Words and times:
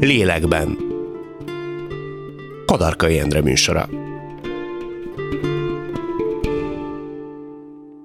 Lélekben. 0.00 0.76
Kadarkai 2.66 3.18
Endre 3.18 3.42
műsora. 3.42 3.88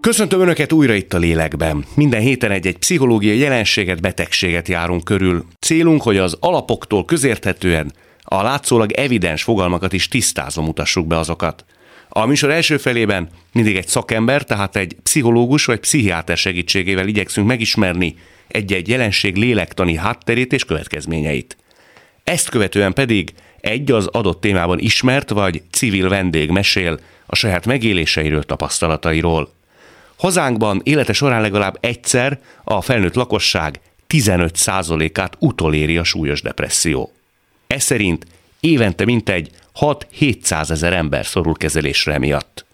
Köszöntöm 0.01 0.41
Önöket 0.41 0.71
újra 0.71 0.93
itt 0.93 1.13
a 1.13 1.17
lélekben. 1.17 1.85
Minden 1.95 2.21
héten 2.21 2.51
egy-egy 2.51 2.77
pszichológiai 2.77 3.37
jelenséget, 3.37 4.01
betegséget 4.01 4.67
járunk 4.67 5.03
körül. 5.03 5.45
Célunk, 5.59 6.01
hogy 6.01 6.17
az 6.17 6.37
alapoktól 6.39 7.05
közérthetően 7.05 7.93
a 8.21 8.41
látszólag 8.41 8.91
evidens 8.91 9.43
fogalmakat 9.43 9.93
is 9.93 10.07
tisztázva 10.07 10.61
mutassuk 10.61 11.07
be 11.07 11.17
azokat. 11.17 11.65
A 12.09 12.25
műsor 12.25 12.51
első 12.51 12.77
felében 12.77 13.29
mindig 13.51 13.75
egy 13.75 13.87
szakember, 13.87 14.43
tehát 14.43 14.75
egy 14.75 14.95
pszichológus 15.03 15.65
vagy 15.65 15.79
pszichiáter 15.79 16.37
segítségével 16.37 17.07
igyekszünk 17.07 17.47
megismerni 17.47 18.15
egy-egy 18.47 18.87
jelenség 18.87 19.35
lélektani 19.35 19.95
hátterét 19.95 20.53
és 20.53 20.65
következményeit. 20.65 21.57
Ezt 22.23 22.49
követően 22.49 22.93
pedig 22.93 23.33
egy 23.61 23.91
az 23.91 24.07
adott 24.07 24.41
témában 24.41 24.79
ismert 24.79 25.29
vagy 25.29 25.61
civil 25.71 26.09
vendég 26.09 26.49
mesél 26.49 26.99
a 27.25 27.35
saját 27.35 27.65
megéléseiről, 27.65 28.43
tapasztalatairól. 28.43 29.53
Hazánkban 30.15 30.81
élete 30.83 31.13
során 31.13 31.41
legalább 31.41 31.77
egyszer 31.79 32.39
a 32.63 32.81
felnőtt 32.81 33.13
lakosság 33.13 33.79
15%-át 34.09 35.35
utoléri 35.39 35.97
a 35.97 36.03
súlyos 36.03 36.41
depresszió. 36.41 37.11
Ez 37.67 37.83
szerint 37.83 38.25
évente 38.59 39.05
mintegy 39.05 39.49
6-700 39.79 40.69
ezer 40.69 40.93
ember 40.93 41.25
szorul 41.25 41.53
kezelésre 41.53 42.19
miatt. 42.19 42.65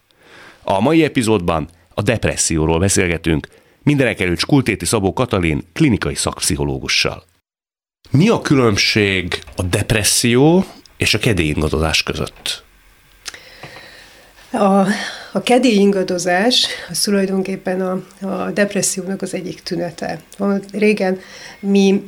A 0.62 0.80
mai 0.80 1.04
epizódban 1.04 1.68
a 1.94 2.02
depresszióról 2.02 2.78
beszélgetünk, 2.78 3.48
mindenek 3.82 4.20
előtt 4.20 4.38
Skultéti 4.38 4.84
Szabó 4.84 5.12
Katalin 5.12 5.62
klinikai 5.72 6.14
szakpszichológussal. 6.14 7.24
Mi 8.12 8.28
a 8.28 8.40
különbség 8.40 9.42
a 9.56 9.62
depresszió 9.62 10.64
és 10.96 11.14
a 11.14 11.18
kedélyingadozás 11.18 12.02
között? 12.02 12.62
A, 14.52 14.86
a 15.32 15.42
kedélyingadozás 15.42 16.66
az 16.88 17.00
tulajdonképpen 17.00 17.80
a, 17.80 18.26
a 18.26 18.50
depressziónak 18.50 19.22
az 19.22 19.34
egyik 19.34 19.62
tünete. 19.62 20.20
Régen 20.72 21.18
mi 21.60 22.02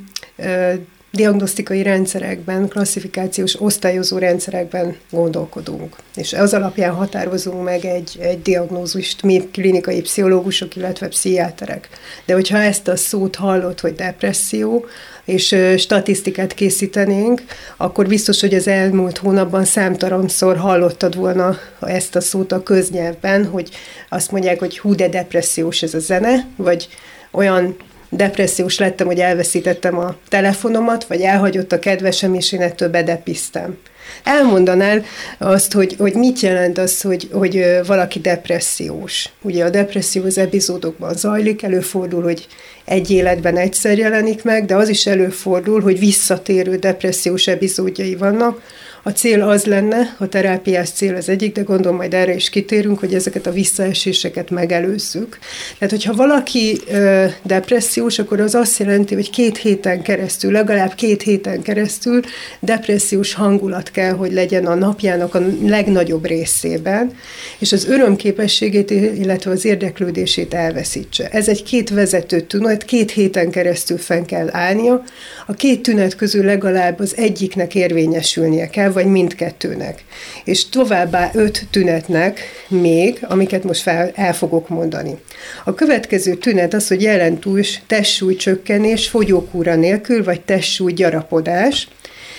diagnosztikai 1.12 1.82
rendszerekben, 1.82 2.68
klasszifikációs 2.68 3.60
osztályozó 3.60 4.18
rendszerekben 4.18 4.96
gondolkodunk. 5.10 5.96
És 6.14 6.32
az 6.32 6.54
alapján 6.54 6.94
határozunk 6.94 7.64
meg 7.64 7.84
egy, 7.84 8.18
egy 8.20 8.42
diagnózist 8.42 9.22
mi 9.22 9.48
klinikai 9.52 10.00
pszichológusok, 10.00 10.76
illetve 10.76 11.08
pszichiáterek. 11.08 11.88
De 12.24 12.34
hogyha 12.34 12.58
ezt 12.58 12.88
a 12.88 12.96
szót 12.96 13.36
hallott, 13.36 13.80
hogy 13.80 13.94
depresszió, 13.94 14.86
és 15.24 15.56
statisztikát 15.76 16.54
készítenénk, 16.54 17.42
akkor 17.76 18.06
biztos, 18.06 18.40
hogy 18.40 18.54
az 18.54 18.68
elmúlt 18.68 19.18
hónapban 19.18 19.64
számtalanszor 19.64 20.56
hallottad 20.56 21.16
volna 21.16 21.58
ezt 21.80 22.16
a 22.16 22.20
szót 22.20 22.52
a 22.52 22.62
köznyelvben, 22.62 23.46
hogy 23.46 23.70
azt 24.08 24.30
mondják, 24.30 24.58
hogy 24.58 24.78
hú, 24.78 24.94
de 24.94 25.08
depressziós 25.08 25.82
ez 25.82 25.94
a 25.94 25.98
zene, 25.98 26.46
vagy 26.56 26.88
olyan 27.30 27.76
depressziós 28.16 28.78
lettem, 28.78 29.06
hogy 29.06 29.18
elveszítettem 29.18 29.98
a 29.98 30.16
telefonomat, 30.28 31.04
vagy 31.04 31.20
elhagyott 31.20 31.72
a 31.72 31.78
kedvesem, 31.78 32.34
és 32.34 32.52
én 32.52 32.60
ettől 32.60 32.88
bedepiztem. 32.88 33.78
Elmondanál 34.24 35.04
azt, 35.38 35.72
hogy, 35.72 35.94
hogy 35.98 36.14
mit 36.14 36.40
jelent 36.40 36.78
az, 36.78 37.00
hogy, 37.00 37.28
hogy 37.32 37.64
valaki 37.86 38.18
depressziós. 38.18 39.28
Ugye 39.42 39.64
a 39.64 39.70
depresszió 39.70 40.24
az 40.24 40.38
epizódokban 40.38 41.14
zajlik, 41.14 41.62
előfordul, 41.62 42.22
hogy 42.22 42.46
egy 42.84 43.10
életben 43.10 43.56
egyszer 43.56 43.98
jelenik 43.98 44.42
meg, 44.42 44.64
de 44.64 44.74
az 44.74 44.88
is 44.88 45.06
előfordul, 45.06 45.80
hogy 45.80 45.98
visszatérő 45.98 46.76
depressziós 46.76 47.46
epizódjai 47.46 48.16
vannak, 48.16 48.60
a 49.02 49.10
cél 49.10 49.42
az 49.42 49.64
lenne, 49.64 50.16
a 50.18 50.28
terápiás 50.28 50.90
cél 50.90 51.14
az 51.14 51.28
egyik, 51.28 51.54
de 51.54 51.60
gondolom 51.60 51.96
majd 51.96 52.14
erre 52.14 52.34
is 52.34 52.50
kitérünk, 52.50 52.98
hogy 52.98 53.14
ezeket 53.14 53.46
a 53.46 53.52
visszaeséseket 53.52 54.50
megelőzzük. 54.50 55.38
Tehát, 55.78 55.94
hogyha 55.94 56.14
valaki 56.14 56.80
ö, 56.90 57.24
depressziós, 57.42 58.18
akkor 58.18 58.40
az 58.40 58.54
azt 58.54 58.78
jelenti, 58.78 59.14
hogy 59.14 59.30
két 59.30 59.56
héten 59.56 60.02
keresztül, 60.02 60.52
legalább 60.52 60.94
két 60.94 61.22
héten 61.22 61.62
keresztül 61.62 62.20
depressziós 62.60 63.34
hangulat 63.34 63.90
kell, 63.90 64.12
hogy 64.12 64.32
legyen 64.32 64.66
a 64.66 64.74
napjának 64.74 65.34
a 65.34 65.40
legnagyobb 65.66 66.26
részében, 66.26 67.12
és 67.58 67.72
az 67.72 67.86
örömképességét, 67.86 68.90
illetve 68.90 69.50
az 69.50 69.64
érdeklődését 69.64 70.54
elveszítse. 70.54 71.28
Ez 71.28 71.48
egy 71.48 71.62
két 71.62 71.90
vezető 71.90 72.40
tünet, 72.40 72.84
két 72.84 73.10
héten 73.10 73.50
keresztül 73.50 73.98
fenn 73.98 74.24
kell 74.24 74.48
állnia. 74.50 75.02
A 75.46 75.52
két 75.52 75.82
tünet 75.82 76.16
közül 76.16 76.44
legalább 76.44 76.98
az 77.00 77.16
egyiknek 77.16 77.74
érvényesülnie 77.74 78.66
kell, 78.70 78.91
vagy 78.92 79.06
mindkettőnek. 79.06 80.04
És 80.44 80.68
továbbá 80.68 81.30
öt 81.34 81.66
tünetnek 81.70 82.40
még, 82.68 83.18
amiket 83.28 83.64
most 83.64 83.82
fel, 83.82 84.10
el 84.14 84.34
fogok 84.34 84.68
mondani. 84.68 85.18
A 85.64 85.74
következő 85.74 86.34
tünet 86.34 86.74
az, 86.74 86.88
hogy 86.88 87.02
jelentős 87.02 87.82
testsúly 87.86 88.36
csökkenés 88.36 89.08
fogyókúra 89.08 89.74
nélkül, 89.74 90.24
vagy 90.24 90.40
testsúly 90.40 90.92
gyarapodás, 90.92 91.88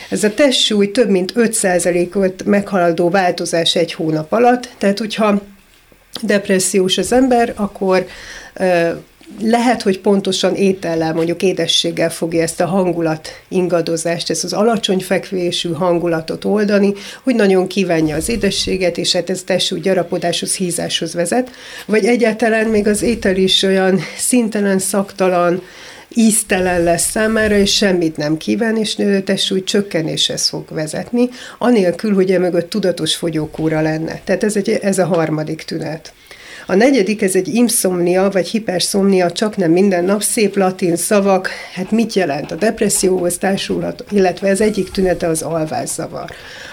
ez 0.09 0.23
a 0.23 0.33
testsúly 0.33 0.91
több 0.91 1.09
mint 1.09 1.33
5%-ot 1.35 2.43
meghaladó 2.45 3.09
változás 3.09 3.75
egy 3.75 3.93
hónap 3.93 4.31
alatt, 4.31 4.69
tehát 4.77 4.99
hogyha 4.99 5.41
depressziós 6.21 6.97
az 6.97 7.11
ember, 7.11 7.53
akkor 7.55 8.05
lehet, 9.41 9.81
hogy 9.81 9.99
pontosan 9.99 10.55
étellel, 10.55 11.13
mondjuk 11.13 11.43
édességgel 11.43 12.09
fogja 12.09 12.41
ezt 12.41 12.61
a 12.61 12.65
hangulat 12.65 13.27
ingadozást, 13.47 14.29
ezt 14.29 14.43
az 14.43 14.53
alacsony 14.53 14.99
fekvésű 14.99 15.71
hangulatot 15.71 16.45
oldani, 16.45 16.93
hogy 17.23 17.35
nagyon 17.35 17.67
kívánja 17.67 18.15
az 18.15 18.29
édességet, 18.29 18.97
és 18.97 19.13
hát 19.13 19.29
ez 19.29 19.43
testsú 19.43 19.75
gyarapodáshoz, 19.75 20.55
hízáshoz 20.55 21.13
vezet, 21.13 21.51
vagy 21.85 22.05
egyáltalán 22.05 22.67
még 22.67 22.87
az 22.87 23.01
étel 23.01 23.35
is 23.35 23.63
olyan 23.63 23.99
szintelen, 24.17 24.79
szaktalan, 24.79 25.61
íztelen 26.15 26.83
lesz 26.83 27.09
számára, 27.09 27.55
és 27.55 27.73
semmit 27.73 28.17
nem 28.17 28.37
kíván, 28.37 28.77
és 28.77 28.97
testsúly 29.25 29.63
csökkenéshez 29.63 30.47
fog 30.47 30.63
vezetni, 30.69 31.29
anélkül, 31.57 32.13
hogy 32.13 32.31
emögött 32.31 32.69
tudatos 32.69 33.15
fogyókúra 33.15 33.81
lenne. 33.81 34.21
Tehát 34.23 34.43
ez, 34.43 34.55
egy, 34.55 34.69
ez 34.69 34.99
a 34.99 35.05
harmadik 35.05 35.63
tünet. 35.63 36.13
A 36.65 36.75
negyedik, 36.75 37.21
ez 37.21 37.35
egy 37.35 37.47
imszomnia, 37.47 38.29
vagy 38.29 38.47
hiperszomnia, 38.47 39.31
csak 39.31 39.57
nem 39.57 39.71
minden 39.71 40.05
nap, 40.05 40.21
szép 40.21 40.55
latin 40.55 40.95
szavak, 40.95 41.49
hát 41.73 41.91
mit 41.91 42.13
jelent? 42.13 42.51
A 42.51 42.55
depresszióhoz 42.55 43.37
társulhat, 43.37 44.03
illetve 44.11 44.47
ez 44.47 44.61
egyik 44.61 44.91
tünete 44.91 45.27
az 45.27 45.41
alvászavar. 45.41 46.29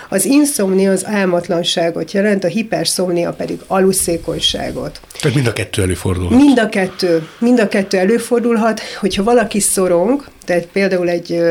Az 0.08 0.24
inszomnia 0.24 0.90
az 0.90 1.06
álmatlanságot 1.06 2.12
jelent, 2.12 2.44
a 2.44 2.48
hiperszomnia 2.48 3.32
pedig 3.32 3.60
aluszékonyságot. 3.66 5.00
Tehát 5.20 5.36
mind 5.36 5.46
a 5.46 5.52
kettő 5.52 5.82
előfordulhat. 5.82 6.38
Mind 6.38 6.58
a 6.58 6.68
kettő. 6.68 7.28
Mind 7.38 7.60
a 7.60 7.68
kettő 7.68 7.98
előfordulhat, 7.98 8.80
hogyha 9.00 9.22
valaki 9.22 9.60
szorong, 9.60 10.24
tehát 10.44 10.66
például 10.66 11.08
egy 11.08 11.42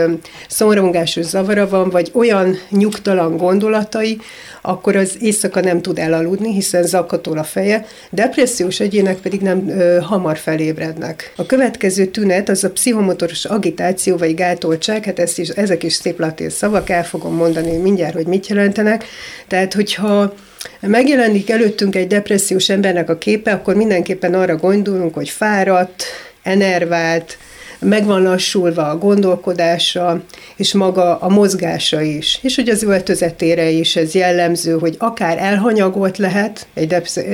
szorongásos 0.48 1.26
zavara 1.26 1.70
van, 1.70 1.90
vagy 1.90 2.12
olyan 2.14 2.58
nyugtalan 2.70 3.38
gondolatai, 3.38 4.22
akkor 4.62 4.96
az 4.96 5.18
éjszaka 5.22 5.60
nem 5.60 5.82
tud 5.82 6.00
elaludni, 6.00 6.54
hiszen 6.54 6.84
zakatol 6.84 7.38
a 7.38 7.44
feje, 7.44 7.86
depressziós 8.10 8.80
egyének 8.80 9.18
pedig 9.18 9.42
nem 9.42 9.70
ö, 9.70 10.00
hamar 10.02 10.38
felébrednek. 10.38 11.34
A 11.36 11.46
következő 11.46 12.06
tünet 12.06 12.50
az 12.50 12.64
a 12.64 12.72
pszichomotoros 12.72 13.46
agitáció 13.46 14.18
vagy 14.18 14.36
gátoltság, 14.36 15.06
hát 15.06 15.20
ezt 15.20 15.40
is, 15.40 15.50
ezek 15.50 15.84
is 15.84 15.94
szép 15.94 16.20
latin 16.20 16.50
szavak, 16.50 16.90
el 16.90 17.06
fogom 17.06 17.36
mondani 17.36 17.78
mindjárt, 17.78 18.14
hogy 18.14 18.28
mit 18.28 18.48
jelentenek. 18.48 19.06
Tehát, 19.48 19.74
hogyha 19.74 20.34
megjelenik 20.80 21.50
előttünk 21.50 21.96
egy 21.96 22.08
depressziós 22.08 22.70
embernek 22.70 23.10
a 23.10 23.18
képe, 23.18 23.52
akkor 23.52 23.76
mindenképpen 23.76 24.34
arra 24.34 24.56
gondolunk, 24.56 25.14
hogy 25.14 25.30
fáradt, 25.30 26.04
enervált, 26.44 27.38
meg 27.80 28.06
van 28.06 28.22
lassulva 28.22 28.90
a 28.90 28.98
gondolkodása, 28.98 30.22
és 30.56 30.74
maga 30.74 31.18
a 31.18 31.30
mozgása 31.30 32.02
is. 32.02 32.40
És 32.42 32.56
hogy 32.56 32.70
az 32.70 32.84
öltözetére 32.84 33.70
is 33.70 33.96
ez 33.96 34.14
jellemző, 34.14 34.78
hogy 34.78 34.96
akár 34.98 35.38
elhanyagolt 35.38 36.18
lehet 36.18 36.68
egy 36.74 36.88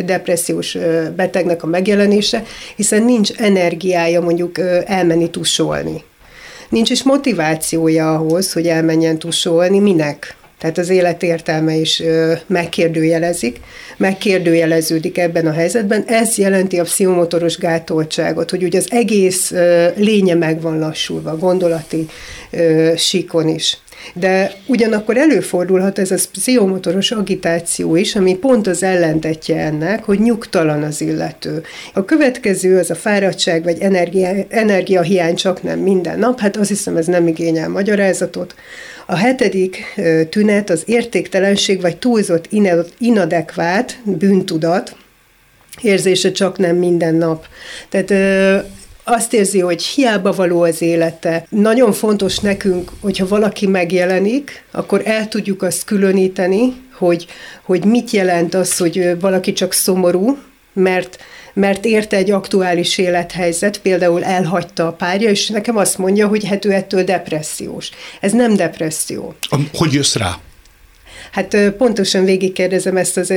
depressziós 0.06 0.78
betegnek 1.16 1.64
a 1.64 1.68
megjelenése, 1.68 2.44
hiszen 2.75 3.04
nincs 3.04 3.31
energiája 3.31 4.22
mondjuk 4.22 4.60
elmenni 4.86 5.30
tusolni. 5.30 6.04
Nincs 6.69 6.90
is 6.90 7.04
motivációja 7.04 8.14
ahhoz, 8.14 8.54
hogy 8.54 8.68
elmenjen 8.68 9.19
tusolni, 9.19 9.80
minek? 9.80 10.36
Tehát 10.60 10.78
az 10.78 10.90
élet 10.90 11.24
értelme 11.24 11.74
is 11.74 12.04
megkérdőjelezik, 12.48 13.60
megkérdőjeleződik 13.98 15.18
ebben 15.18 15.48
a 15.48 15.52
helyzetben. 15.52 16.04
Ez 16.07 16.38
jelenti 16.38 16.80
a 16.80 16.84
pszichomotoros 16.84 17.57
gátoltságot, 17.57 18.50
hogy 18.50 18.63
ugye 18.63 18.78
az 18.78 18.88
egész 18.90 19.54
lénye 19.96 20.34
meg 20.34 20.62
van 20.62 20.80
lassulva, 20.80 21.38
gondolati 21.38 22.07
síkon 22.96 23.48
is. 23.48 23.78
De 24.13 24.52
ugyanakkor 24.68 25.18
előfordulhat 25.18 26.00
ez 26.00 26.12
a 26.12 26.16
pszichomotoros 26.31 27.12
agitáció 27.12 27.96
is, 27.96 28.16
ami 28.16 28.36
pont 28.36 28.68
az 28.68 28.84
ellentetje 28.84 29.57
ennek, 29.57 30.04
hogy 30.04 30.19
nyugtalan 30.19 30.84
az 30.84 31.02
illető. 31.02 31.63
A 31.94 32.06
következő 32.06 32.78
az 32.78 32.90
a 32.90 32.96
fáradtság 32.96 33.63
vagy 33.63 33.78
energia, 33.80 34.30
energiahiány 34.50 35.36
csak 35.36 35.63
nem 35.63 35.80
minden 35.80 36.19
nap, 36.19 36.40
hát 36.40 36.57
azt 36.57 36.69
hiszem 36.69 36.98
ez 36.98 37.06
nem 37.06 37.28
igényel 37.28 37.69
magyarázatot. 37.69 38.56
A 39.06 39.16
hetedik 39.16 40.02
tünet 40.30 40.69
az 40.69 40.84
értéktelenség 40.86 41.81
vagy 41.81 41.98
túlzott 41.98 42.50
inadekvát 42.98 44.00
bűntudat, 44.04 44.96
érzése 45.81 46.31
csak 46.31 46.57
nem 46.57 46.75
minden 46.75 47.16
nap. 47.16 47.46
Tehát 47.90 48.13
azt 49.04 49.34
érzi, 49.34 49.60
hogy 49.60 49.84
hiába 49.84 50.31
való 50.31 50.62
az 50.62 50.81
élete. 50.81 51.46
Nagyon 51.50 51.92
fontos 51.92 52.40
nekünk, 52.40 52.92
hogyha 53.02 53.28
valaki 53.28 53.68
megjelenik, 53.68 54.63
akkor 54.72 55.02
el 55.06 55.28
tudjuk 55.28 55.62
azt 55.62 55.84
különíteni, 55.84 56.74
hogy, 56.94 57.25
hogy 57.63 57.86
mit 57.86 58.12
jelent 58.12 58.54
az, 58.54 58.78
hogy 58.78 59.19
valaki 59.19 59.54
csak 59.54 59.74
szomorú, 59.74 60.38
mert 60.74 61.18
mert 61.56 61.86
érte 61.86 62.18
egy 62.18 62.31
aktuális 62.31 62.98
élethelyzet, 62.98 63.78
például 63.78 64.24
elhagyta 64.24 64.88
a 64.88 64.92
párja, 64.92 65.30
és 65.30 65.48
nekem 65.48 65.78
azt 65.78 65.98
mondja, 65.98 66.28
hogy 66.28 66.48
hát 66.48 66.66
ő 66.66 66.72
ettől 66.72 67.04
depressziós. 67.04 67.90
Ez 68.19 68.31
nem 68.31 68.56
depresszió. 68.56 69.36
Hogy 69.74 69.94
jössz 69.94 70.16
rá? 70.16 70.38
Hát 71.31 71.57
pontosan 71.78 72.25
végigkérdezem 72.25 72.98
ezt, 72.98 73.18
az, 73.18 73.31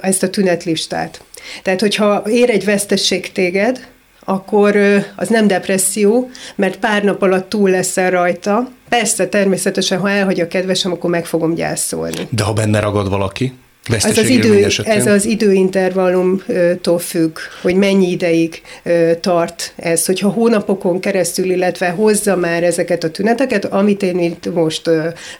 ezt 0.00 0.22
a 0.22 0.30
tünetlistát. 0.30 1.22
Tehát, 1.62 1.80
hogyha 1.80 2.22
ér 2.26 2.50
egy 2.50 2.64
vesztesség 2.64 3.32
téged, 3.32 3.86
akkor 4.24 4.76
az 5.16 5.28
nem 5.28 5.46
depresszió, 5.46 6.30
mert 6.54 6.76
pár 6.76 7.02
nap 7.02 7.22
alatt 7.22 7.48
túl 7.48 7.70
leszel 7.70 8.10
rajta. 8.10 8.68
Persze, 8.88 9.28
természetesen, 9.28 9.98
ha 9.98 10.10
elhagy 10.10 10.40
a 10.40 10.48
kedvesem, 10.48 10.92
akkor 10.92 11.10
meg 11.10 11.26
fogom 11.26 11.54
gyászolni. 11.54 12.28
De 12.30 12.42
ha 12.42 12.52
benne 12.52 12.80
ragad 12.80 13.08
valaki? 13.08 13.52
Ez 13.92 14.18
az, 14.18 14.28
idő, 14.28 14.66
ez 14.84 15.06
az 15.06 15.24
időintervallumtól 15.24 16.98
függ, 16.98 17.38
hogy 17.62 17.74
mennyi 17.74 18.10
ideig 18.10 18.62
tart 19.20 19.72
ez. 19.76 20.06
Hogyha 20.06 20.28
hónapokon 20.28 21.00
keresztül, 21.00 21.50
illetve 21.50 21.88
hozza 21.88 22.36
már 22.36 22.62
ezeket 22.62 23.04
a 23.04 23.10
tüneteket, 23.10 23.64
amit 23.64 24.02
én 24.02 24.18
itt 24.18 24.54
most 24.54 24.90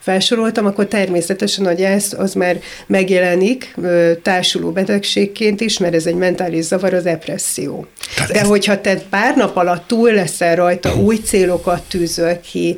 felsoroltam, 0.01 0.67
akkor 0.67 0.87
természetesen 0.87 1.67
a 1.67 1.73
gyász 1.73 2.13
az 2.13 2.35
már 2.35 2.59
megjelenik 2.87 3.75
társuló 4.23 4.71
betegségként 4.71 5.61
is, 5.61 5.79
mert 5.79 5.95
ez 5.95 6.07
egy 6.07 6.15
mentális 6.15 6.65
zavar, 6.65 6.95
az 6.95 7.03
depresszió. 7.03 7.87
Tehát 8.15 8.33
De 8.33 8.41
ez... 8.41 8.47
hogyha 8.47 8.81
te 8.81 8.97
pár 9.11 9.37
nap 9.37 9.57
alatt 9.57 9.87
túl 9.87 10.13
leszel 10.13 10.57
rajta, 10.57 10.95
új 10.97 11.17
célokat 11.17 11.83
tűzöl 11.89 12.41
ki, 12.41 12.77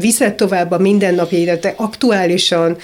viszed 0.00 0.34
tovább 0.34 0.70
a 0.70 0.78
mindennapjaidat, 0.78 1.60
te 1.60 1.74
aktuálisan 1.76 2.76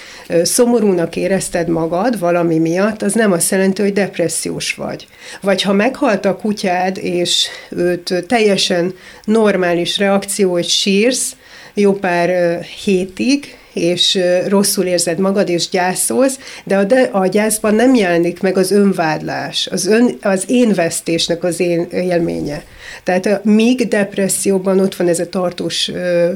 szomorúnak 0.43 1.17
érezted 1.25 1.69
magad 1.69 2.19
valami 2.19 2.59
miatt, 2.59 3.03
az 3.03 3.12
nem 3.12 3.32
azt 3.32 3.50
jelenti, 3.50 3.82
hogy 3.82 3.93
depressziós 3.93 4.75
vagy. 4.75 5.06
Vagy 5.41 5.62
ha 5.62 5.73
meghalt 5.73 6.25
a 6.25 6.37
kutyád, 6.37 6.99
és 6.99 7.47
őt 7.71 8.25
teljesen 8.29 8.94
normális 9.25 9.99
reakció, 9.99 10.50
hogy 10.50 10.69
sírsz, 10.69 11.37
jó 11.75 11.93
pár 11.93 12.61
hétig, 12.62 13.56
és 13.75 14.19
rosszul 14.49 14.85
érzed 14.85 15.19
magad, 15.19 15.49
és 15.49 15.69
gyászolsz, 15.69 16.38
de 16.65 16.76
a, 16.76 16.85
de 16.85 17.09
a 17.12 17.26
gyászban 17.26 17.75
nem 17.75 17.94
jelenik 17.94 18.41
meg 18.41 18.56
az 18.56 18.71
önvádlás, 18.71 19.67
az, 19.67 19.87
ön, 19.87 20.17
az 20.23 20.44
énvesztésnek 20.47 21.44
az 21.44 21.61
én 21.61 21.87
élménye. 21.91 22.65
Tehát 23.03 23.44
míg 23.44 23.88
depresszióban 23.88 24.81
ott 24.81 24.94
van 24.94 25.09
ez 25.09 25.19
a 25.19 25.29
tartós 25.29 25.91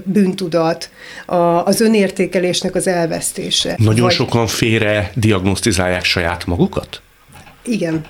bűntudat, 0.04 0.90
a, 1.26 1.36
az 1.64 1.80
önértékelésnek 1.80 2.74
az 2.74 2.86
elvesztése. 2.86 3.74
Nagyon 3.76 4.04
Vagy... 4.04 4.12
sokan 4.12 4.46
félre 4.46 5.10
diagnosztizálják 5.14 6.04
saját 6.04 6.46
magukat? 6.46 7.00
Igen. 7.64 8.04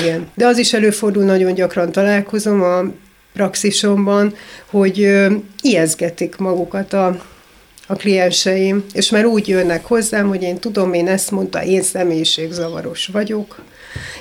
Igen. 0.00 0.28
De 0.34 0.46
az 0.46 0.58
is 0.58 0.72
előfordul, 0.72 1.24
nagyon 1.24 1.54
gyakran 1.54 1.92
találkozom 1.92 2.62
a 2.62 2.82
praxisomban, 3.32 4.34
hogy 4.70 5.16
ijeszgetik 5.60 6.36
magukat 6.36 6.92
a 6.92 7.18
a 7.86 7.94
klienseim, 7.94 8.84
és 8.92 9.10
már 9.10 9.24
úgy 9.24 9.48
jönnek 9.48 9.84
hozzám, 9.84 10.28
hogy 10.28 10.42
én 10.42 10.58
tudom, 10.58 10.92
én 10.92 11.08
ezt 11.08 11.30
mondta, 11.30 11.64
én 11.64 11.82
személyiségzavaros 11.82 13.06
vagyok, 13.06 13.62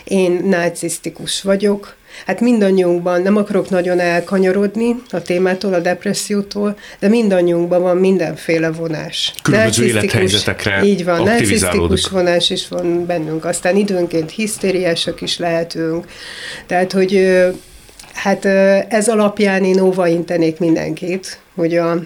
én 0.03 0.41
narcisztikus 0.44 1.41
vagyok, 1.41 1.95
Hát 2.25 2.39
mindannyiunkban, 2.39 3.21
nem 3.21 3.35
akarok 3.35 3.69
nagyon 3.69 4.00
elkanyarodni 4.00 4.95
a 5.09 5.21
témától, 5.21 5.73
a 5.73 5.79
depressziótól, 5.79 6.77
de 7.00 7.07
mindannyiunkban 7.07 7.81
van 7.81 7.97
mindenféle 7.97 8.71
vonás. 8.71 9.33
Különböző 9.44 9.85
élethelyzetekre 9.85 10.83
Így 10.83 11.03
van, 11.03 11.23
narcisztikus 11.23 12.07
vonás 12.07 12.50
is 12.50 12.67
van 12.67 13.06
bennünk, 13.06 13.45
aztán 13.45 13.75
időnként 13.75 14.31
hisztériások 14.31 15.21
is 15.21 15.38
lehetünk. 15.38 16.06
Tehát, 16.65 16.91
hogy 16.91 17.39
hát 18.13 18.45
ez 18.89 19.07
alapján 19.07 19.63
én 19.63 19.79
óvaintenék 19.79 20.59
mindenkit, 20.59 21.39
hogy 21.56 21.75
a 21.75 22.03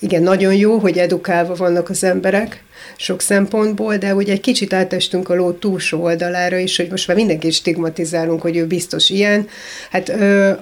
igen, 0.00 0.22
nagyon 0.22 0.54
jó, 0.54 0.78
hogy 0.78 0.98
edukálva 0.98 1.54
vannak 1.54 1.88
az 1.88 2.04
emberek 2.04 2.64
sok 2.96 3.20
szempontból, 3.20 3.96
de 3.96 4.14
ugye 4.14 4.32
egy 4.32 4.40
kicsit 4.40 4.72
átestünk 4.72 5.28
a 5.28 5.34
ló 5.34 5.52
túlsó 5.52 6.02
oldalára 6.02 6.56
is, 6.58 6.76
hogy 6.76 6.90
most 6.90 7.06
már 7.08 7.16
mindenki 7.16 7.50
stigmatizálunk, 7.50 8.40
hogy 8.42 8.56
ő 8.56 8.66
biztos 8.66 9.10
ilyen. 9.10 9.48
Hát 9.90 10.08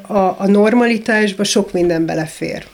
a, 0.07 0.41
a 0.41 0.47
normalitásba 0.47 1.45
sok 1.45 1.73
minden 1.73 2.07
belefér. 2.07 2.67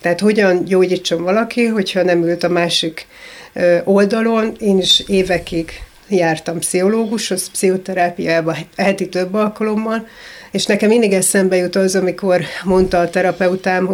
Tehát 0.00 0.20
hogyan 0.20 0.64
gyógyítson 0.64 1.22
valaki, 1.22 1.66
hogyha 1.66 2.02
nem 2.02 2.24
ült 2.24 2.42
a 2.42 2.48
másik 2.48 3.06
oldalon. 3.84 4.54
Én 4.58 4.78
is 4.78 5.04
évekig 5.06 5.70
jártam 6.08 6.58
pszichológushoz, 6.58 7.50
pszichoterápiába 7.50 8.56
heti 8.76 9.08
több 9.08 9.34
alkalommal, 9.34 10.06
és 10.50 10.66
nekem 10.66 10.88
mindig 10.88 11.12
eszembe 11.12 11.56
jut 11.56 11.76
az, 11.76 11.94
amikor 11.96 12.40
mondta 12.64 12.98
a 12.98 13.10
terapeutám, 13.10 13.86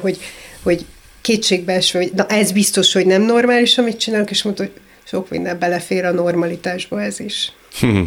hogy, 0.00 0.18
hogy 0.62 0.84
kétségbeesve, 1.22 1.98
hogy 1.98 2.12
na 2.14 2.26
ez 2.26 2.52
biztos, 2.52 2.92
hogy 2.92 3.06
nem 3.06 3.22
normális, 3.22 3.78
amit 3.78 3.98
csinálok, 3.98 4.30
és 4.30 4.42
mondta, 4.42 4.62
hogy 4.62 4.72
sok 5.04 5.30
minden 5.30 5.58
belefér 5.58 6.04
a 6.04 6.12
normalitásba 6.12 7.02
ez 7.02 7.20
is. 7.20 7.52
Hmm. 7.80 8.06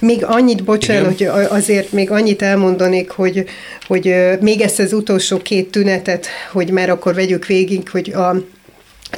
Még 0.00 0.24
annyit, 0.24 0.64
bocsánat, 0.64 1.20
Igen. 1.20 1.32
hogy 1.32 1.44
azért 1.50 1.92
még 1.92 2.10
annyit 2.10 2.42
elmondanék, 2.42 3.10
hogy, 3.10 3.44
hogy 3.86 4.14
még 4.40 4.60
ezt 4.60 4.78
az 4.78 4.92
utolsó 4.92 5.38
két 5.38 5.70
tünetet, 5.70 6.26
hogy 6.52 6.70
már 6.70 6.90
akkor 6.90 7.14
vegyük 7.14 7.46
végig, 7.46 7.88
hogy 7.88 8.12
a 8.12 8.44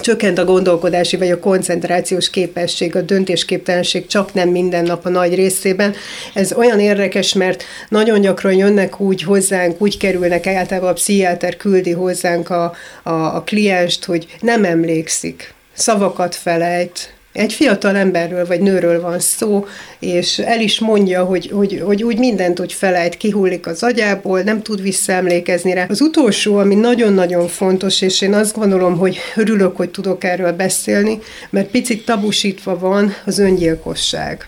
Csökkent 0.00 0.38
a 0.38 0.44
gondolkodási 0.44 1.16
vagy 1.16 1.30
a 1.30 1.38
koncentrációs 1.38 2.30
képesség, 2.30 2.96
a 2.96 3.00
döntésképtelenség 3.00 4.06
csak 4.06 4.34
nem 4.34 4.48
minden 4.48 4.84
nap 4.84 5.04
a 5.04 5.08
nagy 5.08 5.34
részében. 5.34 5.94
Ez 6.34 6.52
olyan 6.52 6.80
érdekes, 6.80 7.32
mert 7.32 7.64
nagyon 7.88 8.20
gyakran 8.20 8.54
jönnek 8.54 9.00
úgy 9.00 9.22
hozzánk, 9.22 9.80
úgy 9.80 9.96
kerülnek, 9.96 10.46
általában 10.46 10.90
a 10.90 10.92
pszichiáter 10.92 11.56
küldi 11.56 11.92
hozzánk 11.92 12.50
a, 12.50 12.74
a, 13.02 13.10
a 13.10 13.42
klienst, 13.42 14.04
hogy 14.04 14.26
nem 14.40 14.64
emlékszik, 14.64 15.54
szavakat 15.72 16.34
felejt, 16.34 17.17
egy 17.38 17.52
fiatal 17.52 17.96
emberről 17.96 18.46
vagy 18.46 18.60
nőről 18.60 19.00
van 19.00 19.18
szó, 19.18 19.66
és 19.98 20.38
el 20.38 20.60
is 20.60 20.78
mondja, 20.78 21.24
hogy, 21.24 21.50
hogy, 21.52 21.82
hogy 21.84 22.02
úgy 22.02 22.18
mindent 22.18 22.60
úgy 22.60 22.72
felejt, 22.72 23.16
kihullik 23.16 23.66
az 23.66 23.82
agyából, 23.82 24.40
nem 24.40 24.62
tud 24.62 24.82
visszaemlékezni 24.82 25.72
rá. 25.72 25.86
Az 25.88 26.00
utolsó, 26.00 26.56
ami 26.56 26.74
nagyon-nagyon 26.74 27.48
fontos, 27.48 28.00
és 28.02 28.20
én 28.20 28.34
azt 28.34 28.56
gondolom, 28.56 28.98
hogy 28.98 29.18
örülök, 29.36 29.76
hogy 29.76 29.90
tudok 29.90 30.24
erről 30.24 30.52
beszélni, 30.52 31.18
mert 31.50 31.70
picit 31.70 32.04
tabusítva 32.04 32.78
van 32.78 33.14
az 33.24 33.38
öngyilkosság. 33.38 34.46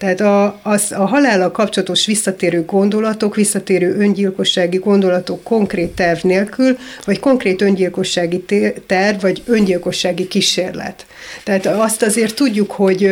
Tehát 0.00 0.20
a, 0.20 0.60
az, 0.62 0.92
a 0.92 1.06
halállal 1.06 1.50
kapcsolatos 1.50 2.06
visszatérő 2.06 2.64
gondolatok, 2.64 3.34
visszatérő 3.34 3.96
öngyilkossági 3.98 4.76
gondolatok 4.76 5.42
konkrét 5.42 5.90
terv 5.90 6.24
nélkül, 6.24 6.78
vagy 7.04 7.20
konkrét 7.20 7.62
öngyilkossági 7.62 8.44
terv, 8.86 9.20
vagy 9.20 9.42
öngyilkossági 9.46 10.28
kísérlet. 10.28 11.06
Tehát 11.44 11.66
azt 11.66 12.02
azért 12.02 12.34
tudjuk, 12.34 12.70
hogy 12.70 13.04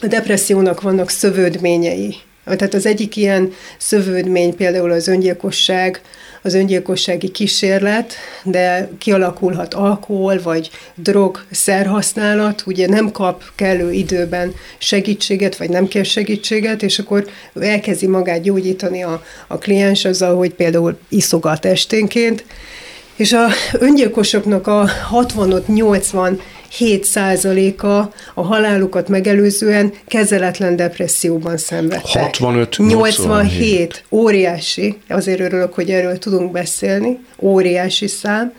a 0.00 0.06
depressziónak 0.06 0.80
vannak 0.80 1.10
szövődményei. 1.10 2.16
Tehát 2.44 2.74
az 2.74 2.86
egyik 2.86 3.16
ilyen 3.16 3.52
szövődmény 3.78 4.56
például 4.56 4.90
az 4.90 5.08
öngyilkosság, 5.08 6.00
az 6.46 6.54
öngyilkossági 6.54 7.30
kísérlet, 7.30 8.14
de 8.44 8.88
kialakulhat 8.98 9.74
alkohol 9.74 10.40
vagy 10.42 10.70
drog 10.94 11.44
szerhasználat, 11.50 12.62
ugye 12.66 12.88
nem 12.88 13.10
kap 13.10 13.42
kellő 13.54 13.92
időben 13.92 14.54
segítséget, 14.78 15.56
vagy 15.56 15.68
nem 15.68 15.88
kér 15.88 16.04
segítséget, 16.04 16.82
és 16.82 16.98
akkor 16.98 17.26
elkezdi 17.60 18.06
magát 18.06 18.42
gyógyítani 18.42 19.02
a, 19.02 19.22
a 19.46 19.58
kliens 19.58 20.04
azzal, 20.04 20.36
hogy 20.36 20.54
például 20.54 20.98
iszogat 21.08 21.64
esténként, 21.64 22.44
és 23.16 23.32
a 23.32 23.46
öngyilkosoknak 23.72 24.66
a 24.66 24.88
65-80 25.12 26.38
7%-a 26.78 27.86
a 28.34 28.42
halálukat 28.42 29.08
megelőzően 29.08 29.92
kezeletlen 30.06 30.76
depresszióban 30.76 31.56
szenvedtek. 31.56 32.22
65 32.22 32.76
87. 32.78 34.04
Óriási. 34.10 34.98
Azért 35.08 35.40
örülök, 35.40 35.74
hogy 35.74 35.90
erről 35.90 36.18
tudunk 36.18 36.52
beszélni. 36.52 37.18
Óriási 37.38 38.06
szám 38.06 38.52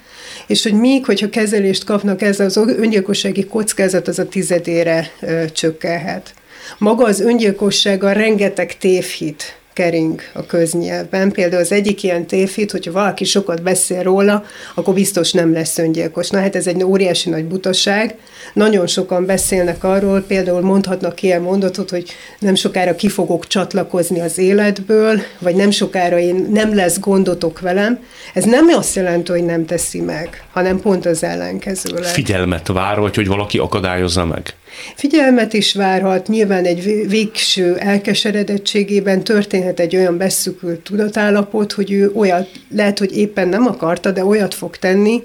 és 0.47 0.63
hogy 0.63 0.73
még, 0.73 1.05
hogyha 1.05 1.29
kezelést 1.29 1.83
kapnak, 1.83 2.21
ez 2.21 2.39
az 2.39 2.57
öngyilkossági 2.57 3.45
kockázat 3.45 4.07
az 4.07 4.19
a 4.19 4.27
tizedére 4.27 5.11
ö, 5.21 5.43
csökkenhet. 5.51 6.33
Maga 6.77 7.05
az 7.05 7.19
öngyilkossága 7.19 8.11
rengeteg 8.11 8.77
tévhit 8.77 9.57
kering 9.75 10.21
a 10.33 10.45
köznyelvben. 10.45 11.31
Például 11.31 11.61
az 11.61 11.71
egyik 11.71 12.03
ilyen 12.03 12.27
tévhit, 12.27 12.71
hogyha 12.71 12.91
valaki 12.91 13.23
sokat 13.23 13.61
beszél 13.61 14.03
róla, 14.03 14.43
akkor 14.75 14.93
biztos 14.93 15.31
nem 15.31 15.53
lesz 15.53 15.77
öngyilkos. 15.77 16.29
Na 16.29 16.39
hát 16.39 16.55
ez 16.55 16.67
egy 16.67 16.83
óriási 16.83 17.29
nagy 17.29 17.45
butaság. 17.45 18.15
Nagyon 18.53 18.87
sokan 18.87 19.25
beszélnek 19.25 19.83
arról, 19.83 20.21
például 20.21 20.61
mondhatnak 20.61 21.21
ilyen 21.21 21.41
mondatot, 21.41 21.89
hogy 21.89 22.09
nem 22.39 22.55
sokára 22.55 22.95
ki 22.95 23.09
fogok 23.09 23.47
csatlakozni 23.47 24.19
az 24.19 24.37
életből, 24.37 25.19
vagy 25.39 25.55
nem 25.55 25.71
sokára 25.71 26.19
én 26.19 26.47
nem 26.51 26.75
lesz 26.75 26.99
gondotok 26.99 27.59
velem. 27.59 27.99
Ez 28.33 28.43
nem 28.43 28.67
azt 28.67 28.95
jelenti, 28.95 29.31
hogy 29.31 29.45
nem 29.45 29.65
teszi 29.65 30.01
meg, 30.01 30.43
hanem 30.51 30.79
pont 30.79 31.05
az 31.05 31.23
ellenkezőleg. 31.23 32.03
Figyelmet 32.03 32.67
vár, 32.67 32.99
vagy 32.99 33.15
hogy 33.15 33.27
valaki 33.27 33.57
akadályozza 33.57 34.25
meg? 34.25 34.53
Figyelmet 34.95 35.53
is 35.53 35.73
várhat, 35.73 36.27
nyilván 36.27 36.65
egy 36.65 37.07
végső 37.07 37.77
elkeseredettségében 37.77 39.23
történhet 39.23 39.79
egy 39.79 39.95
olyan 39.95 40.17
beszükült 40.17 40.79
tudatállapot, 40.79 41.71
hogy 41.71 41.91
ő 41.91 42.11
olyat, 42.15 42.49
lehet, 42.75 42.99
hogy 42.99 43.17
éppen 43.17 43.47
nem 43.47 43.67
akarta, 43.67 44.11
de 44.11 44.25
olyat 44.25 44.53
fog 44.53 44.77
tenni, 44.77 45.23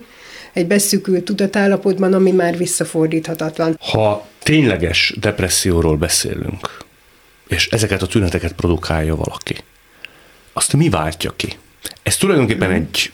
egy 0.53 0.67
beszükült 0.67 1.25
tudatállapotban, 1.25 2.13
ami 2.13 2.31
már 2.31 2.57
visszafordíthatatlan. 2.57 3.79
Ha 3.81 4.27
tényleges 4.43 5.15
depresszióról 5.21 5.97
beszélünk, 5.97 6.85
és 7.49 7.69
ezeket 7.69 8.03
a 8.03 8.07
tüneteket 8.07 8.53
produkálja 8.53 9.17
valaki, 9.17 9.57
azt 10.53 10.73
mi 10.73 10.89
váltja 10.89 11.33
ki? 11.37 11.57
Ez 12.03 12.17
tulajdonképpen 12.17 12.71
egy 12.71 13.13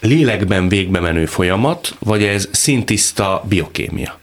lélekben 0.00 0.68
végbe 0.68 1.00
menő 1.00 1.26
folyamat, 1.26 1.96
vagy 1.98 2.22
ez 2.22 2.48
szintiszta 2.52 3.44
biokémia? 3.48 4.18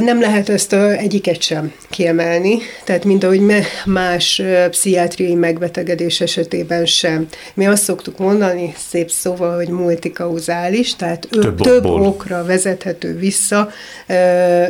Nem 0.00 0.20
lehet 0.20 0.48
ezt 0.48 0.72
egyiket 0.72 1.42
sem 1.42 1.72
kiemelni, 1.90 2.58
tehát 2.84 3.04
mint 3.04 3.24
ahogy 3.24 3.40
más 3.84 4.42
pszichiátriai 4.70 5.34
megbetegedés 5.34 6.20
esetében 6.20 6.86
sem. 6.86 7.26
Mi 7.54 7.66
azt 7.66 7.82
szoktuk 7.82 8.18
mondani, 8.18 8.74
szép 8.90 9.10
szóval, 9.10 9.56
hogy 9.56 9.68
multikauzális, 9.68 10.96
tehát 10.96 11.28
több, 11.30 11.60
több 11.60 11.84
okra 11.84 12.44
vezethető 12.44 13.16
vissza, 13.18 13.70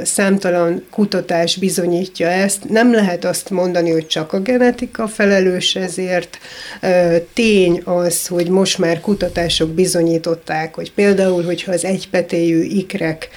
számtalan 0.02 0.84
kutatás 0.90 1.56
bizonyítja 1.56 2.28
ezt. 2.28 2.68
Nem 2.68 2.92
lehet 2.92 3.24
azt 3.24 3.50
mondani, 3.50 3.90
hogy 3.90 4.06
csak 4.06 4.32
a 4.32 4.40
genetika 4.40 5.06
felelős 5.06 5.74
ezért. 5.74 6.38
Tény 7.34 7.80
az, 7.84 8.26
hogy 8.26 8.48
most 8.48 8.78
már 8.78 9.00
kutatások 9.00 9.68
bizonyították, 9.68 10.74
hogy 10.74 10.92
például, 10.92 11.44
hogyha 11.44 11.72
az 11.72 11.84
egypetéjű 11.84 12.62
ikrek 12.62 13.28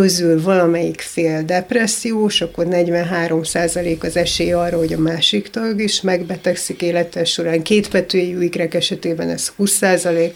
közül 0.00 0.42
valamelyik 0.42 1.00
fél 1.00 1.42
depressziós, 1.42 2.40
akkor 2.40 2.66
43% 2.70 4.00
az 4.00 4.16
esély 4.16 4.52
arra, 4.52 4.76
hogy 4.78 4.92
a 4.92 4.98
másik 4.98 5.50
tag 5.50 5.80
is 5.80 6.00
megbetegszik 6.00 6.82
élettel 6.82 7.24
során. 7.24 7.62
Kétpetőjű 7.62 8.40
ikrek 8.40 8.74
esetében 8.74 9.30
ez 9.30 9.52
20%, 9.58 10.30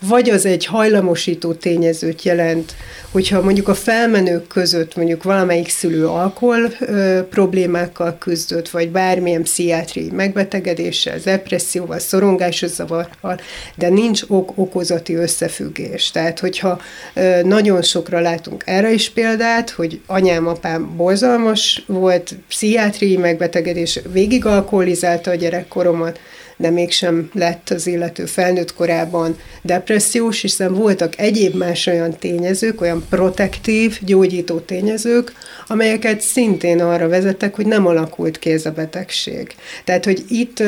vagy 0.00 0.30
az 0.30 0.46
egy 0.46 0.64
hajlamosító 0.64 1.52
tényezőt 1.52 2.22
jelent, 2.22 2.74
hogyha 3.10 3.42
mondjuk 3.42 3.68
a 3.68 3.74
felmenők 3.74 4.46
között 4.46 4.96
mondjuk 4.96 5.22
valamelyik 5.22 5.68
szülő 5.68 6.06
alkohol 6.06 6.72
ö, 6.80 7.20
problémákkal 7.30 8.16
küzdött, 8.18 8.68
vagy 8.68 8.90
bármilyen 8.90 9.42
pszichiátriai 9.42 10.10
megbetegedéssel, 10.10 11.18
depresszióval, 11.24 11.98
szorongásos 11.98 12.70
zavarral, 12.70 13.40
de 13.74 13.88
nincs 13.88 14.22
ok-okozati 14.26 15.14
összefüggés. 15.14 16.10
Tehát, 16.10 16.38
hogyha 16.38 16.80
ö, 17.14 17.42
nagyon 17.42 17.82
sokra 17.82 18.20
látunk 18.20 18.62
erre 18.66 18.92
is 18.92 19.10
példát, 19.10 19.70
hogy 19.70 20.00
anyám, 20.06 20.46
apám 20.46 20.96
borzalmas 20.96 21.84
volt, 21.86 22.34
pszichiátriai 22.48 23.16
megbetegedés, 23.16 24.00
végig 24.12 24.46
alkoholizálta 24.46 25.30
a 25.30 25.34
gyerekkoromat, 25.34 26.18
de 26.58 26.70
mégsem 26.70 27.30
lett 27.34 27.70
az 27.70 27.86
illető 27.86 28.26
felnőtt 28.26 28.74
korában 28.74 29.36
depressziós, 29.62 30.40
hiszen 30.40 30.74
voltak 30.74 31.18
egyéb 31.18 31.54
más 31.54 31.86
olyan 31.86 32.16
tényezők, 32.18 32.80
olyan 32.80 33.04
protektív, 33.08 33.98
gyógyító 34.00 34.58
tényezők, 34.58 35.32
amelyeket 35.66 36.20
szintén 36.20 36.80
arra 36.80 37.08
vezettek, 37.08 37.54
hogy 37.54 37.66
nem 37.66 37.86
alakult 37.86 38.38
ki 38.38 38.50
ez 38.50 38.66
a 38.66 38.70
betegség. 38.70 39.54
Tehát, 39.84 40.04
hogy 40.04 40.24
itt 40.28 40.60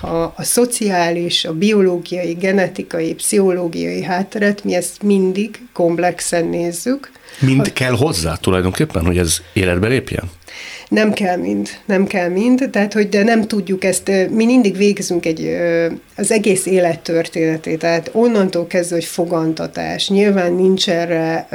a, 0.00 0.22
a 0.36 0.42
szociális, 0.42 1.44
a 1.44 1.52
biológiai, 1.52 2.32
genetikai, 2.32 3.14
pszichológiai 3.14 4.02
hátteret, 4.02 4.64
mi 4.64 4.74
ezt 4.74 5.02
mindig 5.02 5.60
komplexen 5.72 6.44
nézzük. 6.44 7.10
Mind 7.38 7.72
kell 7.72 7.92
hozzá 7.96 8.34
tulajdonképpen, 8.34 9.04
hogy 9.04 9.18
ez 9.18 9.36
életbe 9.52 9.88
lépjen? 9.88 10.30
Nem 10.92 11.12
kell 11.12 11.36
mind, 11.36 11.68
nem 11.84 12.06
kell 12.06 12.28
mind, 12.28 12.68
tehát 12.70 12.92
hogy 12.92 13.08
de 13.08 13.22
nem 13.22 13.46
tudjuk 13.46 13.84
ezt, 13.84 14.10
mi 14.30 14.44
mindig 14.44 14.76
végzünk 14.76 15.26
egy, 15.26 15.56
az 16.16 16.32
egész 16.32 16.66
élet 16.66 17.00
történetét, 17.00 17.78
tehát 17.78 18.10
onnantól 18.12 18.66
kezdve, 18.66 18.94
hogy 18.94 19.04
fogantatás, 19.04 20.08
nyilván 20.08 20.52
nincs 20.52 20.88
erre 20.88 21.46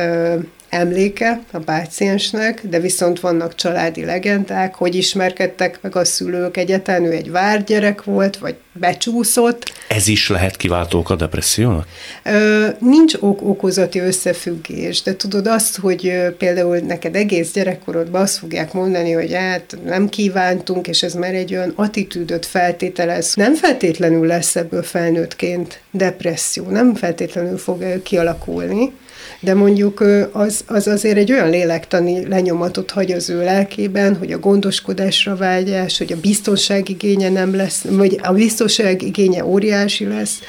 emléke 0.69 1.41
a 1.51 1.57
páciensnek, 1.57 2.61
de 2.67 2.79
viszont 2.79 3.19
vannak 3.19 3.55
családi 3.55 4.05
legendák, 4.05 4.75
hogy 4.75 4.95
ismerkedtek 4.95 5.79
meg 5.81 5.95
a 5.95 6.05
szülők 6.05 6.57
egyetlen, 6.57 7.03
ő 7.03 7.11
egy 7.11 7.31
várgyerek 7.31 8.03
volt, 8.03 8.37
vagy 8.37 8.55
becsúszott. 8.79 9.73
Ez 9.87 10.07
is 10.07 10.29
lehet 10.29 10.57
kiváltók 10.57 11.09
a 11.09 11.15
depressziónak? 11.15 11.87
Ö, 12.23 12.67
nincs 12.79 13.13
ok-okozati 13.19 13.99
összefüggés, 13.99 15.01
de 15.01 15.15
tudod 15.15 15.47
azt, 15.47 15.77
hogy 15.77 16.13
például 16.37 16.77
neked 16.77 17.15
egész 17.15 17.51
gyerekkorodban 17.51 18.21
azt 18.21 18.37
fogják 18.37 18.73
mondani, 18.73 19.11
hogy 19.11 19.33
hát 19.33 19.77
nem 19.85 20.09
kívántunk, 20.09 20.87
és 20.87 21.03
ez 21.03 21.13
már 21.13 21.33
egy 21.33 21.53
olyan 21.53 21.73
attitűdöt 21.75 22.45
feltételez. 22.45 23.33
Nem 23.35 23.55
feltétlenül 23.55 24.27
lesz 24.27 24.55
ebből 24.55 24.83
felnőttként 24.83 25.81
depresszió, 25.91 26.69
nem 26.69 26.95
feltétlenül 26.95 27.57
fog 27.57 28.01
kialakulni, 28.03 28.91
de 29.39 29.53
mondjuk 29.53 30.03
az, 30.31 30.63
az 30.67 30.87
azért 30.87 31.17
egy 31.17 31.31
olyan 31.31 31.49
lélektani 31.49 32.27
lenyomatot 32.27 32.91
hagy 32.91 33.11
az 33.11 33.29
ő 33.29 33.43
lelkében, 33.43 34.15
hogy 34.15 34.31
a 34.31 34.39
gondoskodásra 34.39 35.35
vágyás, 35.35 35.97
hogy 35.97 36.13
a 36.13 36.19
biztonságigénye 36.19 37.29
nem 37.29 37.55
lesz, 37.55 37.81
vagy 37.89 38.19
a 38.23 38.33
biztonságigénye 38.33 39.45
óriási 39.45 40.07
lesz, 40.07 40.39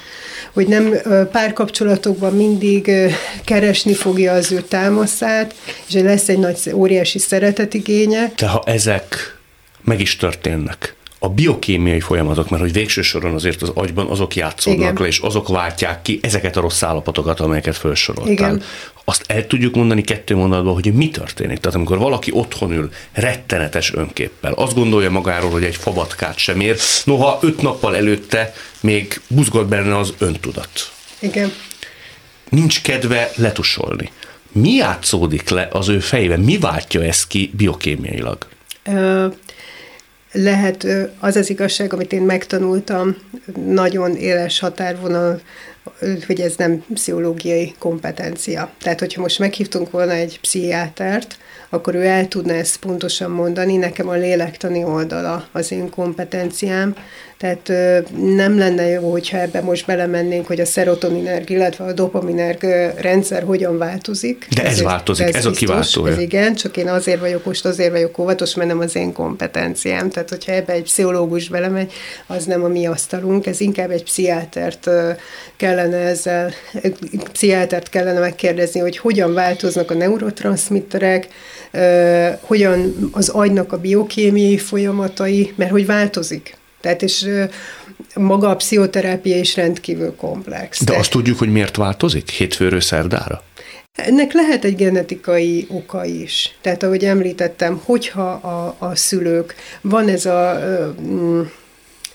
hogy 0.52 0.66
nem 0.68 0.94
párkapcsolatokban 1.32 2.36
mindig 2.36 2.90
keresni 3.44 3.94
fogja 3.94 4.32
az 4.32 4.52
ő 4.52 4.60
támaszát, 4.60 5.54
és 5.88 5.94
lesz 5.94 6.28
egy 6.28 6.38
nagy 6.38 6.58
óriási 6.74 7.18
szeretetigénye. 7.18 8.32
De 8.36 8.46
ha 8.46 8.62
ezek 8.66 9.36
meg 9.84 10.00
is 10.00 10.16
történnek, 10.16 10.96
a 11.18 11.28
biokémiai 11.28 12.00
folyamatok, 12.00 12.50
mert 12.50 12.62
hogy 12.62 12.72
végső 12.72 13.02
soron 13.02 13.34
azért 13.34 13.62
az 13.62 13.72
agyban 13.74 14.06
azok 14.06 14.34
játszódnak 14.34 14.80
Igen. 14.80 14.96
le, 14.98 15.06
és 15.06 15.18
azok 15.18 15.48
váltják 15.48 16.02
ki 16.02 16.18
ezeket 16.22 16.56
a 16.56 16.60
rossz 16.60 16.82
állapotokat, 16.82 17.40
amelyeket 17.40 17.76
felsoroltál. 17.76 18.32
Igen. 18.32 18.62
Azt 19.04 19.24
el 19.26 19.46
tudjuk 19.46 19.74
mondani 19.74 20.02
kettő 20.02 20.36
mondatban, 20.36 20.74
hogy 20.74 20.94
mi 20.94 21.10
történik. 21.10 21.58
Tehát 21.58 21.76
amikor 21.76 21.98
valaki 21.98 22.30
otthon 22.34 22.72
ül 22.72 22.90
rettenetes 23.12 23.94
önképpel, 23.94 24.52
azt 24.52 24.74
gondolja 24.74 25.10
magáról, 25.10 25.50
hogy 25.50 25.64
egy 25.64 25.76
fabatkát 25.76 26.38
sem 26.38 26.60
ér, 26.60 26.76
noha 27.04 27.38
öt 27.42 27.62
nappal 27.62 27.96
előtte 27.96 28.54
még 28.80 29.20
buzgott 29.28 29.68
benne 29.68 29.96
az 29.98 30.14
öntudat. 30.18 30.92
Igen. 31.18 31.52
Nincs 32.48 32.82
kedve 32.82 33.30
letusolni. 33.36 34.10
Mi 34.52 34.70
játszódik 34.70 35.48
le 35.48 35.68
az 35.72 35.88
ő 35.88 35.98
fejében? 35.98 36.40
Mi 36.40 36.58
váltja 36.58 37.02
ezt 37.02 37.26
ki 37.26 37.50
biokémiailag? 37.56 38.46
Ö- 38.84 39.47
lehet 40.42 40.86
az 41.18 41.36
az 41.36 41.50
igazság, 41.50 41.92
amit 41.92 42.12
én 42.12 42.22
megtanultam, 42.22 43.16
nagyon 43.66 44.16
éles 44.16 44.58
határvonal, 44.58 45.40
hogy 46.26 46.40
ez 46.40 46.54
nem 46.56 46.84
pszichológiai 46.94 47.74
kompetencia. 47.78 48.70
Tehát, 48.82 48.98
hogyha 48.98 49.20
most 49.20 49.38
meghívtunk 49.38 49.90
volna 49.90 50.12
egy 50.12 50.40
pszichiátert, 50.40 51.36
akkor 51.68 51.94
ő 51.94 52.04
el 52.04 52.28
tudna 52.28 52.52
ezt 52.52 52.76
pontosan 52.76 53.30
mondani. 53.30 53.76
Nekem 53.76 54.08
a 54.08 54.14
lélektani 54.14 54.84
oldala 54.84 55.48
az 55.52 55.72
én 55.72 55.90
kompetenciám, 55.90 56.94
Tehát 57.38 57.72
nem 58.34 58.58
lenne 58.58 58.86
jó, 58.86 59.10
hogyha 59.10 59.38
ebbe 59.38 59.60
most 59.60 59.86
belemennénk, 59.86 60.46
hogy 60.46 60.60
a 60.60 60.64
szerotoninerg, 60.64 61.50
illetve 61.50 61.84
a 61.84 61.92
dopaminerg 61.92 62.62
rendszer 63.00 63.42
hogyan 63.42 63.78
változik. 63.78 64.46
De 64.54 64.62
ez, 64.62 64.72
ez 64.72 64.82
változik, 64.82 65.26
ez, 65.26 65.34
ez 65.34 65.44
a 65.44 65.50
kiváltó. 65.50 66.06
Ez 66.06 66.18
igen, 66.18 66.54
csak 66.54 66.76
én 66.76 66.88
azért 66.88 67.20
vagyok 67.20 67.44
most, 67.44 67.64
azért 67.64 67.90
vagyok 67.90 68.18
óvatos, 68.18 68.54
mert 68.54 68.68
nem 68.68 68.78
az 68.78 68.96
én 68.96 69.12
kompetenciám. 69.12 70.10
Tehát, 70.10 70.28
hogyha 70.28 70.52
ebbe 70.52 70.72
egy 70.72 70.82
pszichológus 70.82 71.48
belemegy, 71.48 71.92
az 72.26 72.44
nem 72.44 72.64
a 72.64 72.68
mi 72.68 72.86
asztalunk, 72.86 73.46
ez 73.46 73.60
inkább 73.60 73.90
egy 73.90 74.04
pszichiátert 74.04 74.90
kellene 75.56 75.96
ezzel, 75.96 76.52
pszichiátert 77.32 77.88
kellene 77.88 78.18
megkérdezni, 78.18 78.80
hogy 78.80 78.98
hogyan 78.98 79.34
változnak 79.34 79.90
a 79.90 79.94
neurotranszmitterek, 79.94 81.28
hogyan 82.40 83.10
az 83.12 83.28
agynak 83.28 83.72
a 83.72 83.78
biokémiai 83.78 84.58
folyamatai, 84.58 85.52
mert 85.56 85.70
hogy 85.70 85.86
változik. 85.86 86.56
Tehát 86.80 87.02
és 87.02 87.28
maga 88.14 88.48
a 88.48 88.56
pszichoterápia 88.56 89.38
is 89.38 89.56
rendkívül 89.56 90.14
komplex. 90.16 90.84
De 90.84 90.96
azt 90.96 91.10
tudjuk, 91.10 91.38
hogy 91.38 91.52
miért 91.52 91.76
változik 91.76 92.30
hétfőről 92.30 92.80
szerdára? 92.80 93.42
Ennek 93.94 94.32
lehet 94.32 94.64
egy 94.64 94.76
genetikai 94.76 95.66
oka 95.70 96.04
is. 96.04 96.56
Tehát, 96.60 96.82
ahogy 96.82 97.04
említettem, 97.04 97.80
hogyha 97.84 98.30
a, 98.30 98.76
a 98.78 98.94
szülők, 98.94 99.54
van 99.80 100.08
ez 100.08 100.26
a 100.26 100.60
mm, 101.00 101.40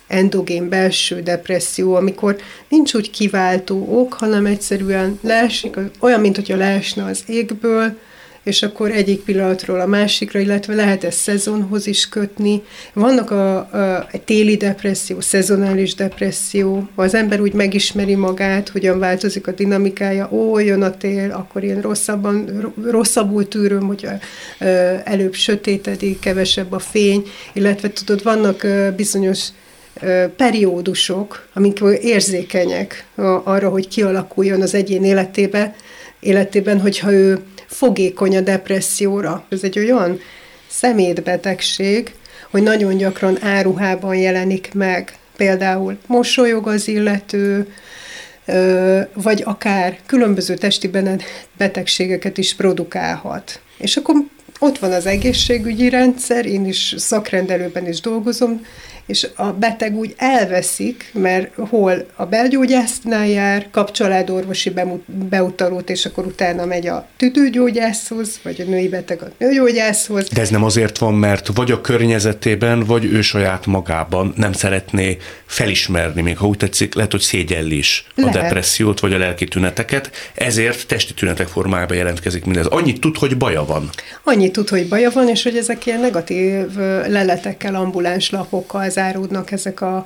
endogén 0.08 0.70
belső 0.70 1.22
depresszió, 1.22 1.96
amikor 1.96 2.36
nincs 2.70 2.94
úgy 2.94 3.10
kiváltó 3.10 4.00
ok, 4.00 4.14
hanem 4.14 4.46
egyszerűen 4.46 5.20
leesik, 5.22 5.76
olyan, 6.00 6.20
mint 6.20 6.36
hogyha 6.36 6.56
leesne 6.56 7.06
az 7.06 7.24
égből, 7.28 7.98
és 8.44 8.64
akkor 8.64 8.92
egyik 8.92 9.24
pillanatról 9.24 9.80
a 9.80 9.86
másikra, 9.86 10.40
illetve 10.40 10.76
lehet 10.76 11.04
ezt 11.04 11.18
szezonhoz 11.18 11.88
is 11.88 12.10
kötni. 12.10 12.62
Vannak 12.94 13.32
a, 13.32 13.58
a, 13.58 14.08
téli 14.26 14.58
depresszió, 14.58 15.20
szezonális 15.20 15.96
depresszió, 15.96 16.90
az 16.96 17.14
ember 17.14 17.42
úgy 17.42 17.54
megismeri 17.54 18.16
magát, 18.16 18.70
hogyan 18.70 19.00
változik 19.00 19.48
a 19.48 19.52
dinamikája, 19.52 20.30
ó, 20.32 20.60
jön 20.60 20.82
a 20.82 20.98
tél, 20.98 21.32
akkor 21.32 21.64
én 21.64 21.82
rosszabban, 21.82 22.72
rosszabbul 22.90 23.48
tűröm, 23.48 23.88
hogy 23.88 24.08
előbb 25.04 25.34
sötétedik, 25.34 26.20
kevesebb 26.20 26.72
a 26.72 26.80
fény, 26.80 27.24
illetve 27.54 27.90
tudod, 27.90 28.24
vannak 28.24 28.68
bizonyos 28.96 29.48
periódusok, 30.38 31.48
amikor 31.54 31.98
érzékenyek 32.02 33.06
arra, 33.44 33.70
hogy 33.70 33.88
kialakuljon 33.88 34.62
az 34.62 34.74
egyén 34.74 35.04
életébe, 35.04 35.76
életében, 36.20 36.80
hogyha 36.80 37.12
ő 37.12 37.40
fogékony 37.74 38.38
a 38.38 38.42
depresszióra. 38.42 39.46
Ez 39.50 39.64
egy 39.64 39.80
olyan 39.80 40.20
szemétbetegség, 40.68 42.14
hogy 42.52 42.64
nagyon 42.64 42.98
gyakran 42.98 43.44
áruhában 43.44 44.16
jelenik 44.16 44.74
meg. 44.74 45.18
Például 45.38 45.98
mosolyog 46.08 46.68
az 46.68 46.88
illető, 46.88 47.74
vagy 49.14 49.42
akár 49.46 50.00
különböző 50.06 50.56
testi 50.56 50.90
betegségeket 51.58 52.38
is 52.38 52.56
produkálhat. 52.56 53.60
És 53.78 53.98
akkor 53.98 54.16
ott 54.60 54.80
van 54.80 54.92
az 54.92 55.06
egészségügyi 55.06 55.90
rendszer, 55.90 56.46
én 56.46 56.66
is 56.66 56.96
szakrendelőben 56.98 57.88
is 57.88 58.02
dolgozom, 58.02 58.66
és 59.06 59.28
a 59.36 59.46
beteg 59.46 59.96
úgy 59.96 60.14
elveszik, 60.18 61.12
mert 61.14 61.56
hol 61.56 62.06
a 62.16 62.26
belgyógyásznál 62.26 63.28
jár, 63.28 63.68
kap 63.72 63.92
családorvosi 63.92 64.74
beutalót, 65.06 65.90
és 65.90 66.06
akkor 66.06 66.26
utána 66.26 66.66
megy 66.66 66.88
a 66.88 67.08
tüdőgyógyászhoz, 67.18 68.40
vagy 68.44 68.62
a 68.62 68.70
női 68.70 68.90
beteg 68.90 69.22
a 69.22 69.28
nőgyógyászhoz. 69.38 70.30
De 70.30 70.42
ez 70.42 70.50
nem 70.50 70.64
azért 70.64 70.98
van, 70.98 71.14
mert 71.14 71.48
vagy 71.54 71.72
a 71.72 71.82
környezetében, 71.82 72.84
vagy 72.84 73.06
ő 73.06 73.22
saját 73.22 73.66
magában 73.66 74.34
nem 74.36 74.54
szeretné 74.54 75.18
felismerni, 75.46 76.22
még 76.22 76.38
ha 76.38 76.48
úgy 76.48 76.58
tetszik, 76.58 76.96
lehet, 76.96 77.12
hogy 77.12 77.22
szégyelli 77.22 77.78
is 77.78 78.06
a 78.08 78.22
lehet. 78.22 78.34
depressziót, 78.34 79.00
vagy 79.00 79.14
a 79.14 79.18
lelki 79.18 79.46
tüneteket, 79.46 80.12
ezért 80.34 80.88
testi 80.88 81.14
tünetek 81.14 81.48
formájában 81.48 81.98
jelentkezik 81.98 82.46
mindez. 82.46 82.66
Annyit 82.66 83.00
tud, 83.00 83.18
hogy 83.18 83.38
baja 83.38 83.66
van. 83.66 83.90
Annyit 84.24 84.52
tud, 84.52 84.70
hogy 84.70 84.88
baja 84.88 85.10
van, 85.10 85.30
és 85.30 85.44
hogy 85.44 85.58
ezek 85.58 85.86
ilyen 85.86 86.00
negatív 86.00 86.76
leletekkel, 87.08 87.76
ambuláns 87.76 88.30
lapokkal 88.30 88.82
záródnak 88.94 89.52
ezek 89.52 89.82
a, 89.82 89.96
a 89.96 90.06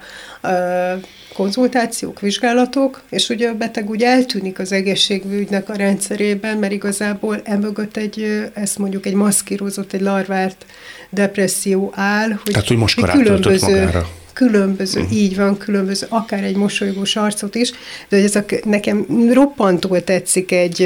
konzultációk, 1.34 2.20
vizsgálatok, 2.20 3.02
és 3.10 3.30
ugye 3.30 3.50
a 3.50 3.54
beteg 3.54 3.90
úgy 3.90 4.04
eltűnik 4.04 4.60
az 4.60 4.72
egészségügynek 4.72 5.70
a 5.70 5.76
rendszerében, 5.76 6.58
mert 6.58 6.72
igazából 6.72 7.42
emögött 7.44 7.98
egy, 7.98 8.50
ezt 8.54 8.78
mondjuk 8.78 9.06
egy 9.06 9.14
maszkírozott, 9.14 9.94
egy 9.94 10.02
larvárt 10.02 10.66
depresszió 11.10 11.92
áll, 11.96 12.30
hogy, 12.30 12.52
Tehát, 12.52 12.68
hogy 12.68 12.78
most 12.78 13.02
különböző, 13.12 13.68
magára 13.68 14.08
különböző, 14.38 15.02
uh-huh. 15.02 15.18
így 15.18 15.36
van, 15.36 15.58
különböző, 15.58 16.06
akár 16.10 16.44
egy 16.44 16.56
mosolygós 16.56 17.16
arcot 17.16 17.56
is, 17.56 17.72
de 18.10 18.16
hogy 18.16 18.26
ezek 18.26 18.66
nekem 18.66 19.06
roppantól 19.34 20.04
tetszik 20.04 20.52
egy, 20.52 20.82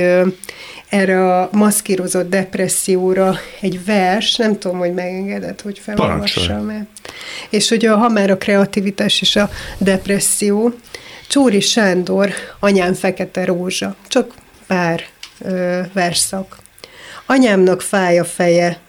erre 0.89 1.39
a 1.39 1.50
maszkírozott 1.51 2.29
depresszióra 2.29 3.36
egy 3.62 3.86
vers, 3.86 4.36
nem 4.36 4.60
tudom, 4.60 4.77
hogy 4.77 4.93
megengedett, 4.93 5.62
hogy 5.62 5.79
felolvassam 5.79 6.70
el. 6.70 6.88
És 7.51 7.70
hogy 7.70 7.86
ha 7.86 8.10
már 8.10 8.29
a 8.29 8.38
kreativitás 8.38 9.22
és 9.22 9.36
a 9.36 9.50
depresszió, 9.77 10.74
Csóri 11.27 11.60
Sándor, 11.60 12.34
Anyám 12.60 12.93
fekete 12.93 13.46
rózsa, 13.46 13.96
csak 14.08 14.34
pár 14.67 15.03
ö, 15.39 15.81
verszak. 15.94 16.57
Anyámnak 17.25 17.81
fáj 17.81 18.20
a 18.20 18.25
feje, 18.25 18.79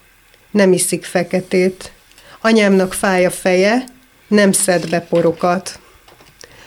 nem 0.51 0.73
iszik 0.73 1.05
feketét. 1.05 1.91
Anyámnak 2.41 2.93
fáj 2.93 3.25
a 3.25 3.31
feje, 3.31 3.83
nem 4.27 4.51
szed 4.51 4.89
be 4.89 4.99
porokat. 4.99 5.79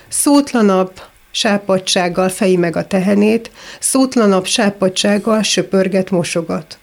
Szótlanabb, 0.08 1.00
sápadsággal 1.30 2.28
feji 2.28 2.56
meg 2.56 2.76
a 2.76 2.86
tehenét, 2.86 3.50
szótlanabb 3.78 4.46
sápadsággal 4.46 5.42
söpörget 5.42 6.10
mosogat. 6.10 6.78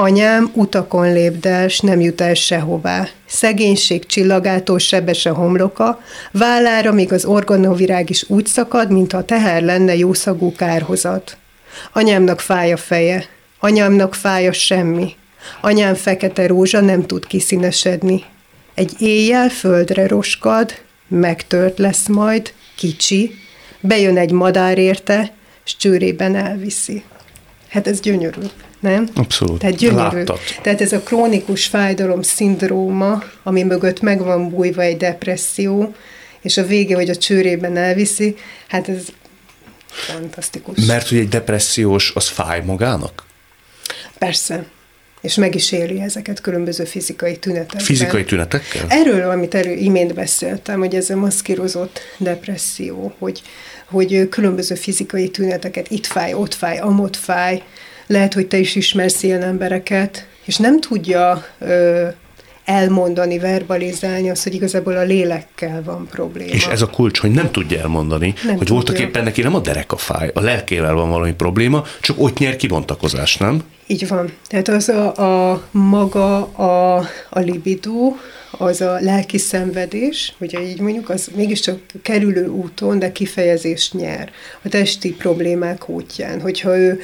Anyám 0.00 0.50
utakon 0.54 1.12
lépdel, 1.12 1.68
s 1.68 1.80
nem 1.80 2.00
jut 2.00 2.20
el 2.20 2.34
sehová. 2.34 3.08
Szegénység 3.26 4.06
csillagától 4.06 4.78
sebes 4.78 5.26
a 5.26 5.34
homloka, 5.34 6.00
vállára 6.32 6.92
még 6.92 7.12
az 7.12 7.24
organovirág 7.24 8.10
is 8.10 8.24
úgy 8.28 8.46
szakad, 8.46 8.90
mintha 8.90 9.24
teher 9.24 9.62
lenne 9.62 9.96
jószagú 9.96 10.52
kárhozat. 10.52 11.36
Anyámnak 11.92 12.40
fáj 12.40 12.72
a 12.72 12.76
feje, 12.76 13.24
anyámnak 13.58 14.14
fáj 14.14 14.46
a 14.46 14.52
semmi. 14.52 15.14
Anyám 15.60 15.94
fekete 15.94 16.46
rózsa 16.46 16.80
nem 16.80 17.06
tud 17.06 17.26
kiszínesedni. 17.26 18.24
Egy 18.74 18.92
éjjel 18.98 19.48
földre 19.48 20.06
roskad, 20.06 20.74
megtört 21.08 21.78
lesz 21.78 22.06
majd, 22.06 22.52
kicsi, 22.76 23.34
bejön 23.80 24.18
egy 24.18 24.32
madár 24.32 24.78
érte, 24.78 25.32
és 25.64 25.76
csőrében 25.76 26.34
elviszi. 26.34 27.02
Hát 27.68 27.86
ez 27.86 28.00
gyönyörű, 28.00 28.40
nem? 28.80 29.08
Abszolút. 29.14 29.58
Tehát 29.58 29.76
gyönyörű. 29.76 30.16
Láttad. 30.16 30.38
Tehát 30.62 30.80
ez 30.80 30.92
a 30.92 31.00
krónikus 31.00 31.66
fájdalom 31.66 32.22
szindróma, 32.22 33.22
ami 33.42 33.62
mögött 33.62 34.00
meg 34.00 34.22
van 34.22 34.50
bújva 34.50 34.82
egy 34.82 34.96
depresszió, 34.96 35.94
és 36.40 36.56
a 36.56 36.66
vége, 36.66 36.94
hogy 36.94 37.10
a 37.10 37.16
csőrében 37.16 37.76
elviszi, 37.76 38.36
hát 38.68 38.88
ez 38.88 39.04
fantasztikus. 39.86 40.84
Mert 40.84 41.08
hogy 41.08 41.18
egy 41.18 41.28
depressziós, 41.28 42.12
az 42.14 42.28
fáj 42.28 42.62
magának? 42.64 43.26
Persze 44.18 44.64
és 45.20 45.34
meg 45.34 45.54
is 45.54 45.72
éli 45.72 46.00
ezeket 46.00 46.40
különböző 46.40 46.84
fizikai 46.84 47.36
tünetekkel. 47.36 47.80
Fizikai 47.80 48.24
tünetekkel? 48.24 48.84
Erről, 48.88 49.30
amit 49.30 49.54
erről 49.54 49.76
imént 49.76 50.14
beszéltem, 50.14 50.78
hogy 50.78 50.94
ez 50.94 51.10
a 51.10 51.16
maszkírozott 51.16 52.00
depresszió, 52.16 53.14
hogy, 53.18 53.42
hogy 53.84 54.28
különböző 54.28 54.74
fizikai 54.74 55.30
tüneteket, 55.30 55.90
itt 55.90 56.06
fáj, 56.06 56.34
ott 56.34 56.54
fáj, 56.54 56.78
amott 56.78 57.16
fáj, 57.16 57.62
lehet, 58.08 58.34
hogy 58.34 58.46
te 58.46 58.58
is 58.58 58.74
ismersz 58.74 59.22
ilyen 59.22 59.42
embereket, 59.42 60.26
és 60.44 60.56
nem 60.56 60.80
tudja 60.80 61.44
ö, 61.58 62.06
elmondani, 62.64 63.38
verbalizálni 63.38 64.30
azt, 64.30 64.42
hogy 64.42 64.54
igazából 64.54 64.96
a 64.96 65.02
lélekkel 65.02 65.82
van 65.82 66.06
probléma. 66.10 66.52
És 66.52 66.66
ez 66.66 66.82
a 66.82 66.90
kulcs, 66.90 67.18
hogy 67.18 67.30
nem 67.30 67.50
tudja 67.50 67.80
elmondani, 67.80 68.34
nem 68.44 68.56
hogy 68.56 68.68
voltak 68.68 68.98
éppen 68.98 69.24
neki 69.24 69.42
nem 69.42 69.54
a 69.54 69.60
derek 69.60 69.92
a 69.92 69.96
fáj, 69.96 70.30
a 70.34 70.40
lelkével 70.40 70.94
van 70.94 71.10
valami 71.10 71.32
probléma, 71.32 71.84
csak 72.00 72.20
ott 72.20 72.38
nyer 72.38 72.56
kibontakozás, 72.56 73.36
nem? 73.36 73.62
Így 73.86 74.08
van. 74.08 74.32
Tehát 74.46 74.68
az 74.68 74.88
a, 74.88 75.14
a 75.52 75.62
maga 75.70 76.36
a, 76.44 76.96
a 77.30 77.38
libido, 77.38 78.14
az 78.50 78.80
a 78.80 78.98
lelki 79.00 79.38
szenvedés, 79.38 80.34
hogyha 80.38 80.60
így 80.60 80.80
mondjuk, 80.80 81.08
az 81.08 81.30
mégiscsak 81.34 81.78
kerülő 82.02 82.46
úton, 82.46 82.98
de 82.98 83.12
kifejezést 83.12 83.94
nyer 83.94 84.30
a 84.62 84.68
testi 84.68 85.12
problémák 85.12 85.88
útján. 85.88 86.40
Hogyha 86.40 86.78
ő 86.78 87.00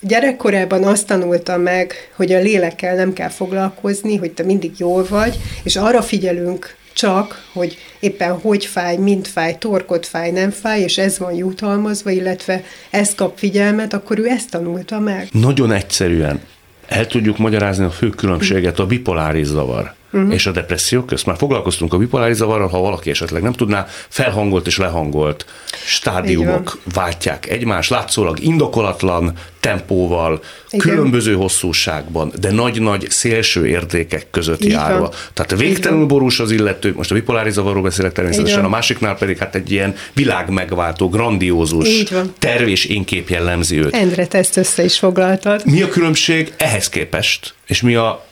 Gyerekkorában 0.00 0.84
azt 0.84 1.06
tanulta 1.06 1.56
meg, 1.56 1.92
hogy 2.16 2.32
a 2.32 2.40
lélekkel 2.40 2.94
nem 2.94 3.12
kell 3.12 3.28
foglalkozni, 3.28 4.16
hogy 4.16 4.30
te 4.30 4.42
mindig 4.42 4.72
jól 4.76 5.06
vagy, 5.08 5.38
és 5.62 5.76
arra 5.76 6.02
figyelünk 6.02 6.76
csak, 6.92 7.44
hogy 7.52 7.76
éppen 8.00 8.32
hogy 8.32 8.64
fáj, 8.64 8.96
mint 8.96 9.28
fáj, 9.28 9.56
torkot 9.58 10.06
fáj, 10.06 10.30
nem 10.30 10.50
fáj, 10.50 10.80
és 10.80 10.98
ez 10.98 11.18
van 11.18 11.34
jutalmazva, 11.34 12.10
illetve 12.10 12.62
ez 12.90 13.14
kap 13.14 13.38
figyelmet, 13.38 13.92
akkor 13.92 14.18
ő 14.18 14.28
ezt 14.28 14.50
tanulta 14.50 14.98
meg. 14.98 15.28
Nagyon 15.32 15.72
egyszerűen 15.72 16.40
el 16.88 17.06
tudjuk 17.06 17.38
magyarázni 17.38 17.84
a 17.84 17.90
fő 17.90 18.08
különbséget, 18.08 18.78
a 18.78 18.86
bipoláris 18.86 19.46
zavar 19.46 19.94
uh-huh. 20.12 20.32
és 20.32 20.46
a 20.46 20.50
depresszió 20.50 21.02
közt. 21.02 21.26
Már 21.26 21.36
foglalkoztunk 21.36 21.94
a 21.94 22.32
zavarral, 22.32 22.68
ha 22.68 22.80
valaki 22.80 23.10
esetleg 23.10 23.42
nem 23.42 23.52
tudná, 23.52 23.86
felhangolt 24.08 24.66
és 24.66 24.78
lehangolt 24.78 25.44
stádiumok 25.84 26.78
váltják 26.94 27.48
egymást, 27.48 27.90
látszólag 27.90 28.40
indokolatlan 28.42 29.32
tempóval, 29.60 30.42
Igen. 30.70 30.86
különböző 30.86 31.34
hosszúságban, 31.34 32.32
de 32.40 32.50
nagy-nagy 32.50 33.06
szélső 33.10 33.66
értékek 33.66 34.26
között 34.30 34.64
Így 34.64 34.70
járva. 34.70 35.12
Tehát 35.32 35.56
végtelenül 35.56 36.06
borús 36.06 36.40
az 36.40 36.50
illető, 36.50 36.92
most 36.96 37.10
a 37.10 37.14
bipoláris 37.14 37.52
zavarról 37.52 37.82
beszélek 37.82 38.12
természetesen, 38.12 38.64
a 38.64 38.68
másiknál 38.68 39.16
pedig 39.16 39.38
hát 39.38 39.54
egy 39.54 39.70
ilyen 39.70 39.94
világmegváltó, 40.12 41.08
grandiózus 41.08 42.04
terv 42.38 42.68
és 42.68 42.84
énkép 42.84 43.28
jellemzi 43.28 43.78
őt. 43.78 43.94
Endre, 43.94 44.26
ezt 44.30 44.56
össze 44.56 44.84
is 44.84 44.98
foglaltad. 44.98 45.62
Mi 45.64 45.82
a 45.82 45.88
különbség 45.88 46.52
ehhez 46.56 46.88
képest, 46.88 47.54
és 47.66 47.82
mi 47.82 47.94
a 47.94 48.28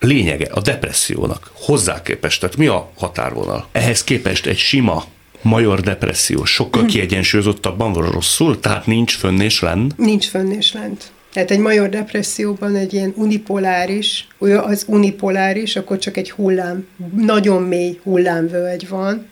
lényege 0.00 0.46
a 0.52 0.60
depressziónak 0.60 1.50
hozzá 1.52 2.02
képest? 2.02 2.40
Tehát 2.40 2.56
mi 2.56 2.66
a 2.66 2.90
határvonal? 2.96 3.68
Ehhez 3.72 4.04
képest 4.04 4.46
egy 4.46 4.58
sima 4.58 5.04
major 5.42 5.80
depresszió 5.80 6.44
sokkal 6.44 6.82
mhm. 6.82 6.90
kiegyensúlyozottabban 6.90 7.92
van 7.92 8.10
rosszul, 8.10 8.60
tehát 8.60 8.86
nincs 8.86 9.16
fönn 9.16 9.40
és 9.40 9.60
lent? 9.60 9.96
Nincs 9.96 10.28
fönn 10.28 10.50
és 10.50 10.72
lent. 10.72 11.12
Tehát 11.32 11.50
egy 11.50 11.58
major 11.58 11.88
depresszióban 11.88 12.76
egy 12.76 12.92
ilyen 12.92 13.12
unipoláris, 13.16 14.26
az 14.38 14.84
unipoláris, 14.86 15.76
akkor 15.76 15.98
csak 15.98 16.16
egy 16.16 16.30
hullám, 16.30 16.86
nagyon 17.16 17.62
mély 17.62 18.00
hullámvölgy 18.02 18.88
van, 18.88 19.26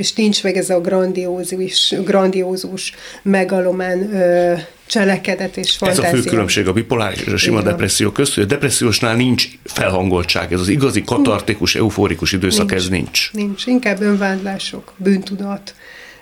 és 0.00 0.12
nincs 0.12 0.42
meg 0.42 0.56
ez 0.56 0.70
a 0.70 0.80
grandiózus, 0.80 1.94
grandiózus 2.04 2.94
megalomán 3.22 4.14
ö, 4.14 4.54
cselekedet 4.86 5.56
és 5.56 5.76
fantázia. 5.76 6.04
Ez 6.04 6.12
a 6.12 6.16
fő 6.16 6.28
különbség 6.28 6.68
a 6.68 6.72
bipoláris 6.72 7.20
és 7.20 7.32
a 7.32 7.36
sima 7.36 7.58
Igen. 7.58 7.70
depresszió 7.70 8.10
között, 8.10 8.34
hogy 8.34 8.42
a 8.42 8.46
depressziósnál 8.46 9.16
nincs 9.16 9.48
felhangoltság, 9.64 10.52
ez 10.52 10.60
az 10.60 10.68
igazi 10.68 11.02
katartikus, 11.04 11.74
euforikus 11.74 12.32
időszak, 12.32 12.70
nincs, 12.70 12.82
ez 12.82 12.88
nincs. 12.88 13.30
Nincs, 13.32 13.66
inkább 13.66 14.00
önvádlások, 14.00 14.92
bűntudat, 14.96 15.74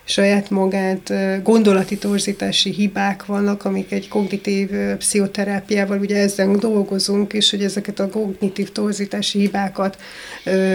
saját 0.09 0.51
magát, 0.51 1.13
gondolati 1.43 1.99
torzítási 1.99 2.71
hibák 2.71 3.27
vannak, 3.27 3.65
amik 3.65 3.93
egy 3.93 4.09
kognitív 4.09 4.71
pszichoterápiával 4.99 5.99
ugye 5.99 6.17
ezen 6.17 6.59
dolgozunk, 6.59 7.33
és 7.33 7.51
hogy 7.51 7.63
ezeket 7.63 7.99
a 8.01 8.09
kognitív 8.09 8.73
torzítási 8.73 9.39
hibákat 9.39 9.99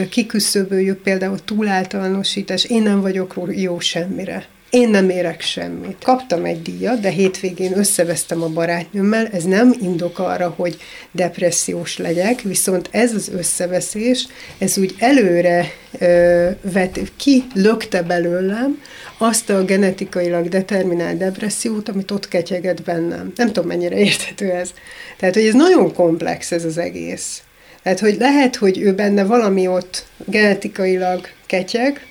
kiküszöböljük, 0.09 1.01
például 1.01 1.43
túláltalánosítás, 1.45 2.63
én 2.63 2.81
nem 2.81 3.01
vagyok 3.01 3.33
jó 3.55 3.79
semmire. 3.79 4.45
Én 4.69 4.89
nem 4.89 5.09
érek 5.09 5.41
semmit. 5.41 5.97
Kaptam 6.03 6.45
egy 6.45 6.61
díjat, 6.61 6.99
de 6.99 7.09
hétvégén 7.09 7.77
összevesztem 7.77 8.41
a 8.41 8.47
barátnőmmel, 8.47 9.27
ez 9.27 9.43
nem 9.43 9.73
indok 9.81 10.19
arra, 10.19 10.53
hogy 10.55 10.77
depressziós 11.11 11.97
legyek, 11.97 12.41
viszont 12.41 12.89
ez 12.91 13.13
az 13.13 13.29
összeveszés, 13.33 14.27
ez 14.57 14.77
úgy 14.77 14.95
előre 14.97 15.65
ö, 15.99 16.49
vet, 16.61 16.99
ki 17.17 17.43
lökte 17.53 18.01
belőlem 18.01 18.81
azt 19.23 19.49
a 19.49 19.63
genetikailag 19.63 20.47
determinált 20.47 21.17
depressziót, 21.17 21.89
amit 21.89 22.11
ott 22.11 22.27
ketyeget 22.27 22.83
bennem. 22.83 23.31
Nem 23.35 23.47
tudom, 23.47 23.67
mennyire 23.67 23.97
érthető 23.97 24.51
ez. 24.51 24.73
Tehát, 25.17 25.35
hogy 25.35 25.45
ez 25.45 25.53
nagyon 25.53 25.93
komplex 25.93 26.51
ez 26.51 26.65
az 26.65 26.77
egész. 26.77 27.41
Tehát, 27.83 27.99
hogy 27.99 28.15
lehet, 28.19 28.55
hogy 28.55 28.79
ő 28.79 28.93
benne 28.93 29.23
valami 29.23 29.67
ott 29.67 30.05
genetikailag 30.25 31.27
ketyeg, 31.45 32.05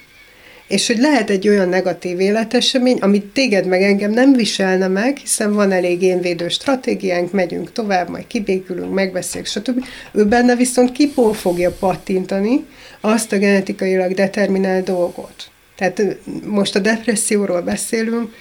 és 0.69 0.87
hogy 0.87 0.99
lehet 0.99 1.31
egy 1.31 1.49
olyan 1.49 1.69
negatív 1.69 2.21
életesemény, 2.21 2.99
amit 2.99 3.25
téged 3.25 3.67
meg 3.67 3.83
engem 3.83 4.11
nem 4.11 4.33
viselne 4.33 4.89
meg, 4.89 5.17
hiszen 5.17 5.53
van 5.53 5.73
elég 5.73 6.03
énvédő 6.03 6.49
stratégiánk, 6.49 7.33
megyünk 7.33 7.73
tovább, 7.73 8.09
majd 8.09 8.27
kibékülünk, 8.27 8.95
megbeszéljük, 8.95 9.49
stb. 9.49 9.85
Ő 10.13 10.25
benne 10.25 10.57
viszont 10.57 10.93
kipól 10.93 11.35
fogja 11.35 11.71
pattintani 11.71 12.65
azt 13.01 13.33
a 13.33 13.39
genetikailag 13.39 14.15
determinált 14.15 14.85
dolgot. 14.85 15.52
Tehát 15.91 16.19
most 16.45 16.75
a 16.75 16.79
depresszióról 16.79 17.61
beszélünk, 17.61 18.35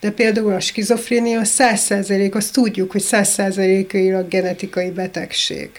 de 0.00 0.10
például 0.10 0.52
a 0.52 0.60
skizofrénia 0.60 1.40
100% 1.44 2.32
azt 2.32 2.52
tudjuk, 2.52 2.90
hogy 2.90 3.04
100%-ailag 3.10 4.28
genetikai 4.28 4.90
betegség 4.90 5.70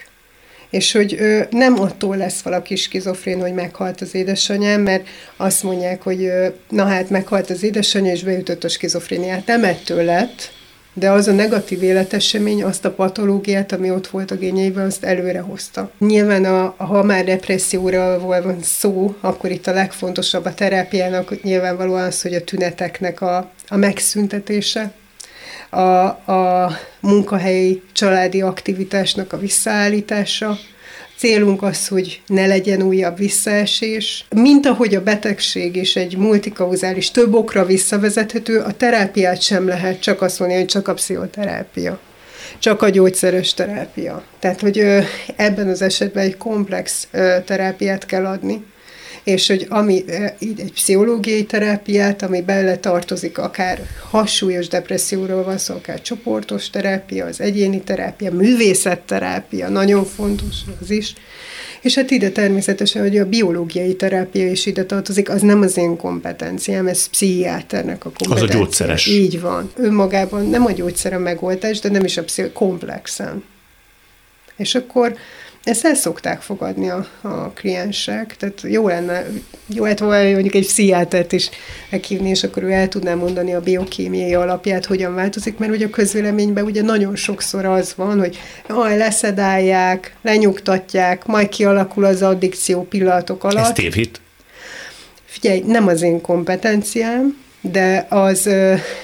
és 0.70 0.92
hogy 0.92 1.12
ő 1.12 1.46
nem 1.50 1.80
attól 1.80 2.16
lesz 2.16 2.40
valaki 2.40 2.76
skizofrén, 2.76 3.40
hogy 3.40 3.52
meghalt 3.52 4.00
az 4.00 4.14
édesanyám, 4.14 4.80
mert 4.80 5.08
azt 5.36 5.62
mondják, 5.62 6.02
hogy 6.02 6.32
na 6.68 6.84
hát 6.84 7.10
meghalt 7.10 7.50
az 7.50 7.62
édesanyja, 7.62 8.12
és 8.12 8.22
beütött 8.22 8.64
a 8.64 8.68
skizofréniát. 8.68 9.46
Nem 9.46 9.64
ettől 9.64 10.04
lett, 10.04 10.52
de 10.94 11.10
az 11.10 11.28
a 11.28 11.32
negatív 11.32 11.82
életesemény, 11.82 12.62
azt 12.62 12.84
a 12.84 12.90
patológiát, 12.90 13.72
ami 13.72 13.90
ott 13.90 14.06
volt 14.06 14.30
a 14.30 14.36
gényeiben, 14.36 14.86
azt 14.86 15.04
előre 15.04 15.40
hozta. 15.40 15.90
Nyilván, 15.98 16.44
a, 16.44 16.74
ha 16.78 17.02
már 17.02 17.24
depresszióra 17.24 18.18
van 18.18 18.62
szó, 18.62 19.14
akkor 19.20 19.50
itt 19.50 19.66
a 19.66 19.72
legfontosabb 19.72 20.44
a 20.44 20.54
terápiának 20.54 21.42
nyilvánvalóan 21.42 22.02
az, 22.02 22.22
hogy 22.22 22.34
a 22.34 22.44
tüneteknek 22.44 23.20
a, 23.20 23.50
a 23.68 23.76
megszüntetése, 23.76 24.92
a, 25.70 25.78
a 26.32 26.72
munkahelyi 27.00 27.82
családi 27.92 28.40
aktivitásnak 28.40 29.32
a 29.32 29.38
visszaállítása. 29.38 30.58
Célunk 31.20 31.62
az, 31.62 31.88
hogy 31.88 32.22
ne 32.26 32.46
legyen 32.46 32.82
újabb 32.82 33.16
visszaesés. 33.16 34.26
Mint 34.34 34.66
ahogy 34.66 34.94
a 34.94 35.02
betegség 35.02 35.76
is 35.76 35.96
egy 35.96 36.16
multikauzális, 36.16 37.10
több 37.10 37.34
okra 37.34 37.64
visszavezethető, 37.64 38.58
a 38.58 38.72
terápiát 38.72 39.42
sem 39.42 39.66
lehet 39.66 40.00
csak 40.00 40.22
azt 40.22 40.38
mondani, 40.38 40.60
hogy 40.60 40.68
csak 40.68 40.88
a 40.88 40.94
pszichoterápia 40.94 42.00
csak 42.58 42.82
a 42.82 42.88
gyógyszeres 42.88 43.54
terápia. 43.54 44.22
Tehát, 44.38 44.60
hogy 44.60 44.78
ebben 45.36 45.68
az 45.68 45.82
esetben 45.82 46.24
egy 46.24 46.36
komplex 46.36 47.08
terápiát 47.44 48.06
kell 48.06 48.26
adni 48.26 48.64
és 49.24 49.46
hogy 49.46 49.66
ami 49.68 50.04
így 50.38 50.60
egy 50.60 50.72
pszichológiai 50.72 51.44
terápiát, 51.44 52.22
ami 52.22 52.42
bele 52.42 52.76
tartozik 52.76 53.38
akár 53.38 53.82
hasúlyos 54.10 54.68
depresszióról 54.68 55.44
van 55.44 55.58
szó, 55.58 55.74
akár 55.74 56.02
csoportos 56.02 56.70
terápia, 56.70 57.26
az 57.26 57.40
egyéni 57.40 57.80
terápia, 57.80 58.32
művészetterápia, 58.32 59.68
nagyon 59.68 60.04
fontos 60.04 60.54
az 60.80 60.90
is, 60.90 61.14
és 61.80 61.94
hát 61.94 62.10
ide 62.10 62.30
természetesen, 62.30 63.02
hogy 63.02 63.18
a 63.18 63.28
biológiai 63.28 63.96
terápia 63.96 64.50
is 64.50 64.66
ide 64.66 64.84
tartozik, 64.84 65.28
az 65.28 65.42
nem 65.42 65.60
az 65.60 65.76
én 65.76 65.96
kompetenciám, 65.96 66.86
ez 66.86 67.08
pszichiáternek 67.08 68.04
a 68.04 68.10
kompetencia. 68.10 68.44
Az 68.44 68.54
a 68.54 68.58
gyógyszeres. 68.58 69.06
Így 69.06 69.40
van. 69.40 69.70
Önmagában 69.76 70.46
nem 70.46 70.66
a 70.66 70.72
gyógyszer 70.72 71.12
a 71.12 71.18
megoldás, 71.18 71.80
de 71.80 71.90
nem 71.90 72.04
is 72.04 72.16
a 72.16 72.24
pszichi- 72.24 72.52
komplexen. 72.52 73.44
És 74.56 74.74
akkor 74.74 75.14
ezt 75.64 75.84
el 75.84 75.94
szokták 75.94 76.40
fogadni 76.40 76.90
a, 76.90 77.06
a 77.20 77.50
kliensek, 77.50 78.36
tehát 78.36 78.60
jó 78.62 78.88
lenne, 78.88 79.26
jó 79.66 79.84
lett 79.84 79.98
volna 79.98 80.30
mondjuk 80.30 80.54
egy 80.54 80.66
pszichiátert 80.66 81.32
is 81.32 81.50
meghívni, 81.90 82.28
és 82.28 82.44
akkor 82.44 82.62
ő 82.62 82.70
el 82.70 82.88
tudná 82.88 83.14
mondani 83.14 83.54
a 83.54 83.60
biokémiai 83.60 84.34
alapját, 84.34 84.84
hogyan 84.86 85.14
változik, 85.14 85.58
mert 85.58 85.72
ugye 85.72 85.86
a 85.86 85.90
közvéleményben 85.90 86.64
ugye 86.64 86.82
nagyon 86.82 87.16
sokszor 87.16 87.64
az 87.64 87.94
van, 87.96 88.18
hogy 88.18 88.38
aj, 88.68 88.96
leszedálják, 88.96 90.14
lenyugtatják, 90.22 91.26
majd 91.26 91.48
kialakul 91.48 92.04
az 92.04 92.22
addikció 92.22 92.82
pillanatok 92.82 93.44
alatt. 93.44 93.66
Ez 93.66 93.72
tévhit? 93.72 94.20
Figyelj, 95.24 95.62
nem 95.66 95.86
az 95.86 96.02
én 96.02 96.20
kompetenciám, 96.20 97.36
de 97.60 98.06
az, 98.08 98.48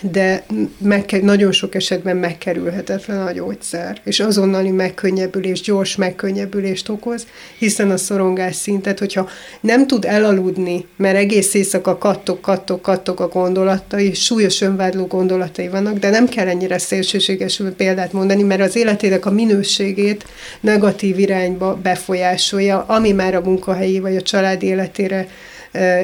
de 0.00 0.44
meg, 0.78 1.22
nagyon 1.22 1.52
sok 1.52 1.74
esetben 1.74 2.16
megkerülhetetlen 2.16 3.26
a 3.26 3.32
gyógyszer, 3.32 4.00
és 4.04 4.20
azonnali 4.20 4.70
megkönnyebbülés, 4.70 5.60
gyors 5.60 5.96
megkönnyebbülést 5.96 6.88
okoz, 6.88 7.26
hiszen 7.58 7.90
a 7.90 7.96
szorongás 7.96 8.56
szintet, 8.56 8.98
hogyha 8.98 9.28
nem 9.60 9.86
tud 9.86 10.04
elaludni, 10.04 10.86
mert 10.96 11.16
egész 11.16 11.54
éjszaka 11.54 11.98
kattog, 11.98 12.40
kattog, 12.40 12.80
kattog 12.80 13.20
a 13.20 13.28
gondolatai, 13.28 14.14
súlyos 14.14 14.60
önvádló 14.60 15.06
gondolatai 15.06 15.68
vannak, 15.68 15.98
de 15.98 16.10
nem 16.10 16.28
kell 16.28 16.48
ennyire 16.48 16.78
szélsőséges 16.78 17.62
példát 17.76 18.12
mondani, 18.12 18.42
mert 18.42 18.60
az 18.60 18.76
életének 18.76 19.26
a 19.26 19.30
minőségét 19.30 20.24
negatív 20.60 21.18
irányba 21.18 21.78
befolyásolja, 21.82 22.84
ami 22.88 23.12
már 23.12 23.34
a 23.34 23.40
munkahelyi 23.40 24.00
vagy 24.00 24.16
a 24.16 24.22
család 24.22 24.62
életére 24.62 25.28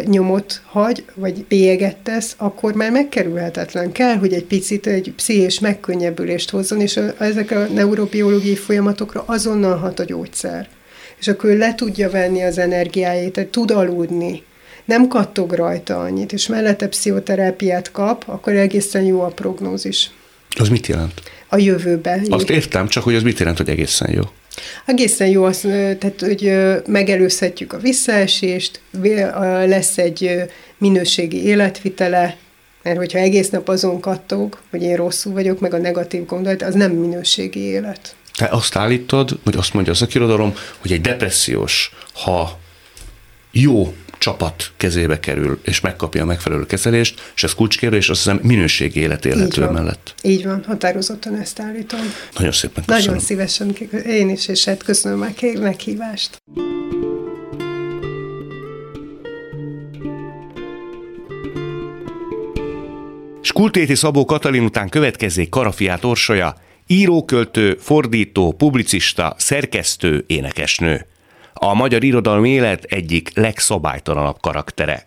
nyomot 0.05 0.63
hagy, 0.65 1.05
vagy 1.15 1.45
bélyeget 1.45 1.97
tesz, 1.97 2.35
akkor 2.37 2.75
már 2.75 2.91
megkerülhetetlen. 2.91 3.93
Kell, 3.93 4.17
hogy 4.17 4.33
egy 4.33 4.45
picit 4.45 4.87
egy 4.87 5.13
pszichés 5.17 5.61
megkönnyebbülést 5.61 6.51
hozzon, 6.51 6.81
és 6.81 7.01
ezek 7.19 7.51
a 7.51 7.67
neurobiológiai 7.75 8.57
folyamatokra 8.57 9.25
azonnal 9.27 9.77
hat 9.77 10.01
a 10.01 10.05
gyógyszer. 10.05 10.69
És 11.19 11.29
akkor 11.29 11.51
ő 11.51 11.59
le 11.59 11.75
tudja 11.75 12.11
venni 12.11 12.43
az 12.43 12.59
energiáját, 12.59 13.33
tehát 13.33 13.51
tud 13.51 13.71
aludni, 13.71 14.43
nem 14.85 15.09
kattog 15.09 15.53
rajta 15.53 16.01
annyit, 16.01 16.33
és 16.33 16.47
mellette 16.47 16.89
pszichoterápiát 16.89 17.91
kap, 17.91 18.25
akkor 18.27 18.53
egészen 18.53 19.03
jó 19.03 19.21
a 19.21 19.29
prognózis. 19.29 20.11
Az 20.59 20.69
mit 20.69 20.87
jelent? 20.87 21.23
A 21.49 21.57
jövőben. 21.57 22.27
Azt 22.29 22.51
értem, 22.51 22.89
csak 22.89 23.03
hogy 23.03 23.15
az 23.15 23.23
mit 23.23 23.39
jelent, 23.39 23.57
hogy 23.57 23.69
egészen 23.69 24.11
jó? 24.13 24.23
Egészen 24.87 25.29
jó, 25.29 25.45
az, 25.45 25.61
tehát 25.99 26.21
hogy 26.21 26.53
megelőzhetjük 26.87 27.73
a 27.73 27.79
visszaesést, 27.79 28.81
lesz 29.67 29.99
egy 29.99 30.43
minőségi 30.79 31.45
életvitele, 31.45 32.37
mert 32.83 32.97
hogyha 32.97 33.19
egész 33.19 33.51
nap 33.51 33.69
azon 33.69 34.01
kattog, 34.01 34.59
hogy 34.71 34.83
én 34.83 34.97
rosszul 34.97 35.33
vagyok, 35.33 35.61
meg 35.61 35.75
a 35.75 35.79
negatív 35.79 36.27
gondolat, 36.27 36.63
az 36.63 36.75
nem 36.75 36.91
minőségi 36.91 37.61
élet. 37.61 38.15
Te 38.37 38.47
azt 38.47 38.77
állítod, 38.77 39.39
vagy 39.45 39.57
azt 39.57 39.75
mondja 39.75 39.93
a 39.93 39.97
szakirodalom, 39.97 40.55
hogy 40.79 40.93
egy 40.93 41.01
depressziós, 41.01 41.91
ha 42.13 42.59
jó 43.51 43.95
csapat 44.23 44.73
kezébe 44.77 45.21
kerül, 45.21 45.61
és 45.65 45.81
megkapja 45.81 46.23
a 46.23 46.25
megfelelő 46.25 46.67
kezelést, 46.67 47.33
és 47.35 47.43
ez 47.43 47.55
kulcskérdés, 47.55 48.09
azt 48.09 48.23
hiszem 48.23 48.41
minőségi 48.43 49.01
élet 49.01 49.25
élhető 49.25 49.71
mellett. 49.71 50.15
Így 50.23 50.45
van, 50.45 50.65
határozottan 50.67 51.41
ezt 51.41 51.61
állítom. 51.61 52.01
Nagyon 52.37 52.53
szépen 52.53 52.85
köszönöm. 52.85 53.07
Nagyon 53.07 53.21
szívesen, 53.25 53.77
én 54.07 54.29
is, 54.29 54.49
és 54.49 54.65
hát 54.65 54.83
köszönöm 54.83 55.21
a 55.21 55.29
meghívást. 55.61 56.43
Skultéti 63.41 63.95
Szabó 63.95 64.25
Katalin 64.25 64.65
után 64.65 64.89
következzék 64.89 65.49
Karafiát 65.49 66.05
Orsolya, 66.05 66.57
íróköltő, 66.87 67.77
fordító, 67.81 68.53
publicista, 68.53 69.35
szerkesztő, 69.39 70.25
énekesnő 70.27 71.07
a 71.65 71.75
magyar 71.75 72.05
irodalmi 72.05 72.49
élet 72.49 72.85
egyik 72.85 73.37
legszabálytalanabb 73.37 74.41
karaktere. 74.41 75.07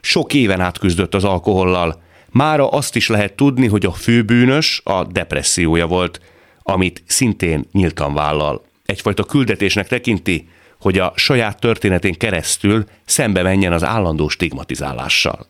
Sok 0.00 0.34
éven 0.34 0.60
át 0.60 0.78
küzdött 0.78 1.14
az 1.14 1.24
alkohollal, 1.24 2.02
mára 2.30 2.68
azt 2.68 2.96
is 2.96 3.08
lehet 3.08 3.32
tudni, 3.32 3.66
hogy 3.66 3.86
a 3.86 3.92
főbűnös 3.92 4.80
a 4.84 5.04
depressziója 5.04 5.86
volt, 5.86 6.20
amit 6.62 7.02
szintén 7.06 7.64
nyíltan 7.72 8.14
vállal. 8.14 8.64
Egyfajta 8.84 9.24
küldetésnek 9.24 9.88
tekinti, 9.88 10.48
hogy 10.80 10.98
a 10.98 11.12
saját 11.14 11.60
történetén 11.60 12.14
keresztül 12.14 12.84
szembe 13.04 13.42
menjen 13.42 13.72
az 13.72 13.84
állandó 13.84 14.28
stigmatizálással. 14.28 15.46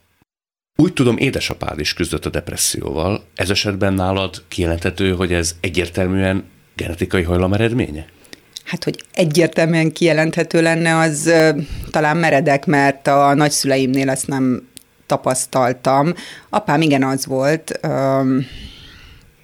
Úgy 0.76 0.92
tudom, 0.92 1.16
édesapád 1.16 1.80
is 1.80 1.94
küzdött 1.94 2.26
a 2.26 2.30
depresszióval. 2.30 3.24
Ez 3.34 3.50
esetben 3.50 3.94
nálad 3.94 4.42
kijelenthető, 4.48 5.14
hogy 5.14 5.32
ez 5.32 5.56
egyértelműen 5.60 6.44
genetikai 6.74 7.22
hajlam 7.22 7.52
eredménye? 7.52 8.06
Hát 8.66 8.84
hogy 8.84 9.04
egyértelműen 9.14 9.92
kijelenthető 9.92 10.62
lenne, 10.62 10.96
az 10.96 11.32
talán 11.90 12.16
meredek, 12.16 12.66
mert 12.66 13.06
a 13.06 13.34
nagyszüleimnél 13.34 14.10
ezt 14.10 14.26
nem 14.26 14.68
tapasztaltam. 15.06 16.14
Apám 16.48 16.80
igen 16.80 17.02
az 17.02 17.26
volt, 17.26 17.80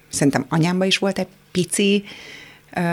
szerintem 0.09 0.45
anyámban 0.49 0.87
is 0.87 0.97
volt 0.97 1.19
egy 1.19 1.27
pici 1.51 2.03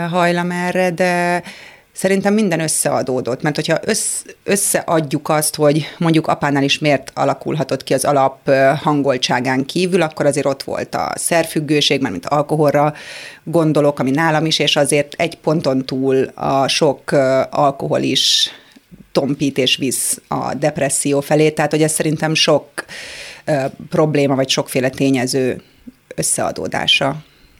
hajlam 0.09 0.51
erre, 0.51 0.91
de 0.91 1.43
Szerintem 1.93 2.33
minden 2.33 2.59
összeadódott, 2.59 3.41
mert 3.41 3.55
hogyha 3.55 3.79
össz, 3.85 4.21
összeadjuk 4.43 5.29
azt, 5.29 5.55
hogy 5.55 5.87
mondjuk 5.97 6.27
apánál 6.27 6.63
is 6.63 6.79
miért 6.79 7.11
alakulhatott 7.13 7.83
ki 7.83 7.93
az 7.93 8.05
alap 8.05 8.51
hangoltságán 8.81 9.65
kívül, 9.65 10.01
akkor 10.01 10.25
azért 10.25 10.45
ott 10.45 10.63
volt 10.63 10.95
a 10.95 11.13
szerfüggőség, 11.15 12.01
mert 12.01 12.11
mint 12.11 12.25
alkoholra 12.25 12.93
gondolok, 13.43 13.99
ami 13.99 14.11
nálam 14.11 14.45
is, 14.45 14.59
és 14.59 14.75
azért 14.75 15.13
egy 15.17 15.37
ponton 15.37 15.85
túl 15.85 16.23
a 16.35 16.67
sok 16.67 17.11
alkohol 17.49 18.01
is 18.01 18.51
tompít 19.11 19.57
és 19.57 19.77
visz 19.77 20.21
a 20.27 20.53
depresszió 20.53 21.19
felé, 21.19 21.49
tehát 21.49 21.71
hogy 21.71 21.83
ez 21.83 21.91
szerintem 21.91 22.33
sok 22.33 22.69
probléma, 23.89 24.35
vagy 24.35 24.49
sokféle 24.49 24.89
tényező 24.89 25.61
összeadódása. 26.15 27.15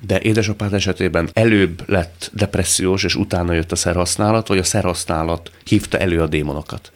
De 0.08 0.20
édesapád 0.20 0.74
esetében 0.74 1.30
előbb 1.34 1.90
lett 1.90 2.32
depressziós, 2.34 3.04
és 3.04 3.16
utána 3.16 3.54
jött 3.54 3.72
a 3.72 3.76
szerhasználat, 3.76 4.48
vagy 4.48 4.58
a 4.58 4.64
szerhasználat 4.64 5.52
hívta 5.64 5.98
elő 5.98 6.22
a 6.22 6.28
démonokat? 6.28 6.92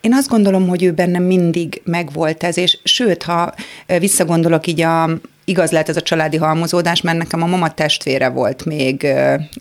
Én 0.00 0.14
azt 0.14 0.28
gondolom, 0.28 0.68
hogy 0.68 0.82
ő 0.82 0.92
benne 0.92 1.18
mindig 1.18 1.80
megvolt 1.84 2.42
ez, 2.42 2.58
és 2.58 2.78
sőt, 2.84 3.22
ha 3.22 3.54
visszagondolok 3.98 4.66
így 4.66 4.80
a, 4.80 5.10
igaz 5.44 5.70
lehet 5.70 5.88
ez 5.88 5.96
a 5.96 6.02
családi 6.02 6.36
halmozódás, 6.36 7.00
mert 7.00 7.18
nekem 7.18 7.42
a 7.42 7.46
mama 7.46 7.74
testvére 7.74 8.28
volt 8.28 8.64
még 8.64 9.06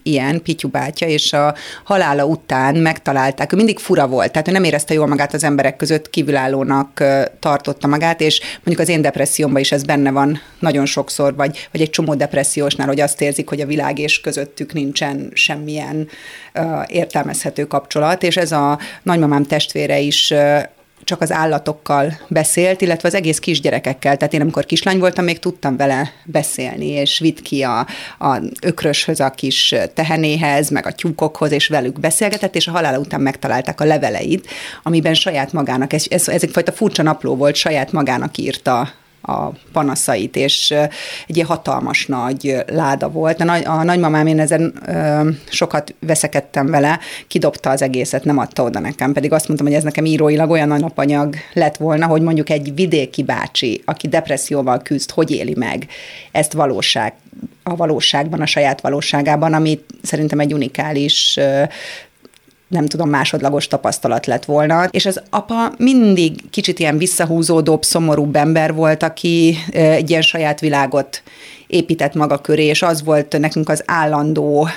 ilyen, 0.03 0.41
Pityu 0.41 0.69
bátya, 0.69 1.05
és 1.05 1.33
a 1.33 1.55
halála 1.83 2.25
után 2.25 2.75
megtalálták, 2.75 3.53
ő 3.53 3.55
mindig 3.55 3.79
fura 3.79 4.07
volt, 4.07 4.31
tehát 4.31 4.47
ő 4.47 4.51
nem 4.51 4.63
érezte 4.63 4.93
jól 4.93 5.07
magát 5.07 5.33
az 5.33 5.43
emberek 5.43 5.75
között, 5.75 6.09
kívülállónak 6.09 7.03
tartotta 7.39 7.87
magát, 7.87 8.21
és 8.21 8.41
mondjuk 8.55 8.79
az 8.79 8.89
én 8.89 9.01
depressziómban 9.01 9.61
is 9.61 9.71
ez 9.71 9.83
benne 9.83 10.11
van 10.11 10.41
nagyon 10.59 10.85
sokszor, 10.85 11.35
vagy, 11.35 11.67
vagy 11.71 11.81
egy 11.81 11.89
csomó 11.89 12.15
depressziósnál, 12.15 12.87
hogy 12.87 12.99
azt 12.99 13.21
érzik, 13.21 13.49
hogy 13.49 13.61
a 13.61 13.65
világ 13.65 13.99
és 13.99 14.21
közöttük 14.21 14.73
nincsen 14.73 15.31
semmilyen 15.33 16.07
uh, 16.55 16.83
értelmezhető 16.87 17.65
kapcsolat, 17.65 18.23
és 18.23 18.37
ez 18.37 18.51
a 18.51 18.79
nagymamám 19.03 19.43
testvére 19.43 19.99
is 19.99 20.33
csak 21.03 21.21
az 21.21 21.31
állatokkal 21.31 22.19
beszélt, 22.27 22.81
illetve 22.81 23.07
az 23.07 23.13
egész 23.13 23.39
kisgyerekekkel. 23.39 24.17
Tehát 24.17 24.33
én 24.33 24.41
amikor 24.41 24.65
kislány 24.65 24.99
voltam, 24.99 25.23
még 25.23 25.39
tudtam 25.39 25.77
vele 25.77 26.11
beszélni, 26.25 26.87
és 26.87 27.19
vitt 27.19 27.41
ki 27.41 27.61
a, 27.61 27.79
a 28.19 28.41
ökröshöz, 28.61 29.19
a 29.19 29.29
kis 29.29 29.75
tehenéhez, 29.93 30.69
meg 30.69 30.85
a 30.85 30.91
tyúkokhoz, 30.91 31.51
és 31.51 31.67
velük 31.67 31.99
beszélgetett, 31.99 32.55
és 32.55 32.67
a 32.67 32.71
halála 32.71 32.99
után 32.99 33.21
megtalálták 33.21 33.81
a 33.81 33.85
leveleit, 33.85 34.47
amiben 34.83 35.13
saját 35.13 35.53
magának, 35.53 35.93
ez, 35.93 36.05
ez, 36.09 36.27
ez 36.27 36.43
egyfajta 36.43 36.71
furcsa 36.71 37.03
napló 37.03 37.35
volt, 37.35 37.55
saját 37.55 37.91
magának 37.91 38.37
írta 38.37 38.93
a 39.23 39.49
panaszait, 39.71 40.35
és 40.35 40.71
egy 41.27 41.35
ilyen 41.35 41.47
hatalmas 41.47 42.05
nagy 42.05 42.63
láda 42.67 43.09
volt. 43.09 43.41
A, 43.41 43.43
nagy, 43.43 43.63
a 43.65 43.83
nagymamám, 43.83 44.27
én 44.27 44.39
ezen 44.39 44.73
ö, 44.87 45.29
sokat 45.49 45.95
veszekedtem 45.99 46.67
vele, 46.67 46.99
kidobta 47.27 47.69
az 47.69 47.81
egészet, 47.81 48.23
nem 48.23 48.37
adta 48.37 48.63
oda 48.63 48.79
nekem, 48.79 49.13
pedig 49.13 49.31
azt 49.31 49.47
mondtam, 49.47 49.67
hogy 49.67 49.77
ez 49.77 49.83
nekem 49.83 50.05
íróilag 50.05 50.49
olyan 50.49 50.67
nagy 50.67 50.81
napanyag 50.81 51.35
lett 51.53 51.77
volna, 51.77 52.07
hogy 52.07 52.21
mondjuk 52.21 52.49
egy 52.49 52.75
vidéki 52.75 53.23
bácsi, 53.23 53.81
aki 53.85 54.07
depresszióval 54.07 54.81
küzd, 54.81 55.11
hogy 55.11 55.31
éli 55.31 55.53
meg 55.57 55.87
ezt 56.31 56.53
valóság, 56.53 57.13
a 57.63 57.75
valóságban, 57.75 58.41
a 58.41 58.45
saját 58.45 58.81
valóságában, 58.81 59.53
ami 59.53 59.79
szerintem 60.01 60.39
egy 60.39 60.53
unikális 60.53 61.39
nem 62.73 62.85
tudom, 62.85 63.09
másodlagos 63.09 63.67
tapasztalat 63.67 64.25
lett 64.25 64.45
volna. 64.45 64.85
És 64.91 65.05
az 65.05 65.21
apa 65.29 65.71
mindig 65.77 66.49
kicsit 66.49 66.79
ilyen 66.79 66.97
visszahúzódóbb, 66.97 67.83
szomorúbb 67.83 68.35
ember 68.35 68.73
volt, 68.73 69.03
aki 69.03 69.57
egy 69.71 70.09
ilyen 70.09 70.21
saját 70.21 70.59
világot 70.59 71.23
épített 71.67 72.13
maga 72.13 72.37
köré, 72.37 72.65
és 72.65 72.81
az 72.81 73.03
volt 73.03 73.39
nekünk 73.39 73.69
az 73.69 73.83
állandó 73.85 74.67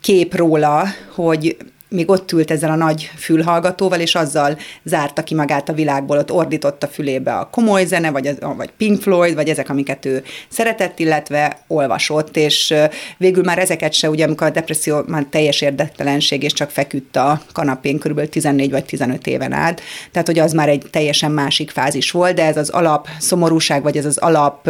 kép 0.00 0.34
róla, 0.34 0.84
hogy 1.14 1.56
még 1.92 2.10
ott 2.10 2.32
ült 2.32 2.50
ezzel 2.50 2.70
a 2.70 2.74
nagy 2.74 3.10
fülhallgatóval, 3.16 4.00
és 4.00 4.14
azzal 4.14 4.58
zárta 4.82 5.22
ki 5.22 5.34
magát 5.34 5.68
a 5.68 5.72
világból, 5.72 6.18
ott 6.18 6.32
ordított 6.32 6.82
a 6.82 6.86
fülébe 6.86 7.34
a 7.34 7.48
komoly 7.50 7.84
zene, 7.84 8.10
vagy, 8.10 8.26
az, 8.26 8.36
vagy 8.56 8.70
Pink 8.76 9.02
Floyd, 9.02 9.34
vagy 9.34 9.48
ezek, 9.48 9.68
amiket 9.68 10.04
ő 10.04 10.22
szeretett, 10.48 10.98
illetve 10.98 11.58
olvasott, 11.66 12.36
és 12.36 12.74
végül 13.16 13.44
már 13.44 13.58
ezeket 13.58 13.92
se, 13.92 14.10
ugye 14.10 14.24
amikor 14.24 14.46
a 14.46 14.50
depresszió 14.50 15.02
már 15.06 15.26
teljes 15.30 15.60
érdektelenség, 15.60 16.42
és 16.42 16.52
csak 16.52 16.70
feküdt 16.70 17.16
a 17.16 17.42
kanapén 17.52 17.98
körülbelül 17.98 18.30
14 18.30 18.70
vagy 18.70 18.84
15 18.84 19.26
éven 19.26 19.52
át, 19.52 19.80
tehát 20.12 20.28
hogy 20.28 20.38
az 20.38 20.52
már 20.52 20.68
egy 20.68 20.86
teljesen 20.90 21.30
másik 21.30 21.70
fázis 21.70 22.10
volt, 22.10 22.34
de 22.34 22.44
ez 22.44 22.56
az 22.56 22.70
alap 22.70 23.08
szomorúság, 23.18 23.82
vagy 23.82 23.96
ez 23.96 24.04
az 24.04 24.18
alap 24.18 24.66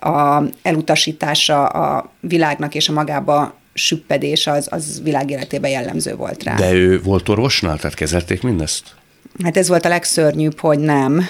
a 0.00 0.42
elutasítása 0.62 1.66
a 1.66 2.10
világnak 2.20 2.74
és 2.74 2.88
a 2.88 2.92
magába 2.92 3.60
süppedés 3.74 4.46
az, 4.46 4.66
az 4.70 5.00
világéletében 5.02 5.70
jellemző 5.70 6.14
volt 6.14 6.42
rá. 6.42 6.54
De 6.54 6.72
ő 6.72 7.00
volt 7.00 7.28
orvosnál, 7.28 7.76
tehát 7.76 7.96
kezelték 7.96 8.42
mindezt? 8.42 8.94
Hát 9.42 9.56
ez 9.56 9.68
volt 9.68 9.84
a 9.84 9.88
legszörnyűbb, 9.88 10.58
hogy 10.58 10.78
nem. 10.78 11.24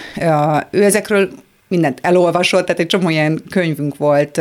Ő 0.71 0.85
ezekről 0.85 1.31
mindent 1.69 1.99
elolvasott, 2.03 2.65
tehát 2.65 2.81
egy 2.81 2.87
csomó 2.87 3.09
ilyen 3.09 3.43
könyvünk 3.51 3.97
volt 3.97 4.41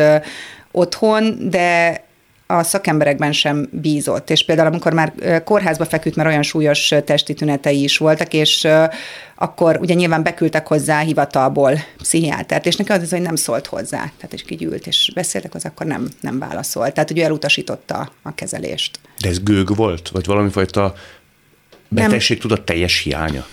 otthon, 0.71 1.37
de 1.49 2.03
a 2.57 2.63
szakemberekben 2.63 3.31
sem 3.31 3.67
bízott. 3.71 4.29
És 4.29 4.45
például 4.45 4.67
amikor 4.67 4.93
már 4.93 5.13
kórházba 5.43 5.85
feküdt, 5.85 6.15
mert 6.15 6.29
olyan 6.29 6.43
súlyos 6.43 6.93
testi 7.05 7.33
tünetei 7.33 7.83
is 7.83 7.97
voltak, 7.97 8.33
és 8.33 8.67
akkor 9.35 9.77
ugye 9.81 9.93
nyilván 9.93 10.23
beküldtek 10.23 10.67
hozzá 10.67 10.99
hivatalból 10.99 11.73
pszichiátert, 11.97 12.65
és 12.65 12.75
neki 12.75 12.91
az, 12.91 13.09
hogy 13.09 13.21
nem 13.21 13.35
szólt 13.35 13.67
hozzá. 13.67 13.97
Tehát 13.97 14.33
és 14.33 14.43
így 14.47 14.63
ült, 14.63 14.87
és 14.87 15.11
beszéltek, 15.13 15.55
az 15.55 15.65
akkor 15.65 15.85
nem, 15.85 16.09
nem 16.19 16.39
válaszolt. 16.39 16.93
Tehát, 16.93 17.09
hogy 17.09 17.19
ő 17.19 17.23
elutasította 17.23 18.11
a 18.21 18.35
kezelést. 18.35 18.99
De 19.21 19.29
ez 19.29 19.43
gőg 19.43 19.75
volt? 19.75 20.09
Vagy 20.09 20.25
valami 20.25 20.49
fajta 20.49 20.93
betegség 21.87 22.39
tudat 22.39 22.61
teljes 22.61 23.01
hiánya? 23.01 23.45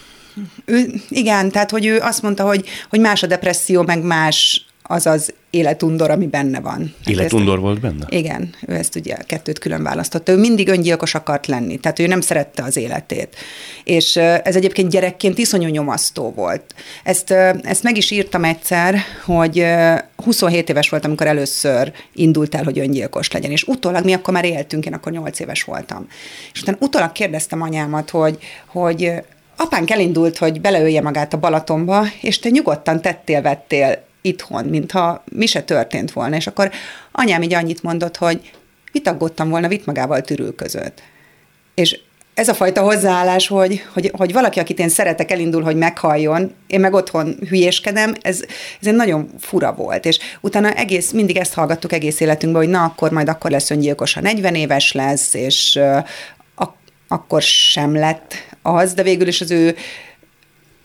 Ő, 0.65 0.87
igen, 1.09 1.51
tehát 1.51 1.71
hogy 1.71 1.87
ő 1.87 1.99
azt 1.99 2.23
mondta, 2.23 2.45
hogy, 2.45 2.69
hogy 2.89 3.01
más 3.01 3.23
a 3.23 3.27
depresszió, 3.27 3.83
meg 3.83 4.03
más 4.03 4.67
az 4.91 5.07
az 5.07 5.33
életundor, 5.51 6.11
ami 6.11 6.27
benne 6.27 6.61
van. 6.61 6.95
Hát 6.99 7.09
életundor 7.09 7.55
ezt, 7.55 7.63
volt 7.63 7.81
benne? 7.81 8.07
Igen, 8.09 8.55
ő 8.67 8.75
ezt 8.75 8.97
ugye 8.97 9.17
kettőt 9.27 9.59
külön 9.59 9.83
választotta. 9.83 10.33
Ő 10.33 10.37
mindig 10.37 10.69
öngyilkos 10.69 11.15
akart 11.15 11.47
lenni, 11.47 11.77
tehát 11.77 11.99
ő 11.99 12.07
nem 12.07 12.21
szerette 12.21 12.63
az 12.63 12.77
életét. 12.77 13.37
És 13.85 14.17
ez 14.17 14.57
egyébként 14.57 14.91
gyerekként 14.91 15.39
iszonyú 15.39 15.69
nyomasztó 15.69 16.33
volt. 16.37 16.75
Ezt, 17.05 17.31
ezt 17.63 17.83
meg 17.83 17.97
is 17.97 18.11
írtam 18.11 18.45
egyszer, 18.45 18.99
hogy 19.25 19.67
27 20.17 20.69
éves 20.69 20.89
volt, 20.89 21.05
amikor 21.05 21.27
először 21.27 21.93
indult 22.15 22.55
el, 22.55 22.65
hogy 22.65 22.79
öngyilkos 22.79 23.33
legyen, 23.33 23.51
és 23.51 23.63
utólag 23.63 24.05
mi 24.05 24.13
akkor 24.13 24.35
már 24.35 24.45
éltünk, 24.45 24.87
én 24.87 24.95
akkor 24.95 25.13
8 25.13 25.41
éves 25.41 25.63
voltam. 25.63 26.07
És 26.53 26.63
utána 26.63 26.79
utólag 26.81 27.13
kérdeztem 27.13 27.63
anyámat, 27.63 28.11
hogy, 28.11 28.39
hogy 28.67 29.13
apánk 29.57 29.91
elindult, 29.91 30.39
hogy 30.39 30.61
beleölje 30.61 31.01
magát 31.01 31.35
a 31.35 31.39
Balatonba, 31.39 32.05
és 32.21 32.39
te 32.39 32.49
nyugodtan 32.49 33.01
tettél, 33.01 33.43
vettél 33.43 34.07
itthon, 34.29 34.65
mintha 34.65 35.25
mi 35.33 35.47
se 35.47 35.63
történt 35.63 36.13
volna. 36.13 36.37
És 36.37 36.47
akkor 36.47 36.71
anyám 37.13 37.43
így 37.43 37.55
annyit 37.55 37.83
mondott, 37.83 38.17
hogy 38.17 38.51
vitaggottam 38.93 39.49
volna, 39.49 39.69
vitt 39.69 39.87
magával 39.87 40.21
tűrül 40.21 40.55
között. 40.55 41.03
És 41.75 41.99
ez 42.39 42.49
a 42.49 42.55
fajta 42.55 42.83
hozzáállás, 42.83 43.47
hogy, 43.47 43.85
hogy, 43.93 44.11
hogy 44.17 44.33
valaki, 44.33 44.61
akit 44.61 44.79
én 44.79 44.89
szeretek, 44.89 45.31
elindul, 45.31 45.63
hogy 45.63 45.77
meghalljon, 45.77 46.55
én 46.67 46.81
meg 46.81 46.95
otthon 46.95 47.37
hülyéskedem, 47.49 48.15
ez, 48.21 48.41
ez 48.81 48.87
egy 48.87 48.95
nagyon 48.95 49.31
fura 49.41 49.75
volt. 49.75 50.05
És 50.05 50.19
utána 50.41 50.73
egész, 50.73 51.11
mindig 51.11 51.37
ezt 51.37 51.55
hallgattuk 51.55 51.93
egész 51.93 52.21
életünkben, 52.21 52.63
hogy 52.63 52.71
na, 52.71 52.85
akkor 52.85 53.11
majd 53.11 53.29
akkor 53.29 53.51
lesz 53.51 53.71
öngyilkos, 53.71 54.15
ha 54.15 54.21
40 54.21 54.55
éves 54.55 54.93
lesz, 54.93 55.35
és 55.35 55.79
uh, 55.81 56.05
ak- 56.55 56.77
akkor 57.09 57.43
sem 57.43 57.95
lett 57.95 58.35
az, 58.63 58.95
de 58.95 59.03
végül 59.03 59.27
is 59.27 59.41
az 59.41 59.51
ő 59.51 59.77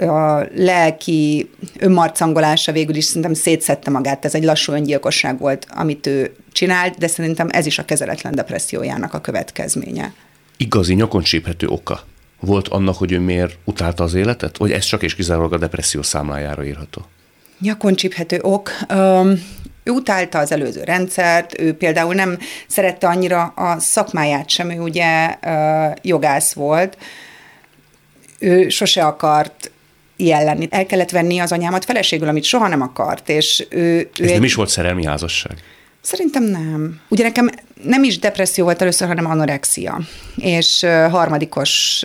a 0.09 0.47
lelki 0.55 1.49
önmarcangolása 1.79 2.71
végül 2.71 2.95
is 2.95 3.05
szerintem 3.05 3.33
szétszette 3.33 3.89
magát, 3.89 4.25
ez 4.25 4.35
egy 4.35 4.43
lassú 4.43 4.71
öngyilkosság 4.71 5.39
volt, 5.39 5.67
amit 5.69 6.07
ő 6.07 6.35
csinált, 6.51 6.97
de 6.97 7.07
szerintem 7.07 7.47
ez 7.51 7.65
is 7.65 7.79
a 7.79 7.85
kezeletlen 7.85 8.35
depressziójának 8.35 9.13
a 9.13 9.21
következménye. 9.21 10.13
Igazi 10.57 10.93
nyakon 10.93 11.23
csíphető 11.23 11.67
oka 11.67 12.03
volt 12.39 12.67
annak, 12.67 12.97
hogy 12.97 13.11
ő 13.11 13.19
miért 13.19 13.57
utálta 13.63 14.03
az 14.03 14.13
életet? 14.13 14.57
Vagy 14.57 14.71
ez 14.71 14.85
csak 14.85 15.03
és 15.03 15.15
kizárólag 15.15 15.53
a 15.53 15.57
depresszió 15.57 16.01
számlájára 16.01 16.65
írható? 16.65 17.01
Nyakon 17.59 17.95
csíphető 17.95 18.39
ok. 18.41 18.69
Um, 18.93 19.43
ő 19.83 19.91
utálta 19.91 20.39
az 20.39 20.51
előző 20.51 20.83
rendszert, 20.83 21.59
ő 21.59 21.73
például 21.73 22.13
nem 22.13 22.37
szerette 22.67 23.07
annyira 23.07 23.43
a 23.43 23.79
szakmáját 23.79 24.49
sem, 24.49 24.69
ő 24.69 24.79
ugye 24.79 25.37
uh, 25.45 25.93
jogász 26.01 26.53
volt, 26.53 26.97
ő 28.39 28.69
sose 28.69 29.05
akart 29.05 29.71
ilyen 30.23 30.43
lenni. 30.43 30.67
El 30.69 30.86
kellett 30.86 31.09
venni 31.09 31.39
az 31.39 31.51
anyámat 31.51 31.86
feleségül, 31.86 32.27
amit 32.27 32.43
soha 32.43 32.67
nem 32.67 32.81
akart, 32.81 33.29
és 33.29 33.65
ő... 33.69 33.79
ő 33.79 34.09
Ez 34.19 34.27
egy... 34.27 34.33
nem 34.33 34.43
is 34.43 34.53
volt 34.53 34.69
szerelmi 34.69 35.05
házasság? 35.05 35.57
Szerintem 36.01 36.43
nem. 36.43 36.99
Ugye 37.09 37.23
nekem 37.23 37.49
nem 37.83 38.03
is 38.03 38.19
depresszió 38.19 38.63
volt 38.63 38.81
először, 38.81 39.07
hanem 39.07 39.25
anorexia, 39.25 39.99
és 40.36 40.86
harmadikos 41.09 42.01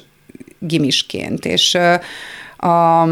gimisként, 0.58 1.44
és 1.44 1.74
a, 2.56 3.02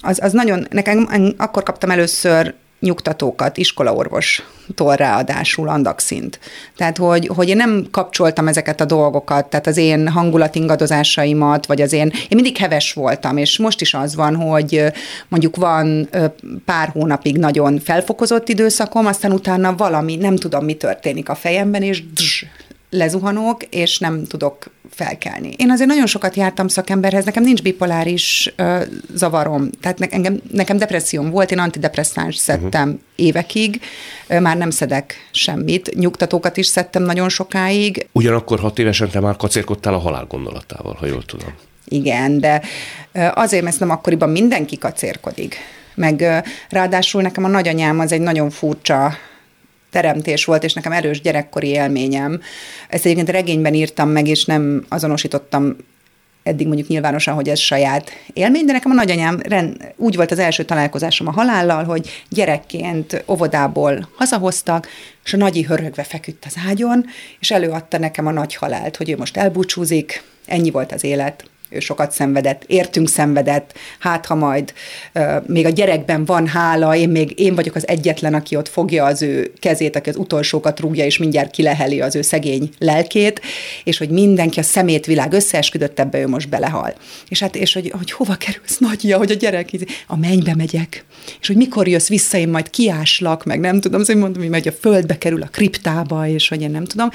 az, 0.00 0.18
az 0.22 0.32
nagyon, 0.32 0.66
nekem 0.70 1.34
akkor 1.36 1.62
kaptam 1.62 1.90
először 1.90 2.54
nyugtatókat 2.80 3.56
iskolaorvostól 3.56 4.94
ráadásul 4.94 5.68
andakszint. 5.68 6.40
Tehát, 6.76 6.96
hogy, 6.96 7.30
hogy 7.34 7.48
én 7.48 7.56
nem 7.56 7.86
kapcsoltam 7.90 8.48
ezeket 8.48 8.80
a 8.80 8.84
dolgokat, 8.84 9.46
tehát 9.46 9.66
az 9.66 9.76
én 9.76 10.08
hangulatingadozásaimat, 10.08 11.66
vagy 11.66 11.80
az 11.80 11.92
én, 11.92 12.06
én 12.12 12.28
mindig 12.28 12.56
heves 12.56 12.92
voltam, 12.92 13.36
és 13.36 13.58
most 13.58 13.80
is 13.80 13.94
az 13.94 14.14
van, 14.14 14.36
hogy 14.36 14.84
mondjuk 15.28 15.56
van 15.56 16.08
pár 16.64 16.88
hónapig 16.88 17.38
nagyon 17.38 17.78
felfokozott 17.78 18.48
időszakom, 18.48 19.06
aztán 19.06 19.32
utána 19.32 19.74
valami, 19.76 20.16
nem 20.16 20.36
tudom, 20.36 20.64
mi 20.64 20.74
történik 20.74 21.28
a 21.28 21.34
fejemben, 21.34 21.82
és 21.82 22.12
dzs, 22.12 22.44
lezuhanok, 22.90 23.62
és 23.62 23.98
nem 23.98 24.24
tudok 24.24 24.64
felkelni. 24.90 25.54
Én 25.56 25.70
azért 25.70 25.88
nagyon 25.88 26.06
sokat 26.06 26.36
jártam 26.36 26.68
szakemberhez, 26.68 27.24
nekem 27.24 27.42
nincs 27.42 27.62
bipoláris 27.62 28.54
uh, 28.58 28.82
zavarom, 29.14 29.70
tehát 29.80 29.98
ne, 29.98 30.06
engem, 30.06 30.40
nekem 30.52 30.76
depresszióm 30.76 31.30
volt, 31.30 31.50
én 31.50 31.58
antidepresszáns 31.58 32.36
szedtem 32.36 32.88
uh-huh. 32.88 33.02
évekig, 33.16 33.80
uh, 34.28 34.40
már 34.40 34.56
nem 34.56 34.70
szedek 34.70 35.28
semmit, 35.30 35.94
nyugtatókat 35.94 36.56
is 36.56 36.66
szedtem 36.66 37.02
nagyon 37.02 37.28
sokáig. 37.28 38.06
Ugyanakkor 38.12 38.58
hat 38.58 38.78
évesen 38.78 39.10
te 39.10 39.20
már 39.20 39.36
kacérkodtál 39.36 39.94
a 39.94 39.98
halál 39.98 40.24
gondolatával, 40.24 40.96
ha 40.98 41.06
jól 41.06 41.24
tudom. 41.24 41.54
Igen, 41.88 42.40
de 42.40 42.62
azért, 43.34 43.62
mert 43.62 43.78
nem 43.78 43.90
akkoriban 43.90 44.30
mindenki 44.30 44.78
kacérkodik. 44.78 45.56
Meg 45.94 46.44
ráadásul 46.68 47.22
nekem 47.22 47.44
a 47.44 47.48
nagyanyám 47.48 47.98
az 48.00 48.12
egy 48.12 48.20
nagyon 48.20 48.50
furcsa 48.50 49.16
teremtés 49.90 50.44
volt, 50.44 50.64
és 50.64 50.72
nekem 50.72 50.92
erős 50.92 51.20
gyerekkori 51.20 51.68
élményem. 51.68 52.40
Ezt 52.88 53.04
egyébként 53.04 53.30
regényben 53.30 53.74
írtam 53.74 54.08
meg, 54.08 54.28
és 54.28 54.44
nem 54.44 54.84
azonosítottam 54.88 55.76
eddig 56.46 56.66
mondjuk 56.66 56.88
nyilvánosan, 56.88 57.34
hogy 57.34 57.48
ez 57.48 57.58
saját 57.58 58.10
élmény, 58.32 58.64
de 58.64 58.72
nekem 58.72 58.90
a 58.90 58.94
nagyanyám 58.94 59.40
rend, 59.48 59.76
úgy 59.96 60.16
volt 60.16 60.30
az 60.30 60.38
első 60.38 60.64
találkozásom 60.64 61.26
a 61.26 61.32
halállal, 61.32 61.84
hogy 61.84 62.24
gyerekként 62.28 63.24
óvodából 63.28 64.08
hazahoztak, 64.16 64.88
és 65.24 65.32
a 65.32 65.36
nagyi 65.36 65.62
hörögve 65.62 66.02
feküdt 66.02 66.44
az 66.46 66.54
ágyon, 66.68 67.04
és 67.40 67.50
előadta 67.50 67.98
nekem 67.98 68.26
a 68.26 68.30
nagy 68.30 68.54
halált, 68.54 68.96
hogy 68.96 69.10
ő 69.10 69.16
most 69.16 69.36
elbúcsúzik, 69.36 70.22
ennyi 70.46 70.70
volt 70.70 70.92
az 70.92 71.04
élet, 71.04 71.50
ő 71.68 71.80
sokat 71.80 72.12
szenvedett, 72.12 72.64
értünk 72.66 73.08
szenvedett, 73.08 73.72
hát 73.98 74.26
ha 74.26 74.34
majd 74.34 74.72
uh, 75.14 75.46
még 75.46 75.66
a 75.66 75.70
gyerekben 75.70 76.24
van 76.24 76.46
hála, 76.46 76.96
én 76.96 77.08
még 77.08 77.40
én 77.40 77.54
vagyok 77.54 77.74
az 77.74 77.88
egyetlen, 77.88 78.34
aki 78.34 78.56
ott 78.56 78.68
fogja 78.68 79.04
az 79.04 79.22
ő 79.22 79.52
kezét, 79.58 79.96
aki 79.96 80.08
az 80.08 80.16
utolsókat 80.16 80.80
rúgja, 80.80 81.04
és 81.04 81.18
mindjárt 81.18 81.50
kileheli 81.50 82.00
az 82.00 82.14
ő 82.14 82.22
szegény 82.22 82.70
lelkét, 82.78 83.40
és 83.84 83.98
hogy 83.98 84.08
mindenki 84.10 84.58
a 84.58 84.62
szemét 84.62 85.06
világ 85.06 85.32
összeesküdött, 85.32 85.98
ebbe 85.98 86.20
ő 86.20 86.28
most 86.28 86.48
belehal. 86.48 86.94
És 87.28 87.40
hát, 87.40 87.56
és 87.56 87.72
hogy, 87.72 87.92
hogy 87.96 88.10
hova 88.10 88.34
kerülsz, 88.34 88.78
nagyja, 88.78 89.18
hogy 89.18 89.30
a 89.30 89.34
gyerek, 89.34 89.70
a 90.06 90.16
mennybe 90.16 90.54
megyek, 90.54 91.04
és 91.40 91.46
hogy 91.46 91.56
mikor 91.56 91.88
jössz 91.88 92.08
vissza, 92.08 92.38
én 92.38 92.48
majd 92.48 92.70
kiáslak, 92.70 93.44
meg 93.44 93.60
nem 93.60 93.80
tudom, 93.80 94.04
szóval 94.04 94.22
mondom, 94.22 94.42
hogy 94.42 94.50
megy 94.50 94.68
a 94.68 94.72
földbe 94.72 95.18
kerül 95.18 95.42
a 95.42 95.48
kriptába, 95.52 96.26
és 96.26 96.48
hogy 96.48 96.62
én 96.62 96.70
nem 96.70 96.84
tudom. 96.84 97.08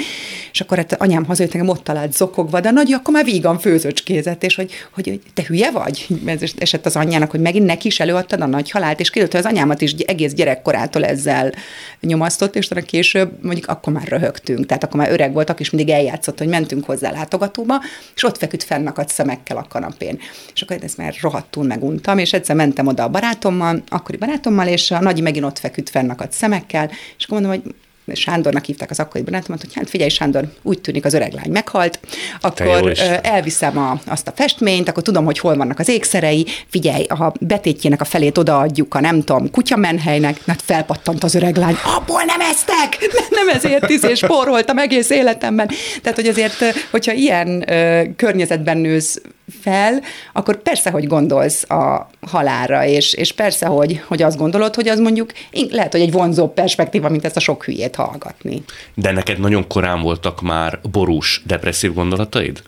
És 0.52 0.62
akkor 0.62 0.78
hát 0.78 0.94
anyám 0.94 1.26
hazajött, 1.26 1.54
engem 1.54 1.70
ott 1.70 1.84
talált 1.84 2.14
zokogva, 2.14 2.60
de 2.60 2.72
nagy, 2.72 2.94
akkor 2.94 3.14
már 3.14 3.26
vígan 3.26 3.60
főzöcskézett, 3.60 4.41
és 4.44 4.56
hogy, 4.56 4.72
hogy 4.92 5.22
te 5.34 5.44
hülye 5.48 5.72
vagy? 5.72 6.08
Ez 6.26 6.42
esett 6.58 6.86
az 6.86 6.96
anyjának, 6.96 7.32
hogy 7.32 7.40
megint 7.40 7.66
neki 7.66 7.88
is 7.88 8.00
előadtad 8.00 8.42
a 8.42 8.46
nagy 8.46 8.72
halált, 8.72 9.00
és 9.00 9.10
kiderült, 9.10 9.32
hogy 9.36 9.46
az 9.46 9.52
anyámat 9.52 9.82
is 9.82 9.92
egész 9.92 10.34
gyerekkorától 10.34 11.06
ezzel 11.06 11.52
nyomasztott, 12.00 12.56
és 12.56 12.68
talán 12.68 12.84
később 12.84 13.32
mondjuk 13.42 13.68
akkor 13.68 13.94
már 13.94 14.08
röhögtünk, 14.08 14.66
tehát 14.66 14.84
akkor 14.84 15.00
már 15.00 15.12
öreg 15.12 15.34
voltak, 15.34 15.60
és 15.60 15.70
mindig 15.70 15.94
eljátszott, 15.94 16.38
hogy 16.38 16.48
mentünk 16.48 16.86
hozzá 16.86 17.12
látogatóba, 17.12 17.76
és 18.16 18.24
ott 18.24 18.38
feküdt 18.38 18.64
fennakadt 18.64 19.10
szemekkel 19.10 19.58
a 19.58 19.66
kanapén. 19.70 20.20
És 20.54 20.62
akkor 20.62 20.78
ezt 20.84 20.98
már 20.98 21.16
rohadtul 21.22 21.64
meguntam, 21.64 22.18
és 22.18 22.34
egyszer 22.34 22.56
mentem 22.56 22.88
oda 22.88 23.04
a 23.04 23.10
barátommal, 23.10 23.84
akkori 23.88 24.18
barátommal, 24.18 24.68
és 24.68 24.92
a 24.92 25.02
nagyi 25.02 25.22
megint 25.22 25.46
ott 25.46 25.60
feküdt 25.60 25.90
fennakadt 25.90 26.32
szemekkel, 26.32 26.92
és 27.18 27.26
akkor 27.26 27.42
mondom, 27.42 27.62
hogy 27.62 27.74
Sándornak 28.14 28.66
hívták 28.66 28.90
az 28.90 29.00
akkori 29.00 29.24
barátomat, 29.24 29.62
hogy 29.62 29.74
hát 29.74 29.90
figyelj 29.90 30.10
Sándor, 30.10 30.44
úgy 30.62 30.82
tűnik 30.82 31.06
az 31.06 31.14
öreg 31.14 31.34
lány 31.34 31.52
meghalt, 31.52 32.00
akkor 32.42 32.94
elviszem 33.22 33.78
a, 33.78 34.00
azt 34.06 34.28
a 34.28 34.34
festményt, 34.36 34.90
akkor 34.90 35.04
tudom, 35.04 35.26
hogy 35.26 35.40
hol 35.40 35.56
vannak 35.56 35.80
az 35.80 35.90
ékszerei, 35.90 36.46
figyelj, 36.68 37.04
a 37.04 37.34
betétjének 37.40 38.02
a 38.02 38.06
felét 38.06 38.38
odaadjuk 38.38 38.96
a 38.96 39.00
nem 39.00 39.24
tudom, 39.24 39.52
kutyamenhelynek, 39.52 40.42
hát 40.48 40.62
felpattant 40.62 41.24
az 41.24 41.36
öreg 41.36 41.56
lány, 41.56 41.76
abból 41.96 42.24
nem 42.24 42.40
eztek, 42.42 42.98
nem 43.40 43.50
ezért 43.50 43.90
is, 43.90 44.02
és 44.04 44.20
poroltam 44.20 44.78
egész 44.78 45.10
életemben. 45.10 45.70
Tehát, 46.02 46.18
hogy 46.18 46.28
azért, 46.28 46.64
hogyha 46.92 47.12
ilyen 47.12 47.72
ö, 47.72 48.02
környezetben 48.16 48.78
nősz 48.78 49.22
fel, 49.62 50.02
akkor 50.34 50.62
persze, 50.62 50.90
hogy 50.90 51.08
gondolsz 51.08 51.70
a 51.70 52.10
halára, 52.22 52.86
és, 52.86 53.14
és 53.14 53.32
persze, 53.32 53.66
hogy, 53.66 54.02
hogy 54.08 54.22
azt 54.22 54.38
gondolod, 54.38 54.76
hogy 54.76 54.88
az 54.88 55.00
mondjuk 55.00 55.32
lehet, 55.70 55.92
hogy 55.92 56.02
egy 56.02 56.12
vonzó 56.12 56.48
perspektíva, 56.48 57.10
mint 57.10 57.26
ezt 57.26 57.36
a 57.36 57.40
sok 57.40 57.64
hülyét 57.64 57.96
hallgatni. 57.96 58.64
De 58.94 59.12
neked 59.12 59.40
nagyon 59.40 59.68
korán 59.68 60.02
voltak 60.02 60.42
már 60.42 60.80
borús, 60.92 61.42
depresszív 61.46 61.94
gondolataid? 61.94 62.62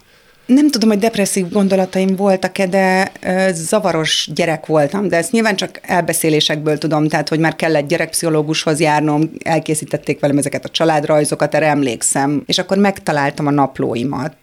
Nem 0.45 0.69
tudom, 0.69 0.89
hogy 0.89 0.99
depresszív 0.99 1.49
gondolataim 1.49 2.15
voltak-e, 2.15 2.67
de 2.67 3.11
zavaros 3.51 4.29
gyerek 4.33 4.65
voltam, 4.65 5.07
de 5.07 5.17
ezt 5.17 5.31
nyilván 5.31 5.55
csak 5.55 5.79
elbeszélésekből 5.81 6.77
tudom, 6.77 7.07
tehát 7.07 7.29
hogy 7.29 7.39
már 7.39 7.55
kellett 7.55 7.87
gyerekpszichológushoz 7.87 8.79
járnom, 8.79 9.31
elkészítették 9.43 10.19
velem 10.19 10.37
ezeket 10.37 10.65
a 10.65 10.69
családrajzokat, 10.69 11.55
erre 11.55 11.67
emlékszem, 11.67 12.43
és 12.45 12.57
akkor 12.57 12.77
megtaláltam 12.77 13.47
a 13.47 13.51
naplóimat, 13.51 14.35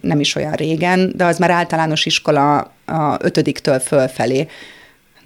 nem 0.00 0.20
is 0.20 0.34
olyan 0.34 0.52
régen, 0.52 1.12
de 1.16 1.24
az 1.24 1.38
már 1.38 1.50
általános 1.50 2.06
iskola 2.06 2.56
a 2.86 3.16
ötödiktől 3.18 3.78
fölfelé 3.78 4.46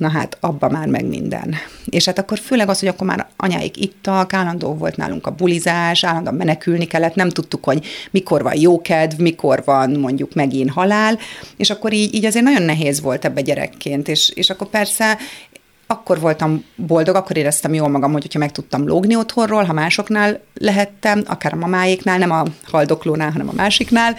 na 0.04 0.10
hát 0.10 0.36
abba 0.40 0.68
már 0.68 0.86
meg 0.86 1.04
minden. 1.04 1.54
És 1.84 2.04
hát 2.04 2.18
akkor 2.18 2.38
főleg 2.38 2.68
az, 2.68 2.78
hogy 2.78 2.88
akkor 2.88 3.06
már 3.06 3.26
anyáik 3.36 3.76
ittak, 3.76 4.32
állandó 4.32 4.74
volt 4.74 4.96
nálunk 4.96 5.26
a 5.26 5.30
bulizás, 5.30 6.04
állandóan 6.04 6.34
menekülni 6.34 6.84
kellett, 6.84 7.14
nem 7.14 7.28
tudtuk, 7.28 7.64
hogy 7.64 7.86
mikor 8.10 8.42
van 8.42 8.60
jókedv, 8.60 9.20
mikor 9.20 9.62
van 9.64 9.90
mondjuk 9.90 10.34
megint 10.34 10.70
halál, 10.70 11.18
és 11.56 11.70
akkor 11.70 11.92
így, 11.92 12.14
így 12.14 12.24
azért 12.24 12.44
nagyon 12.44 12.62
nehéz 12.62 13.00
volt 13.00 13.24
ebbe 13.24 13.40
gyerekként, 13.40 14.08
és, 14.08 14.28
és 14.28 14.50
akkor 14.50 14.66
persze 14.66 15.18
akkor 15.94 16.20
voltam 16.20 16.64
boldog, 16.76 17.14
akkor 17.14 17.36
éreztem 17.36 17.74
jól 17.74 17.88
magam, 17.88 18.12
hogy 18.12 18.22
hogyha 18.22 18.38
meg 18.38 18.52
tudtam 18.52 18.86
lógni 18.86 19.16
otthonról, 19.16 19.64
ha 19.64 19.72
másoknál 19.72 20.40
lehettem, 20.54 21.22
akár 21.26 21.52
a 21.52 21.56
mamáéknál, 21.56 22.18
nem 22.18 22.30
a 22.30 22.44
haldoklónál, 22.64 23.30
hanem 23.30 23.48
a 23.48 23.54
másiknál, 23.56 24.16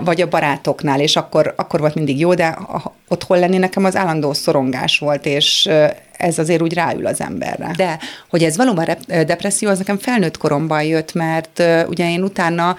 vagy 0.00 0.20
a 0.20 0.28
barátoknál, 0.28 1.00
és 1.00 1.16
akkor, 1.16 1.54
akkor 1.56 1.80
volt 1.80 1.94
mindig 1.94 2.18
jó, 2.18 2.34
de 2.34 2.46
a, 2.46 2.94
otthon 3.08 3.38
lenni 3.38 3.58
nekem 3.58 3.84
az 3.84 3.96
állandó 3.96 4.32
szorongás 4.32 4.98
volt, 4.98 5.26
és 5.26 5.68
ez 6.16 6.38
azért 6.38 6.62
úgy 6.62 6.74
ráül 6.74 7.06
az 7.06 7.20
emberre. 7.20 7.70
De 7.76 7.98
hogy 8.30 8.42
ez 8.42 8.56
valóban 8.56 8.86
depresszió, 9.06 9.68
az 9.68 9.78
nekem 9.78 9.98
felnőtt 9.98 10.36
koromban 10.36 10.82
jött, 10.82 11.14
mert 11.14 11.62
ugye 11.88 12.10
én 12.10 12.22
utána 12.22 12.76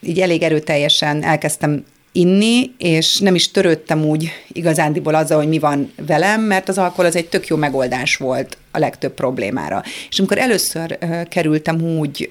így 0.00 0.20
elég 0.20 0.42
erőteljesen 0.42 1.22
elkezdtem 1.22 1.84
inni, 2.12 2.74
és 2.78 3.18
nem 3.18 3.34
is 3.34 3.50
törődtem 3.50 4.04
úgy 4.04 4.30
igazándiból 4.52 5.14
azzal, 5.14 5.38
hogy 5.38 5.48
mi 5.48 5.58
van 5.58 5.92
velem, 6.06 6.40
mert 6.40 6.68
az 6.68 6.78
alkohol 6.78 7.04
az 7.04 7.16
egy 7.16 7.28
tök 7.28 7.46
jó 7.46 7.56
megoldás 7.56 8.16
volt 8.16 8.56
a 8.70 8.78
legtöbb 8.78 9.12
problémára. 9.14 9.82
És 10.10 10.18
amikor 10.18 10.38
először 10.38 10.98
kerültem 11.28 11.82
úgy 11.82 12.26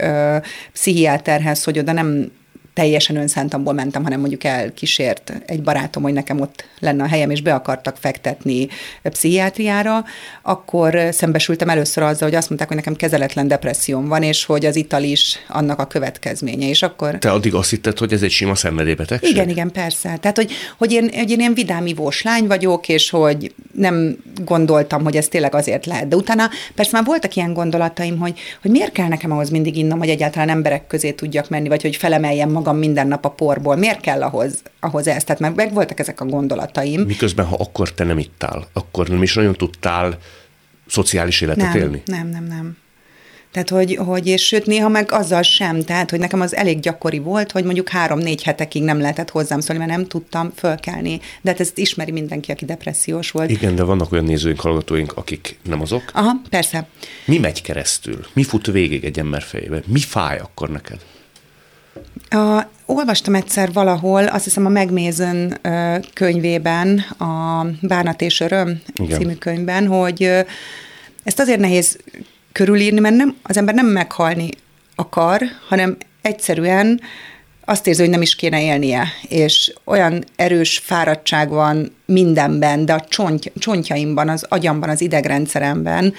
pszichiáterhez, 0.73 1.63
hogy 1.63 1.79
oda 1.79 1.91
nem 1.91 2.31
teljesen 2.79 3.15
önszántamból 3.15 3.73
mentem, 3.73 4.03
hanem 4.03 4.19
mondjuk 4.19 4.43
elkísért 4.43 5.34
egy 5.45 5.61
barátom, 5.61 6.03
hogy 6.03 6.13
nekem 6.13 6.41
ott 6.41 6.65
lenne 6.80 7.03
a 7.03 7.07
helyem, 7.07 7.30
és 7.30 7.41
be 7.41 7.53
akartak 7.53 7.97
fektetni 7.99 8.67
pszichiátriára, 9.03 10.03
akkor 10.41 10.99
szembesültem 11.11 11.69
először 11.69 12.03
azzal, 12.03 12.27
hogy 12.27 12.38
azt 12.38 12.47
mondták, 12.47 12.67
hogy 12.67 12.77
nekem 12.77 12.95
kezeletlen 12.95 13.47
depresszióm 13.47 14.07
van, 14.07 14.23
és 14.23 14.45
hogy 14.45 14.65
az 14.65 14.75
ital 14.75 15.03
is 15.03 15.38
annak 15.47 15.80
a 15.80 15.86
következménye. 15.86 16.67
És 16.67 16.82
akkor... 16.82 17.17
Te 17.17 17.32
addig 17.32 17.53
azt 17.53 17.69
hitted, 17.69 17.97
hogy 17.97 18.13
ez 18.13 18.21
egy 18.21 18.32
sima 18.32 18.55
szenvedélybetegség? 18.55 19.30
Igen, 19.30 19.49
igen, 19.49 19.71
persze. 19.71 20.17
Tehát, 20.21 20.36
hogy, 20.36 20.51
hogy, 20.77 20.91
én, 20.91 21.09
hogy 21.13 21.32
én 21.32 21.39
ilyen 21.39 21.53
vidámivós 21.53 22.21
lány 22.21 22.47
vagyok, 22.47 22.88
és 22.88 23.09
hogy 23.09 23.53
nem 23.73 24.17
gondoltam, 24.45 25.03
hogy 25.03 25.15
ez 25.15 25.27
tényleg 25.27 25.55
azért 25.55 25.86
lehet. 25.86 26.07
De 26.07 26.15
utána 26.15 26.49
persze 26.75 26.91
már 26.93 27.05
voltak 27.05 27.36
ilyen 27.36 27.53
gondolataim, 27.53 28.17
hogy, 28.17 28.39
hogy 28.61 28.71
miért 28.71 28.91
kell 28.91 29.07
nekem 29.07 29.32
ahhoz 29.32 29.49
mindig 29.49 29.77
innom, 29.77 29.99
hogy 29.99 30.09
egyáltalán 30.09 30.49
emberek 30.49 30.88
közé 30.88 31.11
tudjak 31.11 31.49
menni, 31.49 31.67
vagy 31.67 31.82
hogy 31.82 31.95
felemeljem 31.95 32.49
magam 32.49 32.68
minden 32.78 33.07
nap 33.07 33.26
a 33.26 33.30
porból. 33.30 33.76
Miért 33.76 34.01
kell 34.01 34.24
ahhoz, 34.24 34.61
ahhoz 34.80 35.07
ezt? 35.07 35.26
Tehát 35.26 35.55
meg, 35.55 35.74
voltak 35.74 35.99
ezek 35.99 36.22
a 36.22 36.26
gondolataim. 36.26 37.01
Miközben, 37.01 37.45
ha 37.45 37.55
akkor 37.55 37.93
te 37.93 38.03
nem 38.03 38.17
ittál, 38.17 38.67
akkor 38.74 39.07
nem 39.07 39.24
is 39.24 39.34
nagyon 39.34 39.53
tudtál 39.53 40.17
szociális 40.88 41.41
életet 41.41 41.74
nem, 41.74 41.82
élni? 41.82 42.01
Nem, 42.05 42.28
nem, 42.28 42.43
nem. 42.43 42.78
Tehát, 43.51 43.70
hogy, 43.70 43.95
hogy, 43.95 44.28
és 44.28 44.45
sőt, 44.45 44.65
néha 44.65 44.89
meg 44.89 45.11
azzal 45.11 45.41
sem, 45.41 45.84
tehát, 45.84 46.09
hogy 46.09 46.20
nekem 46.20 46.41
az 46.41 46.55
elég 46.55 46.80
gyakori 46.80 47.20
volt, 47.20 47.51
hogy 47.51 47.63
mondjuk 47.63 47.89
három-négy 47.89 48.43
hetekig 48.43 48.84
nem 48.84 48.99
lehetett 48.99 49.30
hozzám 49.30 49.59
szólni, 49.59 49.86
mert 49.86 49.97
nem 49.97 50.07
tudtam 50.07 50.51
fölkelni. 50.55 51.20
De 51.41 51.49
hát 51.49 51.59
ezt 51.59 51.78
ismeri 51.78 52.11
mindenki, 52.11 52.51
aki 52.51 52.65
depressziós 52.65 53.32
volt. 53.32 53.49
Igen, 53.49 53.76
de 53.76 53.84
vannak 53.84 54.11
olyan 54.11 54.24
nézőink, 54.24 54.59
hallgatóink, 54.59 55.17
akik 55.17 55.59
nem 55.63 55.82
azok. 55.82 56.03
Aha, 56.13 56.41
persze. 56.49 56.88
Mi 57.26 57.38
megy 57.38 57.61
keresztül? 57.61 58.26
Mi 58.34 58.43
fut 58.43 58.65
végig 58.65 59.03
egy 59.03 59.20
ember 59.20 59.41
fejébe? 59.41 59.82
Mi 59.86 59.99
fáj 59.99 60.38
akkor 60.38 60.70
neked? 60.70 60.99
A, 62.30 62.61
olvastam 62.86 63.36
egyszer 63.36 63.73
valahol, 63.73 64.25
azt 64.25 64.43
hiszem 64.43 64.65
a 64.65 64.69
Megmézön 64.69 65.59
könyvében, 66.13 66.99
a 66.99 67.65
Bánat 67.82 68.21
és 68.21 68.39
Öröm 68.39 68.82
Igen. 68.93 69.19
című 69.19 69.34
könyvben, 69.34 69.88
hogy 69.88 70.23
ezt 71.23 71.39
azért 71.39 71.59
nehéz 71.59 71.97
körülírni, 72.51 72.99
mert 72.99 73.15
nem, 73.15 73.36
az 73.43 73.57
ember 73.57 73.75
nem 73.75 73.86
meghalni 73.86 74.49
akar, 74.95 75.41
hanem 75.67 75.97
egyszerűen 76.21 77.01
azt 77.65 77.88
érzi, 77.88 78.01
hogy 78.01 78.09
nem 78.09 78.21
is 78.21 78.36
kéne 78.36 78.63
élnie, 78.63 79.07
és 79.27 79.73
olyan 79.84 80.23
erős 80.36 80.82
fáradtság 80.84 81.49
van 81.49 81.95
mindenben, 82.05 82.86
de 82.86 82.93
a 82.93 83.05
csont, 83.09 83.51
csontjaimban, 83.55 84.30
az 84.30 84.45
agyamban, 84.49 84.89
az 84.89 85.01
idegrendszeremben, 85.01 86.13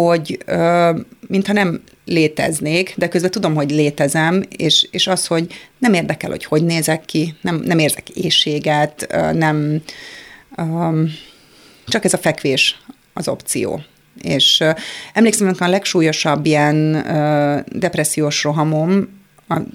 hogy 0.00 0.38
ö, 0.46 0.90
mintha 1.26 1.52
nem 1.52 1.82
léteznék, 2.04 2.94
de 2.96 3.08
közben 3.08 3.30
tudom, 3.30 3.54
hogy 3.54 3.70
létezem, 3.70 4.42
és, 4.56 4.88
és 4.90 5.06
az, 5.06 5.26
hogy 5.26 5.52
nem 5.78 5.92
érdekel, 5.92 6.30
hogy 6.30 6.44
hogy 6.44 6.64
nézek 6.64 7.04
ki, 7.04 7.34
nem, 7.40 7.56
nem 7.64 7.78
érzek 7.78 8.08
éjséget, 8.08 9.06
nem, 9.32 9.82
ö, 10.56 11.02
csak 11.86 12.04
ez 12.04 12.12
a 12.12 12.18
fekvés 12.18 12.80
az 13.12 13.28
opció. 13.28 13.82
És 14.22 14.60
ö, 14.60 14.70
emlékszem, 15.12 15.46
hogy 15.46 15.56
a 15.58 15.68
legsúlyosabb 15.68 16.46
ilyen 16.46 16.94
ö, 16.94 17.58
depressziós 17.66 18.42
rohamom, 18.42 19.22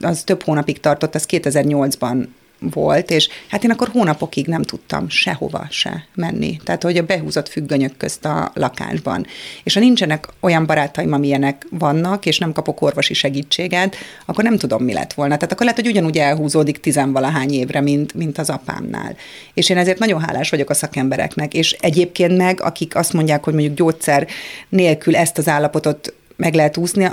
az 0.02 0.24
több 0.24 0.44
hónapig 0.44 0.80
tartott, 0.80 1.16
az 1.16 1.26
2008-ban 1.30 2.26
volt, 2.60 3.12
és 3.12 3.30
hát 3.48 3.64
én 3.64 3.72
akkor 3.72 3.88
hónapokig 3.88 4.48
nem 4.48 4.64
tudtam 4.64 5.10
sehova 5.10 5.68
se 5.70 6.06
menni. 6.14 6.60
Tehát, 6.64 6.84
hogy 6.84 6.98
a 6.98 7.06
behúzott 7.06 7.50
függönyök 7.50 7.98
közt 7.98 8.26
a 8.26 8.52
lakásban. 8.54 9.26
És 9.64 9.74
ha 9.74 9.80
nincsenek 9.80 10.28
olyan 10.40 10.66
barátaim, 10.66 11.14
amilyenek 11.14 11.68
vannak, 11.70 12.26
és 12.26 12.38
nem 12.38 12.52
kapok 12.52 12.82
orvosi 12.82 13.14
segítséget, 13.14 13.96
akkor 14.26 14.44
nem 14.44 14.58
tudom, 14.58 14.84
mi 14.84 14.94
lett 14.94 15.14
volna. 15.14 15.36
Tehát 15.36 15.52
akkor 15.52 15.66
lehet, 15.66 15.82
hogy 15.82 15.90
ugyanúgy 15.90 16.18
elhúzódik 16.18 16.80
tizenvalahány 16.80 17.54
évre, 17.54 17.82
mint, 17.82 18.14
mint 18.14 18.38
az 18.38 18.50
apámnál. 18.50 19.16
És 19.54 19.70
én 19.70 19.78
ezért 19.78 20.00
nagyon 20.00 20.22
hálás 20.22 20.50
vagyok 20.50 20.70
a 20.70 20.74
szakembereknek, 20.74 21.54
és 21.54 21.72
egyébként 21.72 22.38
meg, 22.38 22.62
akik 22.62 22.96
azt 22.96 23.14
mondják, 23.14 23.44
hogy 23.44 23.54
mondjuk 23.54 23.76
gyógyszer 23.76 24.28
nélkül 24.70 25.16
ezt 25.16 25.38
az 25.38 25.48
állapotot 25.48 26.14
meg 26.40 26.54
lehet 26.54 26.78
úszni, 26.78 27.10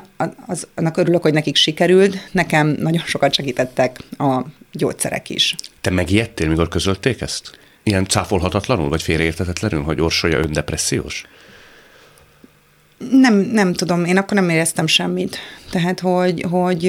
az, 0.46 0.66
annak 0.74 0.96
örülök, 0.96 1.22
hogy 1.22 1.32
nekik 1.32 1.56
sikerült. 1.56 2.16
Nekem 2.32 2.76
nagyon 2.80 3.02
sokat 3.06 3.34
segítettek 3.34 3.98
a 4.18 4.40
gyógyszerek 4.76 5.30
is. 5.30 5.54
Te 5.80 5.90
megijedtél, 5.90 6.48
mikor 6.48 6.68
közölték 6.68 7.20
ezt? 7.20 7.58
Ilyen 7.82 8.06
cáfolhatatlanul, 8.06 8.88
vagy 8.88 9.02
félreértetetlenül, 9.02 9.82
hogy 9.82 10.00
Orsolya 10.00 10.38
öndepressziós? 10.38 11.24
Nem, 13.10 13.34
nem 13.34 13.72
tudom, 13.72 14.04
én 14.04 14.16
akkor 14.16 14.36
nem 14.36 14.48
éreztem 14.48 14.86
semmit. 14.86 15.38
Tehát, 15.70 16.00
hogy... 16.00 16.44
hogy 16.50 16.82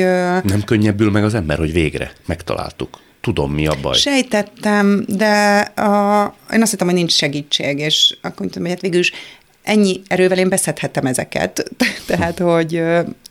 nem 0.43 0.63
könnyebbül 0.65 1.11
meg 1.11 1.23
az 1.23 1.33
ember, 1.33 1.57
hogy 1.57 1.73
végre 1.73 2.11
megtaláltuk. 2.25 2.99
Tudom, 3.21 3.53
mi 3.53 3.67
a 3.67 3.75
baj. 3.81 3.97
Sejtettem, 3.97 5.05
de 5.07 5.59
a, 5.59 6.35
én 6.53 6.61
azt 6.61 6.71
hittem, 6.71 6.87
hogy 6.87 6.95
nincs 6.95 7.11
segítség, 7.11 7.79
és 7.79 8.17
akkor 8.21 8.39
mondtam, 8.39 8.61
hogy 8.61 8.71
hát 8.71 8.81
végül 8.81 8.99
is 8.99 9.11
ennyi 9.63 10.01
erővel 10.07 10.37
én 10.37 10.49
beszedhettem 10.49 11.05
ezeket, 11.05 11.71
tehát, 12.07 12.39
hogy 12.39 12.83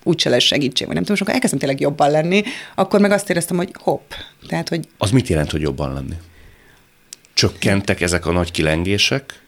úgyse 0.06 0.28
lesz 0.28 0.42
segítség, 0.42 0.86
vagy 0.86 0.94
nem 0.94 1.04
tudom, 1.04 1.16
és 1.16 1.22
akkor 1.22 1.34
elkezdtem 1.34 1.60
tényleg 1.60 1.80
jobban 1.80 2.10
lenni, 2.10 2.42
akkor 2.74 3.00
meg 3.00 3.10
azt 3.10 3.30
éreztem, 3.30 3.56
hogy 3.56 3.70
hopp. 3.82 4.10
Tehát, 4.48 4.68
hogy... 4.68 4.88
Az 4.98 5.10
mit 5.10 5.28
jelent, 5.28 5.50
hogy 5.50 5.60
jobban 5.60 5.92
lenni? 5.92 6.14
Csökkentek 7.34 8.00
ezek 8.00 8.26
a 8.26 8.32
nagy 8.32 8.50
kilengések? 8.50 9.42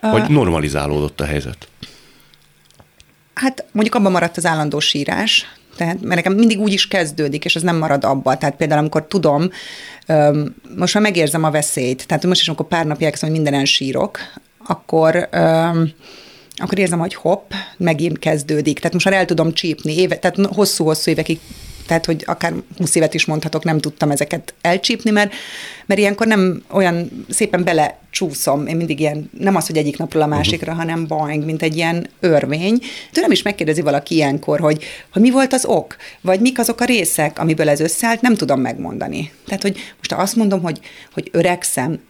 Vagy 0.00 0.30
normalizálódott 0.30 1.20
a 1.20 1.24
helyzet? 1.24 1.68
Hát 3.34 3.64
mondjuk 3.72 3.94
abban 3.94 4.12
maradt 4.12 4.36
az 4.36 4.46
állandó 4.46 4.80
sírás, 4.80 5.46
tehát, 5.76 6.00
mert 6.00 6.14
nekem 6.14 6.32
mindig 6.32 6.58
úgy 6.58 6.72
is 6.72 6.88
kezdődik, 6.88 7.44
és 7.44 7.56
az 7.56 7.62
nem 7.62 7.76
marad 7.76 8.04
abba. 8.04 8.38
Tehát 8.38 8.56
például, 8.56 8.80
amikor 8.80 9.06
tudom, 9.06 9.50
most 10.76 10.94
már 10.94 11.02
megérzem 11.02 11.44
a 11.44 11.50
veszélyt, 11.50 12.06
tehát 12.06 12.24
most 12.24 12.40
is, 12.40 12.48
amikor 12.48 12.66
pár 12.66 12.86
napja 12.86 13.04
elkezdem, 13.04 13.30
hogy 13.30 13.38
mindenen 13.38 13.64
sírok, 13.64 14.18
akkor 14.66 15.28
akkor 16.56 16.78
érzem, 16.78 16.98
hogy 16.98 17.14
hopp, 17.14 17.52
megint 17.76 18.18
kezdődik. 18.18 18.76
Tehát 18.76 18.92
most 18.92 19.04
már 19.04 19.14
el 19.14 19.24
tudom 19.24 19.52
csípni, 19.52 19.96
éve, 19.96 20.18
tehát 20.18 20.36
hosszú-hosszú 20.46 21.10
évekig 21.10 21.40
tehát, 21.86 22.04
hogy 22.04 22.22
akár 22.26 22.52
20 22.76 22.94
évet 22.94 23.14
is 23.14 23.24
mondhatok, 23.24 23.64
nem 23.64 23.78
tudtam 23.78 24.10
ezeket 24.10 24.54
elcsípni, 24.60 25.10
mert, 25.10 25.32
mert 25.86 26.00
ilyenkor 26.00 26.26
nem 26.26 26.62
olyan 26.70 27.26
szépen 27.28 27.64
belecsúszom, 27.64 28.66
én 28.66 28.76
mindig 28.76 29.00
ilyen, 29.00 29.30
nem 29.38 29.56
az, 29.56 29.66
hogy 29.66 29.76
egyik 29.76 29.98
napról 29.98 30.22
a 30.22 30.26
másikra, 30.26 30.72
uh-huh. 30.72 30.86
hanem 30.86 31.06
boing, 31.06 31.44
mint 31.44 31.62
egy 31.62 31.76
ilyen 31.76 32.08
örvény. 32.20 32.78
Tőlem 33.12 33.30
is 33.30 33.42
megkérdezi 33.42 33.80
valaki 33.80 34.14
ilyenkor, 34.14 34.60
hogy, 34.60 34.84
hogy 35.12 35.22
mi 35.22 35.30
volt 35.30 35.52
az 35.52 35.64
ok, 35.64 35.96
vagy 36.20 36.40
mik 36.40 36.58
azok 36.58 36.80
a 36.80 36.84
részek, 36.84 37.38
amiből 37.38 37.68
ez 37.68 37.80
összeállt, 37.80 38.20
nem 38.20 38.34
tudom 38.34 38.60
megmondani. 38.60 39.32
Tehát, 39.46 39.62
hogy 39.62 39.76
most 39.96 40.12
ha 40.12 40.22
azt 40.22 40.36
mondom, 40.36 40.62
hogy, 40.62 40.80
hogy 41.12 41.28
öregszem, 41.32 42.00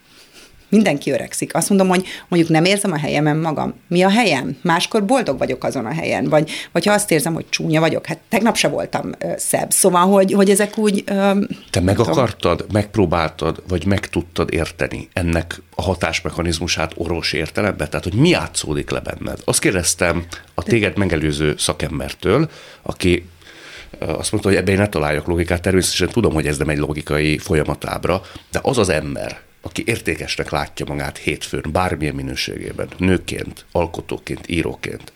Mindenki 0.75 1.11
öregszik. 1.11 1.55
Azt 1.55 1.69
mondom, 1.69 1.89
hogy 1.89 2.05
mondjuk 2.29 2.53
nem 2.53 2.65
érzem 2.65 2.93
a 2.93 2.99
helyemen 2.99 3.37
magam. 3.37 3.75
Mi 3.89 4.03
a 4.03 4.11
helyem? 4.11 4.57
Máskor 4.63 5.05
boldog 5.05 5.39
vagyok 5.39 5.65
azon 5.65 5.87
a 5.87 5.93
helyen. 5.93 6.29
Vagy, 6.29 6.51
vagy 6.73 6.87
ha 6.87 6.93
azt 6.93 7.11
érzem, 7.11 7.35
hogy 7.35 7.49
csúnya 7.49 7.81
vagyok, 7.81 8.07
hát 8.07 8.19
tegnap 8.29 8.57
se 8.57 8.69
voltam 8.69 9.13
ö, 9.19 9.29
szebb. 9.37 9.71
Szóval, 9.71 10.07
hogy, 10.07 10.33
hogy 10.33 10.51
ezek 10.51 10.79
úgy... 10.79 11.05
Ö, 11.07 11.31
Te 11.71 11.81
meg 11.81 11.99
akartad, 11.99 12.57
tudom. 12.57 12.73
megpróbáltad, 12.73 13.63
vagy 13.69 13.87
meg 13.87 14.09
tudtad 14.09 14.53
érteni 14.53 15.09
ennek 15.13 15.63
a 15.75 15.83
hatásmechanizmusát 15.83 16.93
orvos 16.97 17.33
értelemben? 17.33 17.91
Tehát, 17.91 18.05
hogy 18.05 18.15
mi 18.15 18.29
játszódik 18.29 18.91
le 18.91 19.01
benned? 19.01 19.39
Azt 19.45 19.61
kérdeztem 19.61 20.25
a 20.55 20.63
téged 20.63 20.97
megelőző 20.97 21.55
szakembertől, 21.59 22.51
aki 22.83 23.29
azt 23.99 24.33
mondta, 24.33 24.49
hogy 24.49 24.59
ebben 24.59 24.75
én 24.75 24.81
ne 24.81 24.89
találjak 24.89 25.27
logikát, 25.27 25.63
természetesen 25.63 26.09
tudom, 26.09 26.33
hogy 26.33 26.47
ez 26.47 26.59
nem 26.59 26.69
egy 26.69 26.79
logikai 26.79 27.39
folyamatábra, 27.39 28.23
de 28.51 28.59
az 28.63 28.79
az 28.79 28.89
ember, 28.89 29.41
aki 29.65 29.83
értékesnek 29.87 30.51
látja 30.51 30.87
magát 30.87 31.19
hétfőn, 31.19 31.65
bármilyen 31.73 32.15
minőségében, 32.15 32.89
nőként, 32.99 33.65
alkotóként, 33.73 34.49
íróként, 34.49 35.13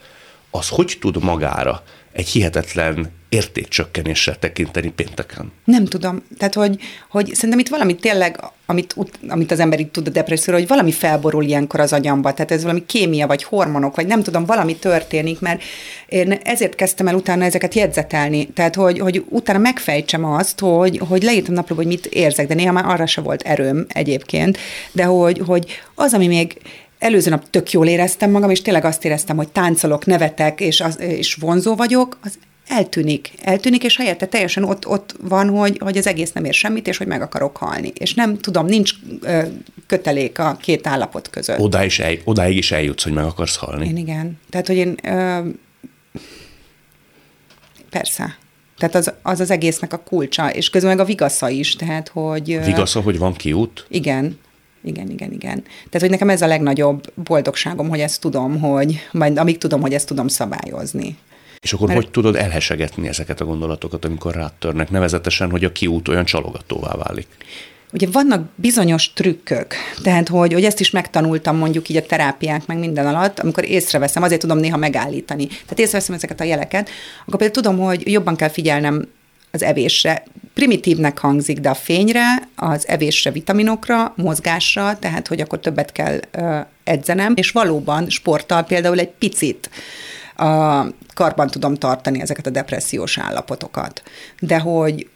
az 0.50 0.68
hogy 0.68 0.96
tud 1.00 1.22
magára 1.22 1.82
egy 2.18 2.28
hihetetlen 2.28 3.10
értékcsökkenéssel 3.28 4.38
tekinteni 4.38 4.90
pénteken? 4.90 5.52
Nem 5.64 5.84
tudom. 5.84 6.22
Tehát, 6.38 6.54
hogy, 6.54 6.78
hogy 7.10 7.34
szerintem 7.34 7.58
itt 7.58 7.68
valami 7.68 7.94
tényleg, 7.94 8.40
amit, 8.66 8.94
amit 9.28 9.50
az 9.50 9.60
ember 9.60 9.80
itt 9.80 9.92
tud 9.92 10.06
a 10.06 10.10
depresszióra, 10.10 10.58
hogy 10.58 10.68
valami 10.68 10.92
felborul 10.92 11.44
ilyenkor 11.44 11.80
az 11.80 11.92
agyamba. 11.92 12.34
Tehát 12.34 12.50
ez 12.50 12.62
valami 12.62 12.86
kémia, 12.86 13.26
vagy 13.26 13.42
hormonok, 13.42 13.96
vagy 13.96 14.06
nem 14.06 14.22
tudom, 14.22 14.44
valami 14.44 14.76
történik, 14.76 15.40
mert 15.40 15.62
én 16.08 16.32
ezért 16.32 16.74
kezdtem 16.74 17.08
el 17.08 17.14
utána 17.14 17.44
ezeket 17.44 17.74
jegyzetelni. 17.74 18.46
Tehát, 18.46 18.74
hogy, 18.74 18.98
hogy 18.98 19.24
utána 19.28 19.58
megfejtsem 19.58 20.24
azt, 20.24 20.60
hogy, 20.60 21.00
hogy 21.08 21.22
leírtam 21.22 21.54
napról, 21.54 21.78
hogy 21.78 21.86
mit 21.86 22.06
érzek, 22.06 22.46
de 22.46 22.54
néha 22.54 22.72
már 22.72 22.86
arra 22.86 23.06
se 23.06 23.20
volt 23.20 23.42
erőm 23.42 23.86
egyébként, 23.88 24.58
de 24.92 25.04
hogy, 25.04 25.42
hogy 25.46 25.80
az, 25.94 26.14
ami 26.14 26.26
még 26.26 26.60
előző 26.98 27.30
nap 27.30 27.50
tök 27.50 27.70
jól 27.70 27.86
éreztem 27.86 28.30
magam, 28.30 28.50
és 28.50 28.62
tényleg 28.62 28.84
azt 28.84 29.04
éreztem, 29.04 29.36
hogy 29.36 29.48
táncolok, 29.48 30.06
nevetek, 30.06 30.60
és, 30.60 30.80
az, 30.80 31.00
és 31.00 31.34
vonzó 31.34 31.74
vagyok, 31.74 32.18
az 32.22 32.38
eltűnik, 32.68 33.32
eltűnik, 33.42 33.84
és 33.84 33.96
helyette 33.96 34.26
teljesen 34.26 34.64
ott, 34.64 34.86
ott 34.86 35.14
van, 35.20 35.48
hogy, 35.48 35.78
hogy 35.78 35.96
az 35.96 36.06
egész 36.06 36.32
nem 36.32 36.44
ér 36.44 36.54
semmit, 36.54 36.86
és 36.86 36.96
hogy 36.96 37.06
meg 37.06 37.22
akarok 37.22 37.56
halni. 37.56 37.92
És 37.94 38.14
nem 38.14 38.38
tudom, 38.38 38.66
nincs 38.66 38.92
ö, 39.20 39.42
kötelék 39.86 40.38
a 40.38 40.56
két 40.60 40.86
állapot 40.86 41.30
között. 41.30 41.58
Oda 41.58 41.84
is 41.84 41.98
el, 41.98 42.14
odáig 42.24 42.56
is 42.56 42.72
eljutsz, 42.72 43.02
hogy 43.02 43.12
meg 43.12 43.24
akarsz 43.24 43.56
halni. 43.56 43.86
Én 43.86 43.96
igen. 43.96 44.38
Tehát, 44.50 44.66
hogy 44.66 44.76
én 44.76 44.94
ö, 45.02 45.38
persze. 47.90 48.36
Tehát 48.78 48.94
az, 48.94 49.12
az 49.22 49.40
az 49.40 49.50
egésznek 49.50 49.92
a 49.92 49.98
kulcsa, 49.98 50.50
és 50.52 50.70
közben 50.70 50.90
meg 50.90 51.00
a 51.00 51.04
vigasza 51.04 51.48
is, 51.48 51.76
tehát 51.76 52.08
hogy... 52.08 52.64
Vigasza, 52.64 53.00
hogy 53.00 53.18
van 53.18 53.34
kiút? 53.34 53.86
Igen, 53.88 54.38
igen, 54.84 55.10
igen, 55.10 55.32
igen. 55.32 55.62
Tehát, 55.62 56.00
hogy 56.00 56.10
nekem 56.10 56.30
ez 56.30 56.42
a 56.42 56.46
legnagyobb 56.46 57.12
boldogságom, 57.24 57.88
hogy 57.88 58.00
ezt 58.00 58.20
tudom, 58.20 58.60
hogy 58.60 59.08
majd 59.12 59.38
amíg 59.38 59.58
tudom, 59.58 59.80
hogy 59.80 59.92
ezt 59.92 60.06
tudom 60.06 60.28
szabályozni. 60.28 61.16
És 61.60 61.72
akkor 61.72 61.86
Mert... 61.88 62.00
hogy 62.00 62.10
tudod 62.10 62.36
elhesegetni 62.36 63.08
ezeket 63.08 63.40
a 63.40 63.44
gondolatokat, 63.44 64.04
amikor 64.04 64.34
rátörnek, 64.34 64.90
nevezetesen, 64.90 65.50
hogy 65.50 65.64
a 65.64 65.72
kiút 65.72 66.08
olyan 66.08 66.24
csalogatóvá 66.24 66.94
válik? 66.96 67.26
Ugye 67.92 68.06
vannak 68.12 68.48
bizonyos 68.54 69.12
trükkök, 69.12 69.74
tehát 70.02 70.28
hogy, 70.28 70.52
hogy 70.52 70.64
ezt 70.64 70.80
is 70.80 70.90
megtanultam 70.90 71.56
mondjuk 71.56 71.88
így 71.88 71.96
a 71.96 72.06
terápiák 72.06 72.66
meg 72.66 72.78
minden 72.78 73.06
alatt, 73.06 73.38
amikor 73.38 73.64
észreveszem, 73.64 74.22
azért 74.22 74.40
tudom 74.40 74.58
néha 74.58 74.76
megállítani. 74.76 75.46
Tehát 75.46 75.78
észreveszem 75.78 76.14
ezeket 76.14 76.40
a 76.40 76.44
jeleket, 76.44 76.90
akkor 77.20 77.38
például 77.38 77.62
tudom, 77.62 77.78
hogy 77.78 78.10
jobban 78.10 78.36
kell 78.36 78.48
figyelnem 78.48 79.08
az 79.50 79.62
evésre. 79.62 80.24
Primitívnek 80.54 81.18
hangzik, 81.18 81.58
de 81.58 81.68
a 81.68 81.74
fényre, 81.74 82.48
az 82.56 82.88
evésre, 82.88 83.30
vitaminokra, 83.30 84.12
mozgásra, 84.16 84.98
tehát 84.98 85.28
hogy 85.28 85.40
akkor 85.40 85.60
többet 85.60 85.92
kell 85.92 86.20
edzenem, 86.84 87.32
és 87.36 87.50
valóban 87.50 88.10
sporttal 88.10 88.62
például 88.62 88.98
egy 88.98 89.10
picit 89.10 89.70
a 90.36 90.84
karban 91.14 91.48
tudom 91.48 91.74
tartani 91.74 92.20
ezeket 92.20 92.46
a 92.46 92.50
depressziós 92.50 93.18
állapotokat. 93.18 94.02
De 94.40 94.58
hogy 94.58 95.08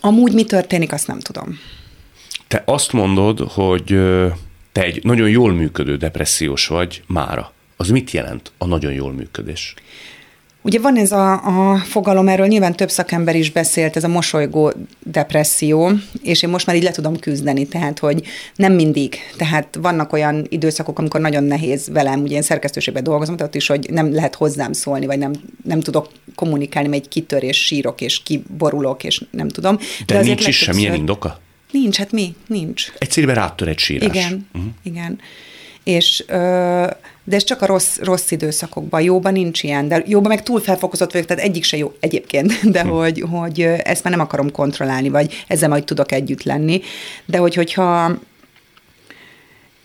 amúgy 0.00 0.32
mi 0.32 0.44
történik, 0.44 0.92
azt 0.92 1.06
nem 1.06 1.18
tudom. 1.18 1.58
Te 2.48 2.62
azt 2.66 2.92
mondod, 2.92 3.38
hogy 3.38 3.84
te 4.72 4.82
egy 4.82 5.04
nagyon 5.04 5.28
jól 5.28 5.52
működő 5.52 5.96
depressziós 5.96 6.66
vagy 6.66 7.02
mára. 7.06 7.52
Az 7.76 7.88
mit 7.88 8.10
jelent 8.10 8.52
a 8.58 8.66
nagyon 8.66 8.92
jól 8.92 9.12
működés? 9.12 9.74
Ugye 10.64 10.80
van 10.80 10.96
ez 10.96 11.12
a, 11.12 11.32
a 11.32 11.76
fogalom, 11.76 12.28
erről 12.28 12.46
nyilván 12.46 12.76
több 12.76 12.90
szakember 12.90 13.36
is 13.36 13.50
beszélt, 13.50 13.96
ez 13.96 14.04
a 14.04 14.08
mosolygó 14.08 14.72
depresszió, 15.04 15.90
és 16.22 16.42
én 16.42 16.50
most 16.50 16.66
már 16.66 16.76
így 16.76 16.82
le 16.82 16.90
tudom 16.90 17.18
küzdeni, 17.18 17.66
tehát 17.66 17.98
hogy 17.98 18.22
nem 18.56 18.72
mindig. 18.72 19.16
Tehát 19.36 19.78
vannak 19.80 20.12
olyan 20.12 20.46
időszakok, 20.48 20.98
amikor 20.98 21.20
nagyon 21.20 21.44
nehéz 21.44 21.88
velem, 21.88 22.22
ugye 22.22 22.36
én 22.36 22.42
szerkesztőségben 22.42 23.04
dolgozom, 23.04 23.36
tehát 23.36 23.54
is, 23.54 23.66
hogy 23.66 23.90
nem 23.90 24.12
lehet 24.12 24.34
hozzám 24.34 24.72
szólni, 24.72 25.06
vagy 25.06 25.18
nem, 25.18 25.32
nem 25.64 25.80
tudok 25.80 26.08
kommunikálni, 26.34 26.88
mert 26.88 27.02
egy 27.02 27.08
kitörés, 27.08 27.64
sírok, 27.64 28.00
és 28.00 28.22
kiborulok, 28.22 29.04
és 29.04 29.24
nem 29.30 29.48
tudom. 29.48 29.78
De, 30.06 30.14
De 30.14 30.22
nincs 30.22 30.46
is 30.46 30.56
semmilyen 30.56 30.94
indoka? 30.94 31.40
Nincs, 31.70 31.96
hát 31.96 32.12
mi? 32.12 32.34
Nincs. 32.46 32.92
Egyszerűen 32.98 33.34
rátör 33.34 33.68
egy 33.68 33.78
sírás. 33.78 34.16
Igen, 34.16 34.48
uh-huh. 34.54 34.70
igen. 34.82 35.18
És 35.84 36.24
de 37.24 37.36
ez 37.36 37.44
csak 37.44 37.62
a 37.62 37.66
rossz, 37.66 37.98
rossz 37.98 38.30
időszakokban. 38.30 39.00
Jóban 39.00 39.32
nincs 39.32 39.62
ilyen, 39.62 39.88
de 39.88 40.02
jóban 40.06 40.28
meg 40.28 40.42
túl 40.42 40.60
felfokozott 40.60 41.12
vagyok, 41.12 41.26
tehát 41.26 41.44
egyik 41.44 41.64
se 41.64 41.76
jó 41.76 41.92
egyébként, 42.00 42.52
de 42.74 42.82
hm. 42.82 42.88
hogy, 42.88 43.24
hogy 43.30 43.60
ezt 43.60 44.04
már 44.04 44.12
nem 44.12 44.22
akarom 44.22 44.50
kontrollálni, 44.50 45.08
vagy 45.08 45.44
ezzel 45.46 45.68
majd 45.68 45.84
tudok 45.84 46.12
együtt 46.12 46.42
lenni. 46.42 46.80
De 47.24 47.38
hogy, 47.38 47.54
hogyha 47.54 48.18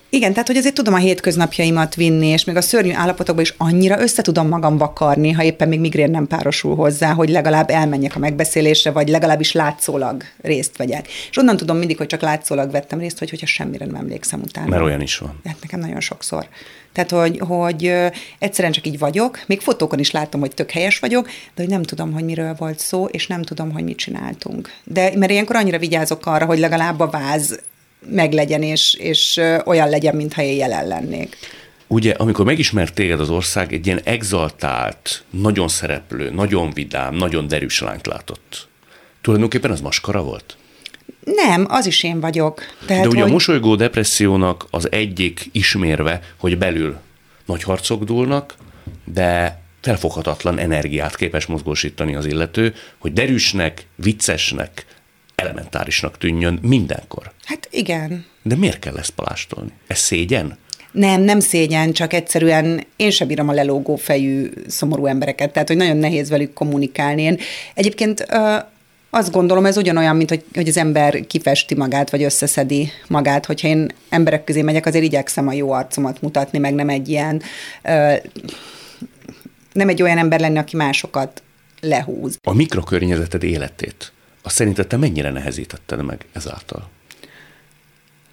igen, 0.09 0.31
tehát 0.31 0.47
hogy 0.47 0.57
azért 0.57 0.73
tudom 0.73 0.93
a 0.93 0.97
hétköznapjaimat 0.97 1.95
vinni, 1.95 2.27
és 2.27 2.43
még 2.43 2.55
a 2.55 2.61
szörnyű 2.61 2.91
állapotokban 2.93 3.43
is 3.43 3.53
annyira 3.57 4.01
össze 4.01 4.21
tudom 4.21 4.47
magam 4.47 4.77
vakarni, 4.77 5.31
ha 5.31 5.43
éppen 5.43 5.67
még 5.67 5.79
migrén 5.79 6.11
nem 6.11 6.27
párosul 6.27 6.75
hozzá, 6.75 7.13
hogy 7.13 7.29
legalább 7.29 7.69
elmenjek 7.69 8.15
a 8.15 8.19
megbeszélésre, 8.19 8.91
vagy 8.91 9.07
legalábbis 9.07 9.51
látszólag 9.51 10.23
részt 10.41 10.77
vegyek. 10.77 11.07
És 11.29 11.37
onnan 11.37 11.57
tudom 11.57 11.77
mindig, 11.77 11.97
hogy 11.97 12.07
csak 12.07 12.21
látszólag 12.21 12.71
vettem 12.71 12.99
részt, 12.99 13.19
vagy 13.19 13.29
hogyha 13.29 13.45
semmire 13.45 13.85
nem 13.85 13.95
emlékszem 13.95 14.41
utána. 14.41 14.69
Mert 14.69 14.83
olyan 14.83 15.01
is 15.01 15.17
van. 15.17 15.39
Hát 15.45 15.57
nekem 15.61 15.79
nagyon 15.79 15.99
sokszor. 15.99 16.47
Tehát, 16.93 17.11
hogy, 17.11 17.39
hogy 17.47 17.93
egyszerűen 18.39 18.73
csak 18.73 18.87
így 18.87 18.99
vagyok, 18.99 19.43
még 19.47 19.59
fotókon 19.59 19.99
is 19.99 20.11
látom, 20.11 20.39
hogy 20.39 20.53
tök 20.53 20.71
helyes 20.71 20.99
vagyok, 20.99 21.25
de 21.25 21.61
hogy 21.61 21.69
nem 21.69 21.83
tudom, 21.83 22.13
hogy 22.13 22.23
miről 22.23 22.55
volt 22.57 22.79
szó, 22.79 23.05
és 23.05 23.27
nem 23.27 23.41
tudom, 23.41 23.71
hogy 23.71 23.83
mit 23.83 23.97
csináltunk. 23.97 24.69
De 24.83 25.11
mert 25.15 25.31
ilyenkor 25.31 25.55
annyira 25.55 25.77
vigyázok 25.77 26.25
arra, 26.25 26.45
hogy 26.45 26.59
legalább 26.59 26.99
a 26.99 27.09
váz 27.09 27.59
meglegyen, 28.09 28.63
és, 28.63 28.93
és 28.93 29.41
olyan 29.65 29.89
legyen, 29.89 30.15
mintha 30.15 30.41
én 30.41 30.57
jelen 30.57 30.87
lennék. 30.87 31.37
Ugye, 31.87 32.11
amikor 32.11 32.45
megismert 32.45 32.93
téged 32.93 33.19
az 33.19 33.29
ország, 33.29 33.73
egy 33.73 33.85
ilyen 33.85 34.01
exaltált, 34.03 35.23
nagyon 35.29 35.67
szereplő, 35.67 36.29
nagyon 36.29 36.71
vidám, 36.71 37.15
nagyon 37.15 37.47
derűs 37.47 37.79
lányt 37.81 38.07
látott. 38.07 38.67
Tulajdonképpen 39.21 39.71
az 39.71 39.81
maskara 39.81 40.23
volt? 40.23 40.57
Nem, 41.23 41.65
az 41.69 41.85
is 41.85 42.03
én 42.03 42.19
vagyok. 42.19 42.61
Tehát, 42.85 43.03
De 43.03 43.09
ugye 43.09 43.21
hogy... 43.21 43.29
a 43.29 43.33
mosolygó 43.33 43.75
depressziónak 43.75 44.67
az 44.69 44.91
egyik 44.91 45.49
ismérve, 45.51 46.21
hogy 46.37 46.57
belül 46.57 46.97
nagy 47.45 47.63
harcok 47.63 48.03
dúlnak, 48.03 48.55
de 49.05 49.61
felfoghatatlan 49.81 50.57
energiát 50.57 51.15
képes 51.15 51.45
mozgósítani 51.45 52.15
az 52.15 52.25
illető, 52.25 52.73
hogy 52.97 53.13
derűsnek, 53.13 53.85
viccesnek, 53.95 54.85
elementárisnak 55.41 56.17
tűnjön 56.17 56.59
mindenkor. 56.61 57.31
Hát 57.45 57.67
igen. 57.71 58.25
De 58.43 58.55
miért 58.55 58.79
kell 58.79 58.97
ezt 58.97 59.09
palástolni? 59.09 59.71
Ez 59.87 59.97
szégyen? 59.97 60.57
Nem, 60.91 61.21
nem 61.21 61.39
szégyen, 61.39 61.91
csak 61.91 62.13
egyszerűen 62.13 62.85
én 62.95 63.11
sem 63.11 63.27
bírom 63.27 63.49
a 63.49 63.53
lelógó 63.53 63.95
fejű, 63.95 64.49
szomorú 64.67 65.05
embereket, 65.05 65.51
tehát 65.51 65.67
hogy 65.67 65.77
nagyon 65.77 65.97
nehéz 65.97 66.29
velük 66.29 66.53
kommunikálni. 66.53 67.21
Én 67.21 67.39
egyébként 67.73 68.27
azt 69.09 69.31
gondolom, 69.31 69.65
ez 69.65 69.77
ugyanolyan, 69.77 70.15
mint 70.15 70.29
hogy, 70.29 70.43
hogy 70.53 70.67
az 70.67 70.77
ember 70.77 71.27
kifesti 71.27 71.75
magát, 71.75 72.09
vagy 72.09 72.23
összeszedi 72.23 72.89
magát. 73.07 73.45
Hogyha 73.45 73.67
én 73.67 73.91
emberek 74.09 74.43
közé 74.43 74.61
megyek, 74.61 74.85
azért 74.85 75.03
igyekszem 75.03 75.47
a 75.47 75.53
jó 75.53 75.71
arcomat 75.71 76.21
mutatni, 76.21 76.57
meg 76.57 76.73
nem 76.73 76.89
egy 76.89 77.09
ilyen, 77.09 77.41
nem 79.73 79.89
egy 79.89 80.01
olyan 80.01 80.17
ember 80.17 80.39
lenni, 80.39 80.57
aki 80.57 80.75
másokat 80.75 81.41
lehúz. 81.81 82.37
A 82.43 82.53
mikrokörnyezeted 82.53 83.43
életét, 83.43 84.11
azt 84.47 84.55
szerinted 84.55 84.87
te 84.87 84.97
mennyire 84.97 85.31
nehezítetted 85.31 86.05
meg 86.05 86.25
ezáltal? 86.33 86.89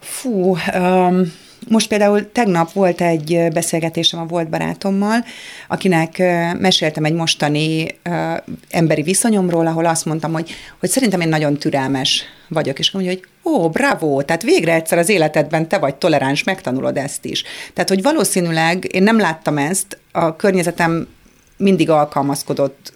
Fú, 0.00 0.56
um, 0.74 1.32
most 1.68 1.88
például 1.88 2.32
tegnap 2.32 2.72
volt 2.72 3.00
egy 3.00 3.48
beszélgetésem 3.52 4.20
a 4.20 4.26
volt 4.26 4.48
barátommal, 4.48 5.24
akinek 5.68 6.18
meséltem 6.58 7.04
egy 7.04 7.12
mostani 7.12 7.82
uh, 7.82 8.36
emberi 8.70 9.02
viszonyomról, 9.02 9.66
ahol 9.66 9.86
azt 9.86 10.04
mondtam, 10.04 10.32
hogy, 10.32 10.54
hogy 10.80 10.88
szerintem 10.88 11.20
én 11.20 11.28
nagyon 11.28 11.56
türelmes 11.56 12.24
vagyok, 12.48 12.78
és 12.78 12.90
mondja, 12.90 13.12
hogy 13.12 13.24
ó, 13.52 13.70
bravo, 13.70 14.22
tehát 14.22 14.42
végre 14.42 14.74
egyszer 14.74 14.98
az 14.98 15.08
életedben 15.08 15.68
te 15.68 15.78
vagy 15.78 15.94
toleráns, 15.94 16.42
megtanulod 16.42 16.96
ezt 16.96 17.24
is. 17.24 17.42
Tehát, 17.72 17.88
hogy 17.88 18.02
valószínűleg 18.02 18.94
én 18.94 19.02
nem 19.02 19.18
láttam 19.18 19.58
ezt, 19.58 19.98
a 20.12 20.36
környezetem 20.36 21.08
mindig 21.56 21.90
alkalmazkodott 21.90 22.92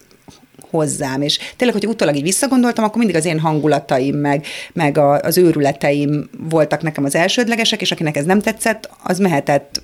hozzám. 0.69 1.21
És 1.21 1.39
tényleg, 1.55 1.79
hogy 1.79 1.87
utólag 1.87 2.15
így 2.15 2.21
visszagondoltam, 2.21 2.83
akkor 2.83 2.97
mindig 2.97 3.15
az 3.15 3.25
én 3.25 3.39
hangulataim, 3.39 4.15
meg, 4.15 4.45
meg 4.73 4.97
a, 4.97 5.19
az 5.19 5.37
őrületeim 5.37 6.29
voltak 6.49 6.81
nekem 6.81 7.03
az 7.03 7.15
elsődlegesek, 7.15 7.81
és 7.81 7.91
akinek 7.91 8.17
ez 8.17 8.25
nem 8.25 8.41
tetszett, 8.41 8.89
az 9.03 9.19
mehetett 9.19 9.81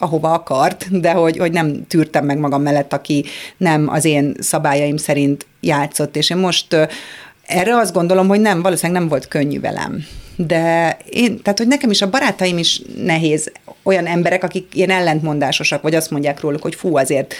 ahova 0.00 0.32
akart, 0.32 1.00
de 1.00 1.12
hogy, 1.12 1.36
hogy 1.36 1.52
nem 1.52 1.86
tűrtem 1.86 2.24
meg 2.24 2.38
magam 2.38 2.62
mellett, 2.62 2.92
aki 2.92 3.24
nem 3.56 3.88
az 3.88 4.04
én 4.04 4.34
szabályaim 4.38 4.96
szerint 4.96 5.46
játszott. 5.60 6.16
És 6.16 6.30
én 6.30 6.36
most 6.36 6.76
erre 7.46 7.76
azt 7.76 7.92
gondolom, 7.92 8.28
hogy 8.28 8.40
nem, 8.40 8.62
valószínűleg 8.62 9.00
nem 9.00 9.10
volt 9.10 9.28
könnyű 9.28 9.60
velem. 9.60 10.04
De 10.46 10.96
én, 11.10 11.42
tehát, 11.42 11.58
hogy 11.58 11.68
nekem 11.68 11.90
is 11.90 12.02
a 12.02 12.10
barátaim 12.10 12.58
is 12.58 12.82
nehéz, 12.96 13.52
olyan 13.82 14.06
emberek, 14.06 14.44
akik 14.44 14.74
ilyen 14.74 14.90
ellentmondásosak, 14.90 15.82
vagy 15.82 15.94
azt 15.94 16.10
mondják 16.10 16.40
róluk, 16.40 16.62
hogy 16.62 16.74
fú, 16.74 16.96
azért 16.96 17.34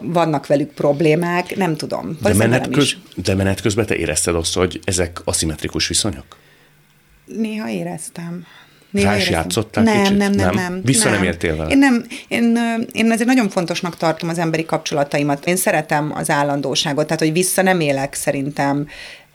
vannak 0.00 0.46
velük 0.46 0.70
problémák, 0.70 1.56
nem 1.56 1.76
tudom. 1.76 2.18
De 2.22 2.34
menet, 2.34 2.70
köz, 2.70 2.96
de 3.14 3.34
menet 3.34 3.60
közben 3.60 3.86
te 3.86 3.96
érezted 3.96 4.34
azt, 4.34 4.54
hogy 4.54 4.80
ezek 4.84 5.20
aszimmetrikus 5.24 5.88
viszonyok? 5.88 6.36
Néha 7.24 7.68
éreztem. 7.68 8.46
Néha 8.90 9.10
Rá 9.10 9.16
is 9.16 9.30
játszottál 9.30 9.84
nem, 9.84 10.02
kicsit? 10.02 10.16
Nem, 10.16 10.32
nem, 10.32 10.54
nem. 10.54 10.80
Vissza 10.84 11.04
nem, 11.04 11.12
nem 11.12 11.22
értél 11.24 11.56
vele? 11.56 11.70
Én, 11.70 11.78
nem, 11.78 12.06
én, 12.28 12.58
én 12.92 13.12
ezért 13.12 13.28
nagyon 13.28 13.48
fontosnak 13.48 13.96
tartom 13.96 14.28
az 14.28 14.38
emberi 14.38 14.64
kapcsolataimat. 14.64 15.46
Én 15.46 15.56
szeretem 15.56 16.12
az 16.14 16.30
állandóságot, 16.30 17.04
tehát 17.06 17.22
hogy 17.22 17.32
vissza 17.32 17.62
nem 17.62 17.80
élek 17.80 18.14
szerintem 18.14 18.86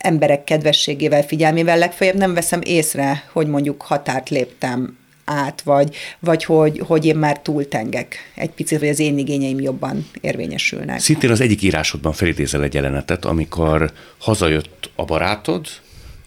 emberek 0.04 0.44
kedvességével, 0.44 1.24
figyelmével, 1.24 1.78
legfeljebb 1.78 2.16
nem 2.16 2.34
veszem 2.34 2.62
észre, 2.64 3.24
hogy 3.32 3.48
mondjuk 3.48 3.82
határt 3.82 4.30
léptem 4.30 4.98
át, 5.26 5.62
vagy, 5.62 5.96
vagy 6.20 6.44
hogy, 6.44 6.82
hogy 6.86 7.06
én 7.06 7.16
már 7.16 7.40
túltengek 7.40 8.32
egy 8.36 8.50
picit, 8.50 8.80
vagy 8.80 8.90
az 8.90 9.00
én 9.00 9.18
igényeim 9.18 9.60
jobban 9.60 10.10
érvényesülnek. 10.22 11.00
Szintén 11.00 11.32
az 11.32 11.42
egyik 11.42 11.62
írásodban 11.62 12.14
felidézel 12.14 12.64
egy 12.64 12.74
jelenetet, 12.74 13.26
amikor 13.26 13.92
hazajött 14.18 14.92
a 14.96 15.06
barátod, 15.06 15.68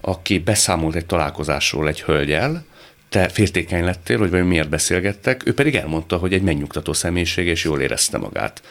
aki 0.01 0.39
beszámolt 0.39 0.95
egy 0.95 1.07
találkozásról 1.07 1.89
egy 1.89 2.03
hölgyel, 2.03 2.65
te 3.09 3.29
féltékeny 3.29 3.85
lettél, 3.85 4.19
hogy 4.19 4.31
miért 4.31 4.69
beszélgettek, 4.69 5.47
ő 5.47 5.55
pedig 5.55 5.75
elmondta, 5.75 6.17
hogy 6.17 6.33
egy 6.33 6.43
megnyugtató 6.43 6.93
személyiség, 6.93 7.47
és 7.47 7.65
jól 7.65 7.81
érezte 7.81 8.19
magát. 8.19 8.63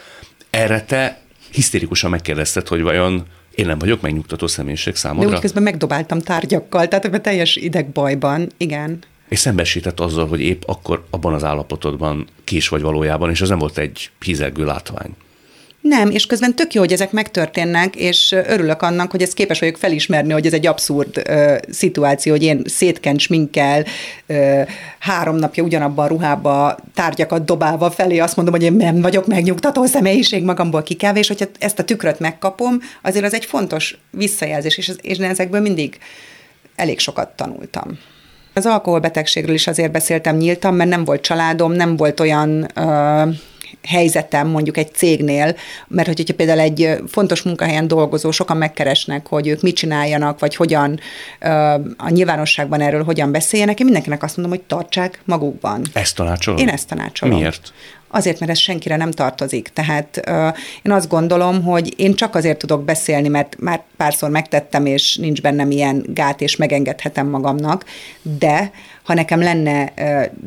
Erre 0.50 0.82
te 0.82 1.20
hisztérikusan 1.50 2.10
megkérdezted, 2.10 2.68
hogy 2.68 2.82
vajon 2.82 3.26
én 3.56 3.66
nem 3.66 3.78
vagyok 3.78 4.00
megnyugtató 4.00 4.46
személyiség 4.46 4.94
számodra. 4.94 5.28
De 5.28 5.34
úgy 5.34 5.40
közben 5.40 5.62
megdobáltam 5.62 6.20
tárgyakkal, 6.20 6.88
tehát 6.88 7.04
ebben 7.04 7.22
teljes 7.22 7.56
idegbajban, 7.56 8.48
igen. 8.56 8.98
És 9.28 9.38
szembesített 9.38 10.00
azzal, 10.00 10.26
hogy 10.26 10.40
épp 10.40 10.62
akkor 10.66 11.06
abban 11.10 11.34
az 11.34 11.44
állapotodban 11.44 12.26
ki 12.44 12.56
is 12.56 12.68
vagy 12.68 12.82
valójában, 12.82 13.30
és 13.30 13.40
ez 13.40 13.48
nem 13.48 13.58
volt 13.58 13.78
egy 13.78 14.10
hízelgő 14.20 14.64
látvány. 14.64 15.10
Nem, 15.88 16.10
és 16.10 16.26
közben 16.26 16.54
tök 16.54 16.74
jó, 16.74 16.80
hogy 16.80 16.92
ezek 16.92 17.12
megtörténnek, 17.12 17.96
és 17.96 18.32
örülök 18.46 18.82
annak, 18.82 19.10
hogy 19.10 19.22
ezt 19.22 19.34
képes 19.34 19.58
vagyok 19.58 19.76
felismerni, 19.76 20.32
hogy 20.32 20.46
ez 20.46 20.52
egy 20.52 20.66
abszurd 20.66 21.22
ö, 21.24 21.56
szituáció, 21.70 22.32
hogy 22.32 22.42
én 22.42 22.62
szétkent 22.64 23.20
sminkkel, 23.20 23.84
ö, 24.26 24.60
három 24.98 25.36
napja 25.36 25.62
ugyanabban 25.62 26.04
a 26.04 26.08
ruhába 26.08 26.76
tárgyakat 26.94 27.44
dobálva 27.44 27.90
felé 27.90 28.18
azt 28.18 28.36
mondom, 28.36 28.54
hogy 28.54 28.62
én 28.62 28.72
nem 28.72 29.00
vagyok 29.00 29.26
megnyugtató 29.26 29.84
személyiség 29.84 30.44
magamból 30.44 30.82
kikelve, 30.82 31.18
és 31.18 31.28
hogyha 31.28 31.46
ezt 31.58 31.78
a 31.78 31.84
tükröt 31.84 32.20
megkapom, 32.20 32.78
azért 33.02 33.24
az 33.24 33.34
egy 33.34 33.44
fontos 33.44 33.98
visszajelzés, 34.10 34.78
és, 34.78 34.92
és 35.00 35.18
ezekből 35.18 35.60
mindig 35.60 35.98
elég 36.76 36.98
sokat 36.98 37.28
tanultam. 37.28 37.98
Az 38.54 38.66
alkoholbetegségről 38.66 39.54
is 39.54 39.66
azért 39.66 39.92
beszéltem 39.92 40.36
nyíltan, 40.36 40.74
mert 40.74 40.90
nem 40.90 41.04
volt 41.04 41.20
családom, 41.20 41.72
nem 41.72 41.96
volt 41.96 42.20
olyan 42.20 42.68
ö, 42.74 43.22
helyzetem 43.86 44.48
mondjuk 44.48 44.76
egy 44.76 44.94
cégnél, 44.94 45.56
mert 45.88 46.06
hogyha 46.06 46.34
például 46.34 46.60
egy 46.60 46.98
fontos 47.08 47.42
munkahelyen 47.42 47.88
dolgozó, 47.88 48.30
sokan 48.30 48.56
megkeresnek, 48.56 49.26
hogy 49.26 49.46
ők 49.46 49.62
mit 49.62 49.76
csináljanak, 49.76 50.38
vagy 50.40 50.56
hogyan 50.56 51.00
a 51.96 52.08
nyilvánosságban 52.08 52.80
erről 52.80 53.04
hogyan 53.04 53.32
beszéljenek, 53.32 53.78
én 53.78 53.84
mindenkinek 53.84 54.22
azt 54.22 54.36
mondom, 54.36 54.56
hogy 54.58 54.66
tartsák 54.66 55.20
magukban. 55.24 55.82
Ezt 55.92 56.16
tanácsolom? 56.16 56.58
Én 56.60 56.68
ezt 56.68 56.88
tanácsolom. 56.88 57.38
Miért? 57.38 57.72
Azért, 58.08 58.40
mert 58.40 58.52
ez 58.52 58.58
senkire 58.58 58.96
nem 58.96 59.10
tartozik. 59.10 59.68
Tehát 59.68 60.22
uh, 60.28 60.56
én 60.82 60.92
azt 60.92 61.08
gondolom, 61.08 61.62
hogy 61.62 61.94
én 61.96 62.14
csak 62.14 62.34
azért 62.34 62.58
tudok 62.58 62.84
beszélni, 62.84 63.28
mert 63.28 63.56
már 63.58 63.82
párszor 63.96 64.30
megtettem, 64.30 64.86
és 64.86 65.16
nincs 65.16 65.40
bennem 65.42 65.70
ilyen 65.70 66.04
gát, 66.08 66.40
és 66.40 66.56
megengedhetem 66.56 67.26
magamnak, 67.26 67.84
de 68.38 68.70
ha 69.06 69.14
nekem 69.14 69.40
lenne 69.40 69.92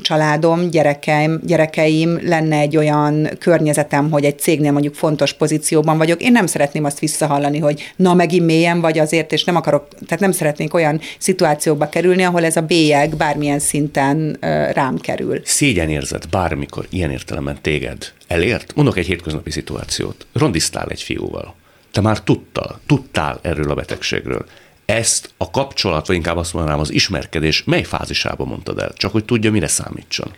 családom, 0.01 0.69
gyerekeim, 0.69 1.39
gyerekeim, 1.43 2.19
lenne 2.23 2.57
egy 2.57 2.77
olyan 2.77 3.29
környezetem, 3.39 4.11
hogy 4.11 4.25
egy 4.25 4.39
cégnél 4.39 4.71
mondjuk 4.71 4.95
fontos 4.95 5.33
pozícióban 5.33 5.97
vagyok, 5.97 6.21
én 6.21 6.31
nem 6.31 6.45
szeretném 6.45 6.83
azt 6.83 6.99
visszahallani, 6.99 7.59
hogy 7.59 7.93
na 7.95 8.13
megint 8.13 8.45
mélyen 8.45 8.81
vagy 8.81 8.99
azért, 8.99 9.31
és 9.31 9.43
nem 9.43 9.55
akarok, 9.55 9.87
tehát 10.05 10.19
nem 10.19 10.31
szeretnék 10.31 10.73
olyan 10.73 10.99
szituációba 11.17 11.89
kerülni, 11.89 12.23
ahol 12.23 12.45
ez 12.45 12.55
a 12.55 12.61
bélyeg 12.61 13.15
bármilyen 13.15 13.59
szinten 13.59 14.37
rám 14.73 14.97
kerül. 14.97 15.41
Szégyenérzet 15.43 16.29
bármikor 16.29 16.85
ilyen 16.89 17.11
értelemben 17.11 17.57
téged 17.61 17.97
elért? 18.27 18.75
Mondok 18.75 18.97
egy 18.97 19.05
hétköznapi 19.05 19.51
szituációt. 19.51 20.25
Rondiztál 20.33 20.87
egy 20.89 21.01
fiúval. 21.01 21.55
Te 21.91 22.01
már 22.01 22.19
tudtál, 22.19 22.79
tudtál 22.85 23.39
erről 23.41 23.71
a 23.71 23.75
betegségről 23.75 24.45
ezt 24.89 25.33
a 25.37 25.51
kapcsolat, 25.51 26.07
vagy 26.07 26.15
inkább 26.15 26.37
azt 26.37 26.53
mondanám, 26.53 26.79
az 26.79 26.91
ismerkedés 26.91 27.63
mely 27.63 27.83
fázisában 27.83 28.47
mondtad 28.47 28.79
el? 28.79 28.93
Csak 28.93 29.11
hogy 29.11 29.25
tudja, 29.25 29.51
mire 29.51 29.67
számítson. 29.67 30.31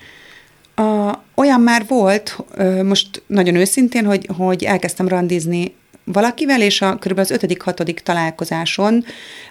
A, 0.75 1.13
olyan 1.35 1.61
már 1.61 1.85
volt, 1.87 2.37
most 2.83 3.23
nagyon 3.27 3.55
őszintén, 3.55 4.05
hogy, 4.05 4.27
hogy 4.37 4.63
elkezdtem 4.63 5.07
randizni 5.07 5.73
valakivel, 6.03 6.61
és 6.61 6.81
a 6.81 6.95
kb. 6.95 7.19
az 7.19 7.31
ötödik, 7.31 7.61
hatodik 7.61 7.99
találkozáson 7.99 9.05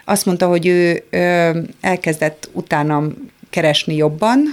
azt 0.05 0.25
mondta, 0.25 0.47
hogy 0.47 0.67
ő 0.67 1.03
ö, 1.09 1.59
elkezdett 1.81 2.49
utánam 2.51 3.13
keresni 3.49 3.95
jobban, 3.95 4.43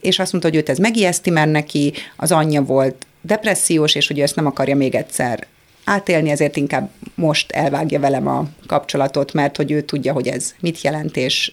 és 0.00 0.18
azt 0.18 0.32
mondta, 0.32 0.50
hogy 0.50 0.58
őt 0.58 0.68
ez 0.68 0.78
megijeszti, 0.78 1.30
mert 1.30 1.50
neki 1.50 1.92
az 2.16 2.32
anyja 2.32 2.62
volt 2.62 3.06
depressziós, 3.20 3.94
és 3.94 4.06
hogy 4.06 4.18
ő 4.18 4.22
ezt 4.22 4.36
nem 4.36 4.46
akarja 4.46 4.76
még 4.76 4.94
egyszer 4.94 5.46
átélni, 5.84 6.30
ezért 6.30 6.56
inkább 6.56 6.90
most 7.24 7.52
elvágja 7.52 8.00
velem 8.00 8.26
a 8.26 8.44
kapcsolatot, 8.66 9.32
mert 9.32 9.56
hogy 9.56 9.70
ő 9.70 9.80
tudja, 9.80 10.12
hogy 10.12 10.28
ez 10.28 10.54
mit 10.60 10.80
jelent, 10.80 11.16
és 11.16 11.52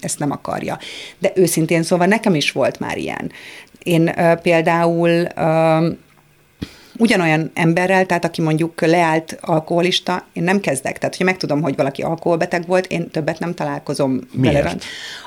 ezt 0.00 0.18
nem 0.18 0.30
akarja. 0.30 0.78
De 1.18 1.32
őszintén 1.34 1.82
szóval 1.82 2.06
nekem 2.06 2.34
is 2.34 2.52
volt 2.52 2.78
már 2.78 2.96
ilyen. 2.96 3.32
Én 3.82 4.02
uh, 4.16 4.40
például 4.40 5.28
uh, 5.36 5.86
ugyanolyan 6.98 7.50
emberrel, 7.54 8.06
tehát 8.06 8.24
aki 8.24 8.42
mondjuk 8.42 8.80
leállt 8.80 9.38
alkoholista, 9.40 10.26
én 10.32 10.42
nem 10.42 10.60
kezdek. 10.60 10.98
Tehát, 10.98 11.16
hogyha 11.16 11.24
megtudom, 11.24 11.62
hogy 11.62 11.76
valaki 11.76 12.02
alkoholbeteg 12.02 12.66
volt, 12.66 12.86
én 12.86 13.10
többet 13.10 13.38
nem 13.38 13.54
találkozom 13.54 14.20
Miért? 14.32 14.62
vele. 14.62 14.76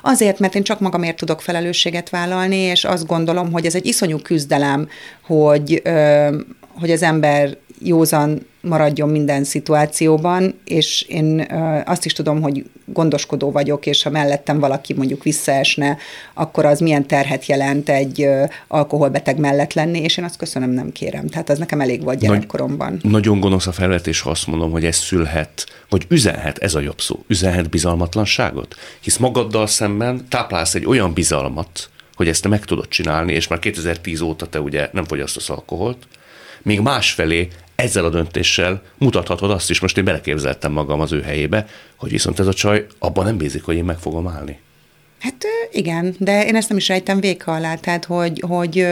Azért, 0.02 0.40
mert 0.40 0.56
én 0.56 0.64
csak 0.64 0.80
magamért 0.80 1.18
tudok 1.18 1.42
felelősséget 1.42 2.10
vállalni, 2.10 2.58
és 2.58 2.84
azt 2.84 3.06
gondolom, 3.06 3.52
hogy 3.52 3.66
ez 3.66 3.76
egy 3.76 3.86
iszonyú 3.86 4.18
küzdelem, 4.18 4.88
hogy, 5.22 5.82
hogy 6.80 6.92
az 6.92 7.04
ember 7.04 7.58
józan 7.84 8.48
maradjon 8.62 9.10
minden 9.10 9.44
szituációban, 9.44 10.60
és 10.66 11.02
én 11.02 11.48
azt 11.86 12.06
is 12.06 12.14
tudom, 12.14 12.42
hogy 12.42 12.66
gondoskodó 12.86 13.52
vagyok, 13.52 13.86
és 13.86 14.04
ha 14.04 14.10
mellettem 14.10 14.60
valaki 14.60 14.94
mondjuk 14.94 15.24
visszaesne, 15.24 15.98
akkor 16.34 16.66
az 16.66 16.80
milyen 16.80 17.08
terhet 17.08 17.46
jelent 17.46 17.90
egy 17.90 18.28
alkoholbeteg 18.68 19.38
mellett 19.38 19.74
lenni, 19.74 20.00
és 20.00 20.18
én 20.18 20.26
azt 20.26 20.38
köszönöm, 20.38 20.70
nem 20.70 20.92
kérem. 20.92 21.28
Tehát 21.28 21.50
az 21.50 21.58
nekem 21.58 21.82
elég 21.82 22.04
volt 22.04 22.20
gyerekkoromban. 22.20 23.00
Nagy, 23.02 23.12
nagyon 23.12 23.40
gonosz 23.40 23.68
a 23.68 23.72
felvetés, 23.72 24.22
ha 24.22 24.30
azt 24.30 24.48
mondom, 24.48 24.72
hogy 24.72 24.86
ez 24.86 24.96
szülhet, 24.96 25.66
vagy 25.90 26.06
üzenhet, 26.10 26.58
ez 26.58 26.76
a 26.76 26.80
jobb 26.80 27.02
szó, 27.02 27.24
üzenhet 27.28 27.70
bizalmatlanságot? 27.70 28.76
Hisz 29.00 29.18
magaddal 29.18 29.68
szemben 29.68 30.26
táplálsz 30.30 30.76
egy 30.76 30.86
olyan 30.86 31.14
bizalmat, 31.14 31.90
hogy 32.16 32.28
ezt 32.28 32.42
te 32.42 32.50
meg 32.50 32.66
tudod 32.66 32.88
csinálni, 32.88 33.34
és 33.34 33.48
már 33.48 33.60
2010 33.60 34.22
óta 34.22 34.46
te 34.46 34.62
ugye 34.62 34.90
nem 34.92 35.04
fogyasztasz 35.04 35.50
alkoholt, 35.50 36.08
míg 36.62 36.80
másfelé 36.80 37.48
ezzel 37.76 38.06
a 38.06 38.10
döntéssel 38.10 38.82
mutathatod 38.98 39.52
azt 39.52 39.70
is, 39.70 39.80
most 39.80 39.98
én 39.98 40.04
beleképzeltem 40.04 40.72
magam 40.72 41.00
az 41.00 41.12
ő 41.12 41.22
helyébe, 41.22 41.66
hogy 41.96 42.12
viszont 42.12 42.40
ez 42.40 42.48
a 42.48 42.54
csaj 42.54 42.86
abban 43.00 43.26
nem 43.26 43.38
bízik, 43.38 43.64
hogy 43.64 43.76
én 43.76 43.84
meg 43.84 43.98
fogom 43.98 44.28
állni. 44.28 44.60
Hát 45.20 45.46
igen, 45.72 46.16
de 46.18 46.46
én 46.46 46.56
ezt 46.56 46.70
nem 46.70 46.78
is 46.78 46.88
rejtem 46.88 47.20
véka 47.20 47.54
alá, 47.54 47.76
tehát 47.76 48.06
hogy, 48.06 48.44
hogy 48.48 48.86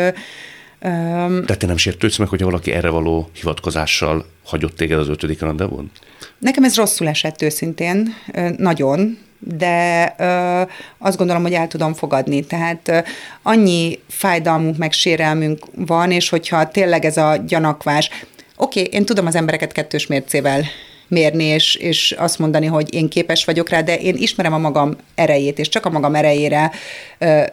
Um, 0.81 1.45
Tehát 1.45 1.57
te 1.57 1.65
nem 1.65 1.77
sértődsz 1.77 2.17
meg, 2.17 2.27
hogyha 2.27 2.45
valaki 2.45 2.71
erre 2.71 2.89
való 2.89 3.29
hivatkozással 3.33 4.25
hagyott 4.45 4.75
téged 4.75 4.99
az 4.99 5.09
ötödik 5.09 5.39
rendezvon? 5.39 5.91
Nekem 6.39 6.63
ez 6.63 6.75
rosszul 6.75 7.07
esett 7.07 7.41
őszintén, 7.41 8.13
nagyon, 8.57 9.17
de 9.39 10.13
ö, 10.17 10.61
azt 10.97 11.17
gondolom, 11.17 11.41
hogy 11.41 11.53
el 11.53 11.67
tudom 11.67 11.93
fogadni. 11.93 12.45
Tehát 12.45 12.87
ö, 12.87 12.99
annyi 13.41 13.99
fájdalmunk, 14.07 14.77
meg 14.77 14.91
sérelmünk 14.91 15.65
van, 15.75 16.11
és 16.11 16.29
hogyha 16.29 16.67
tényleg 16.67 17.05
ez 17.05 17.17
a 17.17 17.35
gyanakvás, 17.47 18.09
oké, 18.55 18.79
okay, 18.79 18.93
én 18.99 19.05
tudom 19.05 19.25
az 19.25 19.35
embereket 19.35 19.71
kettős 19.71 20.07
mércével 20.07 20.63
mérni, 21.07 21.43
és, 21.43 21.75
és 21.75 22.15
azt 22.17 22.39
mondani, 22.39 22.65
hogy 22.65 22.93
én 22.93 23.09
képes 23.09 23.45
vagyok 23.45 23.69
rá, 23.69 23.81
de 23.81 23.97
én 23.97 24.15
ismerem 24.17 24.53
a 24.53 24.57
magam 24.57 24.95
erejét, 25.15 25.59
és 25.59 25.69
csak 25.69 25.85
a 25.85 25.89
magam 25.89 26.15
erejére 26.15 26.71
ö, 27.17 27.43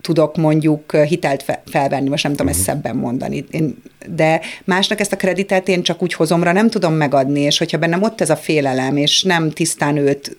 tudok 0.00 0.36
mondjuk 0.36 0.96
hitelt 0.96 1.42
fe, 1.42 1.62
felvenni, 1.66 2.08
most 2.08 2.22
nem 2.22 2.32
tudom 2.32 2.46
uh-huh. 2.46 2.62
ezt 2.62 2.74
mhm. 2.74 2.82
szebben 2.82 3.00
mondani, 3.00 3.44
én, 3.50 3.82
de 4.08 4.40
másnak 4.64 5.00
ezt 5.00 5.12
a 5.12 5.16
kreditet 5.16 5.68
én 5.68 5.82
csak 5.82 6.02
úgy 6.02 6.14
hozomra 6.14 6.52
nem 6.52 6.70
tudom 6.70 6.94
megadni, 6.94 7.40
és 7.40 7.58
hogyha 7.58 7.78
bennem 7.78 8.02
ott 8.02 8.20
ez 8.20 8.30
a 8.30 8.36
félelem, 8.36 8.96
és 8.96 9.22
nem 9.22 9.50
tisztán 9.50 9.96
őt 9.96 10.36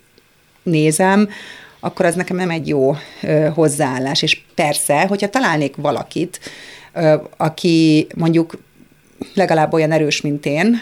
nézem, 0.68 1.30
akkor 1.80 2.06
az 2.06 2.16
nekem 2.16 2.36
nem 2.36 2.50
egy 2.50 2.68
jó 2.68 2.96
ö, 3.22 3.48
hozzáállás. 3.54 4.22
És 4.22 4.42
persze, 4.56 5.06
hogyha 5.08 5.30
találnék 5.30 5.76
valakit, 5.76 6.40
ö, 6.94 7.16
aki 7.38 8.08
mondjuk 8.16 8.58
legalább 9.34 9.74
olyan 9.74 9.92
erős, 9.92 10.22
mint 10.22 10.46
én, 10.46 10.78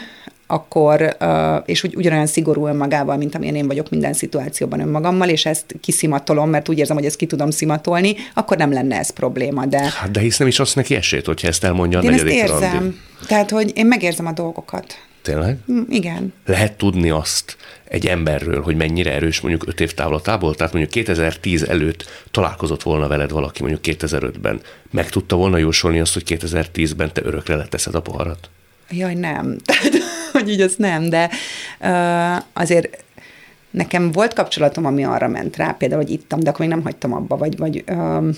akkor, 0.47 1.17
és 1.65 1.83
úgy, 1.83 1.95
ugyanolyan 1.95 2.25
szigorú 2.25 2.67
önmagával, 2.67 3.17
mint 3.17 3.35
amilyen 3.35 3.55
én 3.55 3.67
vagyok 3.67 3.89
minden 3.89 4.13
szituációban 4.13 4.79
önmagammal, 4.79 5.29
és 5.29 5.45
ezt 5.45 5.75
kiszimatolom, 5.81 6.49
mert 6.49 6.69
úgy 6.69 6.77
érzem, 6.77 6.95
hogy 6.95 7.05
ezt 7.05 7.15
ki 7.15 7.25
tudom 7.25 7.49
szimatolni, 7.49 8.15
akkor 8.33 8.57
nem 8.57 8.71
lenne 8.71 8.97
ez 8.97 9.09
probléma. 9.09 9.65
De, 9.65 9.79
hát 9.79 10.11
de 10.11 10.19
hisz 10.19 10.37
nem 10.37 10.47
is 10.47 10.59
azt 10.59 10.75
neki 10.75 10.95
esélyt, 10.95 11.25
hogyha 11.25 11.47
ezt 11.47 11.63
elmondja 11.63 11.99
a 11.99 12.03
én 12.03 12.13
ezt 12.13 12.23
érzem. 12.23 12.73
Randi. 12.73 12.95
Tehát, 13.27 13.49
hogy 13.49 13.71
én 13.75 13.85
megérzem 13.85 14.25
a 14.25 14.31
dolgokat. 14.31 14.97
Tényleg? 15.25 15.57
Mm, 15.71 15.81
igen. 15.89 16.33
Lehet 16.45 16.77
tudni 16.77 17.09
azt 17.09 17.57
egy 17.83 18.07
emberről, 18.07 18.61
hogy 18.61 18.75
mennyire 18.75 19.11
erős 19.11 19.39
mondjuk 19.39 19.67
öt 19.67 19.79
év 19.79 19.93
távlatából? 19.93 20.55
Tehát 20.55 20.73
mondjuk 20.73 20.93
2010 20.93 21.63
előtt 21.63 22.05
találkozott 22.31 22.83
volna 22.83 23.07
veled 23.07 23.31
valaki 23.31 23.63
mondjuk 23.63 23.97
2005-ben. 23.99 24.61
Meg 24.91 25.09
tudta 25.09 25.35
volna 25.35 25.57
jósolni 25.57 25.99
azt, 25.99 26.13
hogy 26.13 26.23
2010-ben 26.27 27.13
te 27.13 27.21
örökre 27.23 27.55
leteszed 27.55 27.95
a 27.95 28.01
poharat? 28.01 28.49
Jaj, 28.89 29.13
nem. 29.13 29.57
Tehát, 29.65 29.93
hogy 30.31 30.49
így 30.49 30.61
az 30.61 30.75
nem, 30.77 31.09
de 31.09 31.29
uh, 31.79 32.43
azért 32.53 33.03
nekem 33.71 34.11
volt 34.11 34.33
kapcsolatom, 34.33 34.85
ami 34.85 35.03
arra 35.03 35.27
ment 35.27 35.55
rá, 35.55 35.71
például, 35.71 36.01
hogy 36.01 36.11
ittam, 36.11 36.39
de 36.39 36.49
akkor 36.49 36.59
még 36.59 36.69
nem 36.69 36.83
hagytam 36.83 37.13
abba, 37.13 37.37
vagy, 37.37 37.57
vagy 37.57 37.83
uh, 37.87 38.35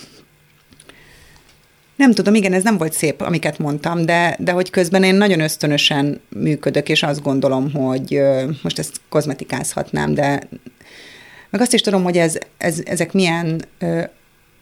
nem 1.97 2.13
tudom, 2.13 2.33
igen, 2.33 2.53
ez 2.53 2.63
nem 2.63 2.77
volt 2.77 2.93
szép, 2.93 3.21
amiket 3.21 3.57
mondtam, 3.57 4.05
de, 4.05 4.35
de 4.39 4.51
hogy 4.51 4.69
közben 4.69 5.03
én 5.03 5.15
nagyon 5.15 5.39
ösztönösen 5.39 6.21
működök, 6.29 6.89
és 6.89 7.03
azt 7.03 7.21
gondolom, 7.21 7.71
hogy 7.71 8.21
most 8.61 8.79
ezt 8.79 9.01
kozmetikázhatnám, 9.09 10.13
de 10.13 10.47
meg 11.49 11.61
azt 11.61 11.73
is 11.73 11.81
tudom, 11.81 12.03
hogy 12.03 12.17
ez, 12.17 12.37
ez, 12.57 12.81
ezek 12.85 13.13
milyen 13.13 13.61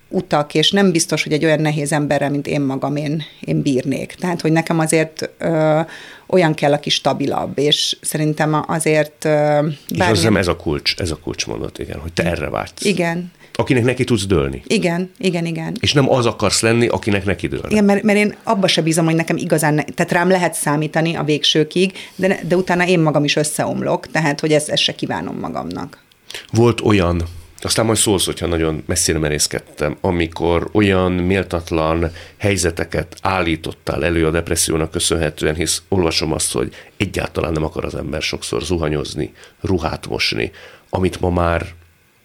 utak, 0.10 0.54
és 0.54 0.72
nem 0.72 0.92
biztos, 0.92 1.24
hogy 1.24 1.34
egy 1.34 1.46
olyan 1.46 1.62
nehéz 1.62 1.92
emberrel, 1.92 2.30
mint 2.30 2.48
én 2.48 2.62
magam, 2.62 2.96
én, 2.96 3.24
én 3.40 3.62
bírnék. 3.62 4.16
Tehát, 4.20 4.42
hogy 4.42 4.52
nekem 4.52 4.80
azért 4.80 5.30
ö, 5.38 5.80
olyan 6.28 6.54
kell, 6.54 6.74
aki 6.74 6.90
stabilabb, 6.90 7.58
és 7.58 7.98
szerintem 8.02 8.64
azért... 8.68 9.26
Ö, 9.26 9.30
bármilyen... 9.30 9.76
És 9.90 10.00
azt 10.00 10.16
hiszem 10.16 10.38
ez 10.38 10.48
a 10.48 10.56
kulcs, 10.56 10.94
ez 10.98 11.12
a 11.12 11.16
kulcsmondat, 11.16 11.80
igen, 11.80 12.00
hogy 12.00 12.14
te 12.14 12.24
erre 12.24 12.50
vágysz. 12.50 12.86
Igen, 12.86 13.32
akinek 13.56 13.84
neki 13.84 14.04
tudsz 14.04 14.26
dőlni. 14.26 14.62
Igen, 14.68 15.12
igen, 15.18 15.46
igen. 15.46 15.76
És 15.80 15.94
nem 15.94 16.10
az 16.10 16.26
akarsz 16.26 16.62
lenni, 16.62 16.88
akinek 16.88 17.26
neki 17.26 17.48
dőlni. 17.48 17.68
Igen, 17.70 17.84
mert, 17.84 18.04
mert 18.04 18.18
én 18.18 18.36
abba 18.44 18.68
se 18.68 18.82
bízom, 18.82 19.06
hogy 19.06 19.16
nekem 19.16 19.38
igazán, 19.38 19.74
ne, 19.74 19.84
tehát 19.84 20.12
rám 20.12 20.30
lehet 20.30 20.54
számítani 20.54 21.16
a 21.16 21.24
végsőkig, 21.24 21.94
de, 22.16 22.40
de 22.48 22.56
utána 22.56 22.88
én 22.88 23.00
magam 23.00 23.24
is 23.24 23.36
összeomlok, 23.36 24.12
tehát 24.12 24.40
hogy 24.40 24.52
ezt, 24.52 24.70
ezt 24.70 24.82
se 24.82 24.96
kívánom 24.96 25.40
magamnak. 25.40 26.04
Volt 26.52 26.82
olyan, 26.82 27.24
aztán 27.62 27.86
majd 27.86 27.98
szólsz, 27.98 28.26
hogyha 28.26 28.48
nagyon 28.48 28.84
messzire 28.86 29.20
merészkedtem, 29.20 29.98
amikor 30.02 30.70
olyan 30.74 31.12
méltatlan 31.12 32.12
helyzeteket 32.38 33.16
állítottál 33.22 34.06
elő 34.06 34.26
a 34.26 34.32
depressziónak 34.32 34.92
köszönhetően, 34.92 35.56
hisz 35.56 35.82
olvasom 35.90 36.32
azt, 36.32 36.52
hogy 36.52 36.74
egyáltalán 36.98 37.52
nem 37.52 37.64
akar 37.64 37.86
az 37.86 37.96
ember 37.96 38.22
sokszor 38.22 38.64
zuhanyozni, 38.64 39.34
ruhát 39.62 40.08
mosni, 40.08 40.52
amit 40.90 41.20
ma 41.20 41.30
már 41.30 41.66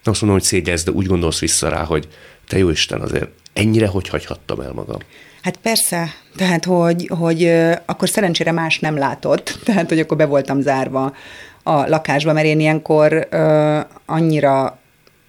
azt 0.05 0.21
mondom, 0.21 0.39
hogy 0.39 0.49
szégyezz, 0.49 0.83
de 0.83 0.91
úgy 0.91 1.07
gondolsz 1.07 1.39
vissza 1.39 1.69
rá, 1.69 1.85
hogy 1.85 2.09
te 2.49 2.59
jó 2.59 2.71
Isten, 2.71 3.01
azért 3.01 3.29
ennyire 3.53 3.87
hogy 3.87 4.09
hagyhattam 4.09 4.61
el 4.61 4.73
magam? 4.73 4.99
Hát 5.43 5.57
persze, 5.57 6.15
tehát 6.37 6.65
hogy, 6.65 7.11
hogy 7.19 7.45
akkor 7.87 8.09
szerencsére 8.09 8.53
más 8.53 8.79
nem 8.79 8.97
látott, 8.97 9.59
tehát 9.65 9.89
hogy 9.89 9.99
akkor 9.99 10.17
be 10.17 10.25
voltam 10.25 10.61
zárva 10.61 11.15
a 11.63 11.89
lakásba, 11.89 12.33
mert 12.33 12.47
én 12.47 12.61
ilyenkor 12.61 13.29
uh, 13.33 13.81
annyira 14.07 14.79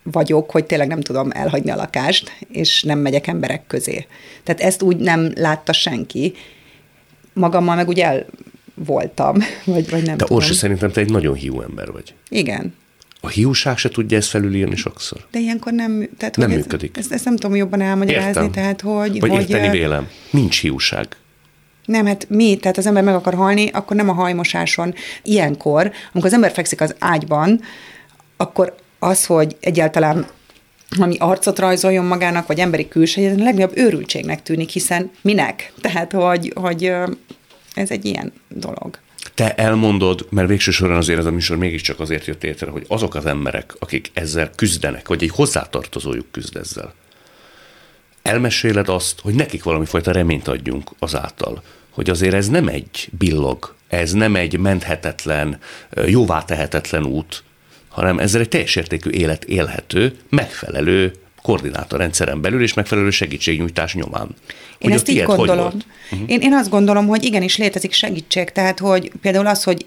vagyok, 0.03 0.51
hogy 0.51 0.65
tényleg 0.65 0.87
nem 0.87 1.01
tudom 1.01 1.29
elhagyni 1.31 1.71
a 1.71 1.75
lakást, 1.75 2.31
és 2.51 2.83
nem 2.83 2.99
megyek 2.99 3.27
emberek 3.27 3.67
közé. 3.67 4.07
Tehát 4.43 4.61
ezt 4.61 4.81
úgy 4.81 4.97
nem 4.97 5.31
látta 5.35 5.73
senki. 5.73 6.33
Magammal 7.33 7.75
meg 7.75 7.87
ugye 7.87 8.05
el 8.05 8.25
voltam, 8.73 9.37
vagy, 9.65 9.89
vagy 9.89 10.03
nem 10.03 10.17
De 10.17 10.25
Orsi, 10.27 10.53
szerintem 10.53 10.91
te 10.91 11.01
egy 11.01 11.11
nagyon 11.11 11.35
hiú 11.35 11.61
ember 11.61 11.91
vagy. 11.91 12.13
Igen. 12.29 12.73
A 13.23 13.29
hiúság 13.29 13.77
se 13.77 13.89
tudja 13.89 14.17
ezt 14.17 14.29
felülírni 14.29 14.75
sokszor. 14.75 15.25
De 15.31 15.39
ilyenkor 15.39 15.73
nem... 15.73 16.09
Tehát, 16.17 16.37
nem 16.37 16.49
működik. 16.49 16.97
Ezt, 16.97 17.11
ezt 17.11 17.25
nem 17.25 17.35
tudom 17.35 17.55
jobban 17.55 17.81
elmagyarázni, 17.81 18.27
Értem. 18.27 18.51
tehát 18.51 18.81
hogy... 18.81 19.19
Vagy 19.19 19.29
hogy, 19.29 19.39
érteni 19.39 19.69
vélem. 19.69 20.07
Nincs 20.29 20.61
hiúság. 20.61 21.07
Nem, 21.85 22.05
hát 22.05 22.29
mi? 22.29 22.57
Tehát 22.57 22.77
az 22.77 22.85
ember 22.85 23.03
meg 23.03 23.13
akar 23.13 23.33
halni, 23.33 23.69
akkor 23.69 23.95
nem 23.95 24.09
a 24.09 24.13
hajmosáson. 24.13 24.93
Ilyenkor, 25.23 25.91
amikor 26.11 26.29
az 26.29 26.33
ember 26.33 26.51
fekszik 26.51 26.81
az 26.81 26.95
ágyban, 26.99 27.61
akkor 28.37 28.75
az, 28.99 29.25
hogy 29.25 29.55
egyáltalán 29.59 30.27
ami 30.99 31.15
arcot 31.17 31.59
rajzoljon 31.59 32.05
magának, 32.05 32.47
vagy 32.47 32.59
emberi 32.59 32.87
külsejét, 32.87 33.39
a 33.39 33.43
legnagyobb 33.43 33.77
őrültségnek 33.77 34.43
tűnik, 34.43 34.69
hiszen 34.69 35.11
minek? 35.21 35.73
Tehát, 35.81 36.11
hogy, 36.11 36.53
hogy 36.55 36.93
ez 37.73 37.89
egy 37.91 38.05
ilyen 38.05 38.33
dolog 38.47 38.99
te 39.33 39.55
elmondod, 39.55 40.27
mert 40.29 40.47
végső 40.47 40.71
soron 40.71 40.97
azért 40.97 41.19
ez 41.19 41.25
a 41.25 41.31
műsor 41.31 41.57
mégiscsak 41.57 41.99
azért 41.99 42.25
jött 42.25 42.43
létre, 42.43 42.71
hogy 42.71 42.85
azok 42.87 43.15
az 43.15 43.25
emberek, 43.25 43.75
akik 43.79 44.11
ezzel 44.13 44.51
küzdenek, 44.55 45.07
vagy 45.07 45.23
egy 45.23 45.29
hozzátartozójuk 45.29 46.31
küzd 46.31 46.55
ezzel, 46.55 46.93
elmeséled 48.21 48.89
azt, 48.89 49.19
hogy 49.19 49.33
nekik 49.33 49.63
valami 49.63 49.85
fajta 49.85 50.11
reményt 50.11 50.47
adjunk 50.47 50.91
azáltal, 50.99 51.61
hogy 51.89 52.09
azért 52.09 52.33
ez 52.33 52.47
nem 52.47 52.67
egy 52.67 53.09
billog, 53.17 53.75
ez 53.87 54.11
nem 54.11 54.35
egy 54.35 54.57
menthetetlen, 54.57 55.59
jóvá 56.05 56.43
tehetetlen 56.43 57.05
út, 57.05 57.43
hanem 57.87 58.19
ezzel 58.19 58.41
egy 58.41 58.49
teljes 58.49 58.75
értékű 58.75 59.09
élet 59.09 59.43
élhető, 59.43 60.15
megfelelő 60.29 61.13
koordinátorrendszeren 61.41 62.41
belül 62.41 62.61
és 62.61 62.73
megfelelő 62.73 63.09
segítségnyújtás 63.09 63.93
nyomán. 63.93 64.27
Én 64.27 64.89
hogy 64.89 64.91
ezt 64.91 65.09
így 65.09 65.23
gondolom. 65.23 65.71
Uh-huh. 66.11 66.29
Én, 66.29 66.41
én 66.41 66.53
azt 66.53 66.69
gondolom, 66.69 67.07
hogy 67.07 67.23
igenis 67.23 67.57
létezik 67.57 67.93
segítség, 67.93 68.49
tehát 68.49 68.79
hogy 68.79 69.11
például 69.21 69.47
az, 69.47 69.63
hogy 69.63 69.85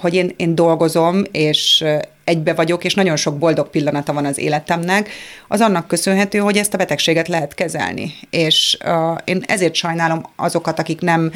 hogy 0.00 0.14
én, 0.14 0.32
én 0.36 0.54
dolgozom, 0.54 1.22
és 1.32 1.84
egybe 2.24 2.54
vagyok, 2.54 2.84
és 2.84 2.94
nagyon 2.94 3.16
sok 3.16 3.38
boldog 3.38 3.70
pillanata 3.70 4.12
van 4.12 4.24
az 4.24 4.38
életemnek, 4.38 5.10
az 5.48 5.60
annak 5.60 5.86
köszönhető, 5.86 6.38
hogy 6.38 6.56
ezt 6.56 6.74
a 6.74 6.76
betegséget 6.76 7.28
lehet 7.28 7.54
kezelni. 7.54 8.14
És 8.30 8.78
uh, 8.84 9.18
én 9.24 9.42
ezért 9.46 9.74
sajnálom 9.74 10.26
azokat, 10.36 10.78
akik 10.78 11.00
nem 11.00 11.32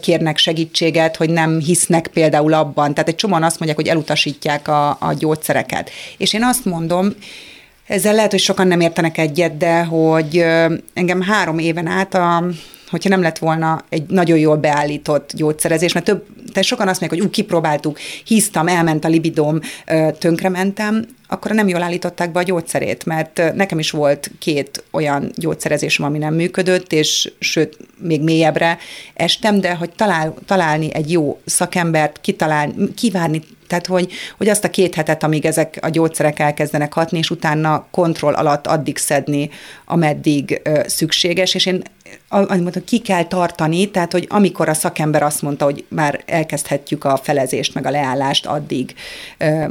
kérnek 0.00 0.38
segítséget, 0.38 1.16
hogy 1.16 1.30
nem 1.30 1.58
hisznek 1.58 2.06
például 2.06 2.52
abban. 2.52 2.94
Tehát 2.94 3.08
egy 3.08 3.14
csomóan 3.14 3.42
azt 3.42 3.58
mondják, 3.58 3.78
hogy 3.78 3.88
elutasítják 3.88 4.68
a, 4.68 4.88
a 4.88 5.14
gyógyszereket. 5.18 5.90
És 6.16 6.32
én 6.32 6.44
azt 6.44 6.64
mondom, 6.64 7.14
ezzel 7.92 8.14
lehet, 8.14 8.30
hogy 8.30 8.40
sokan 8.40 8.66
nem 8.66 8.80
értenek 8.80 9.18
egyet, 9.18 9.56
de 9.56 9.84
hogy 9.84 10.44
engem 10.94 11.20
három 11.20 11.58
éven 11.58 11.86
át 11.86 12.14
a 12.14 12.44
hogyha 12.90 13.08
nem 13.08 13.22
lett 13.22 13.38
volna 13.38 13.84
egy 13.88 14.02
nagyon 14.08 14.38
jól 14.38 14.56
beállított 14.56 15.30
gyógyszerezés, 15.34 15.92
mert 15.92 16.04
több, 16.04 16.26
tehát 16.52 16.68
sokan 16.68 16.88
azt 16.88 17.00
mondják, 17.00 17.20
hogy 17.20 17.30
úgy 17.30 17.36
kipróbáltuk, 17.36 17.98
híztam, 18.24 18.68
elment 18.68 19.04
a 19.04 19.08
libidóm, 19.08 19.60
tönkrementem, 20.18 21.04
akkor 21.28 21.50
nem 21.50 21.68
jól 21.68 21.82
állították 21.82 22.32
be 22.32 22.38
a 22.38 22.42
gyógyszerét, 22.42 23.06
mert 23.06 23.54
nekem 23.54 23.78
is 23.78 23.90
volt 23.90 24.30
két 24.38 24.84
olyan 24.90 25.30
gyógyszerezésem, 25.34 26.06
ami 26.06 26.18
nem 26.18 26.34
működött, 26.34 26.92
és 26.92 27.32
sőt, 27.38 27.76
még 27.98 28.22
mélyebbre 28.22 28.78
estem, 29.14 29.60
de 29.60 29.74
hogy 29.74 29.90
talál, 29.90 30.34
találni 30.46 30.94
egy 30.94 31.12
jó 31.12 31.40
szakembert, 31.44 32.20
kitalálni, 32.20 32.74
kivárni 32.94 33.42
tehát, 33.72 33.86
hogy, 33.86 34.12
hogy 34.36 34.48
azt 34.48 34.64
a 34.64 34.70
két 34.70 34.94
hetet, 34.94 35.22
amíg 35.22 35.44
ezek 35.44 35.78
a 35.80 35.88
gyógyszerek 35.88 36.38
elkezdenek 36.38 36.92
hatni, 36.92 37.18
és 37.18 37.30
utána 37.30 37.86
kontroll 37.90 38.34
alatt 38.34 38.66
addig 38.66 38.96
szedni, 38.96 39.50
ameddig 39.84 40.60
ö, 40.64 40.80
szükséges, 40.86 41.54
és 41.54 41.66
én 41.66 41.82
azt 42.28 42.48
mondtam, 42.48 42.84
ki 42.84 42.98
kell 42.98 43.24
tartani, 43.24 43.90
tehát, 43.90 44.12
hogy 44.12 44.26
amikor 44.28 44.68
a 44.68 44.74
szakember 44.74 45.22
azt 45.22 45.42
mondta, 45.42 45.64
hogy 45.64 45.84
már 45.88 46.22
elkezdhetjük 46.26 47.04
a 47.04 47.16
felezést, 47.16 47.74
meg 47.74 47.86
a 47.86 47.90
leállást, 47.90 48.46
addig 48.46 48.94
ö, 49.38 49.64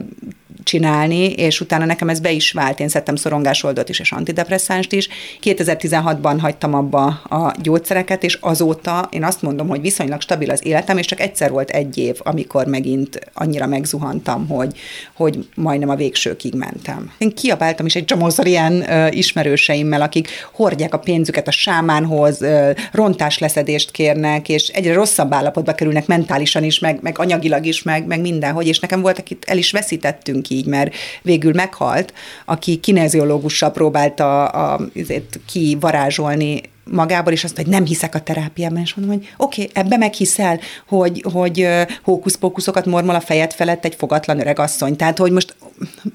csinálni, 0.64 1.32
és 1.34 1.62
utána 1.62 1.86
nekem 1.86 2.10
ez 2.10 2.20
be 2.20 2.32
is 2.32 2.52
vált. 2.52 2.80
Én 2.80 2.90
szedtem 2.90 3.16
szorongásoldot 3.16 3.90
is, 3.90 4.00
és 4.00 4.12
antidepresszánst 4.12 4.92
is. 4.92 5.08
2016-ban 5.44 6.38
hagytam 6.40 6.74
abba 6.74 7.06
a 7.08 7.54
gyógyszereket, 7.62 8.24
és 8.24 8.38
azóta 8.42 9.08
én 9.12 9.24
azt 9.24 9.42
mondom, 9.42 9.68
hogy 9.68 9.82
viszonylag 9.82 10.22
stabil 10.22 10.50
az 10.50 10.66
életem, 10.66 10.98
és 10.98 11.06
csak 11.06 11.20
egyszer 11.20 11.52
volt 11.52 11.70
egy 11.70 11.98
év, 11.98 12.16
amikor 12.20 12.66
megint 12.66 13.20
annyira 13.34 13.66
megzuhantam, 13.66 14.48
hogy, 14.48 14.78
hogy 15.14 15.48
majdnem 15.56 15.90
a 15.90 15.96
végsőkig 15.96 16.54
mentem. 16.54 17.12
Én 17.18 17.34
kiabáltam 17.34 17.86
is 17.86 17.96
egy 17.96 18.06
csomószor 18.06 18.48
ilyen 18.48 18.92
ö, 18.92 19.08
ismerőseimmel, 19.08 20.02
akik 20.02 20.30
hordják 20.52 20.94
a 20.94 21.00
pénzüket 21.00 21.48
a 21.48 21.52
sámánhoz, 21.52 22.42
ö, 22.42 22.72
leszedést 23.40 23.92
kérnek, 23.92 24.50
és 24.50 24.68
egyre 24.68 24.94
rosszabb 24.94 25.34
állapotba 25.34 25.74
kerülnek 25.74 26.08
mentálisan 26.08 26.64
is, 26.64 26.80
meg, 26.80 27.00
meg 27.02 27.20
anyagilag 27.20 27.66
is, 27.66 27.84
meg, 27.84 28.06
meg 28.06 28.22
mindenhogy, 28.22 28.68
és 28.68 28.80
nekem 28.80 29.02
volt, 29.02 29.20
akit 29.20 29.46
el 29.48 29.58
is 29.58 29.72
veszítettünk 29.72 30.50
így, 30.52 30.66
mert 30.66 30.96
végül 31.22 31.54
meghalt, 31.54 32.14
aki 32.46 32.76
kineziológussal 32.76 33.72
próbálta 33.72 34.46
a, 34.46 34.80
azért 34.96 35.40
kivarázsolni 35.46 36.62
magából, 36.84 37.34
és 37.34 37.44
azt, 37.44 37.56
hogy 37.56 37.68
nem 37.68 37.86
hiszek 37.86 38.16
a 38.16 38.22
terápiában, 38.22 38.82
és 38.82 38.94
mondom, 38.94 39.16
hogy 39.16 39.30
oké, 39.38 39.62
okay, 39.62 39.84
ebbe 39.84 39.98
meghiszel, 39.98 40.60
hogy, 40.88 41.26
hogy 41.34 41.68
hókuszpókuszokat 42.04 42.86
mormol 42.86 43.16
a 43.16 43.20
fejed 43.20 43.54
felett 43.54 43.86
egy 43.86 43.96
fogatlan 43.96 44.40
öreg 44.40 44.60
asszony. 44.60 44.96
Tehát, 44.96 45.18
hogy 45.18 45.32
most 45.32 45.56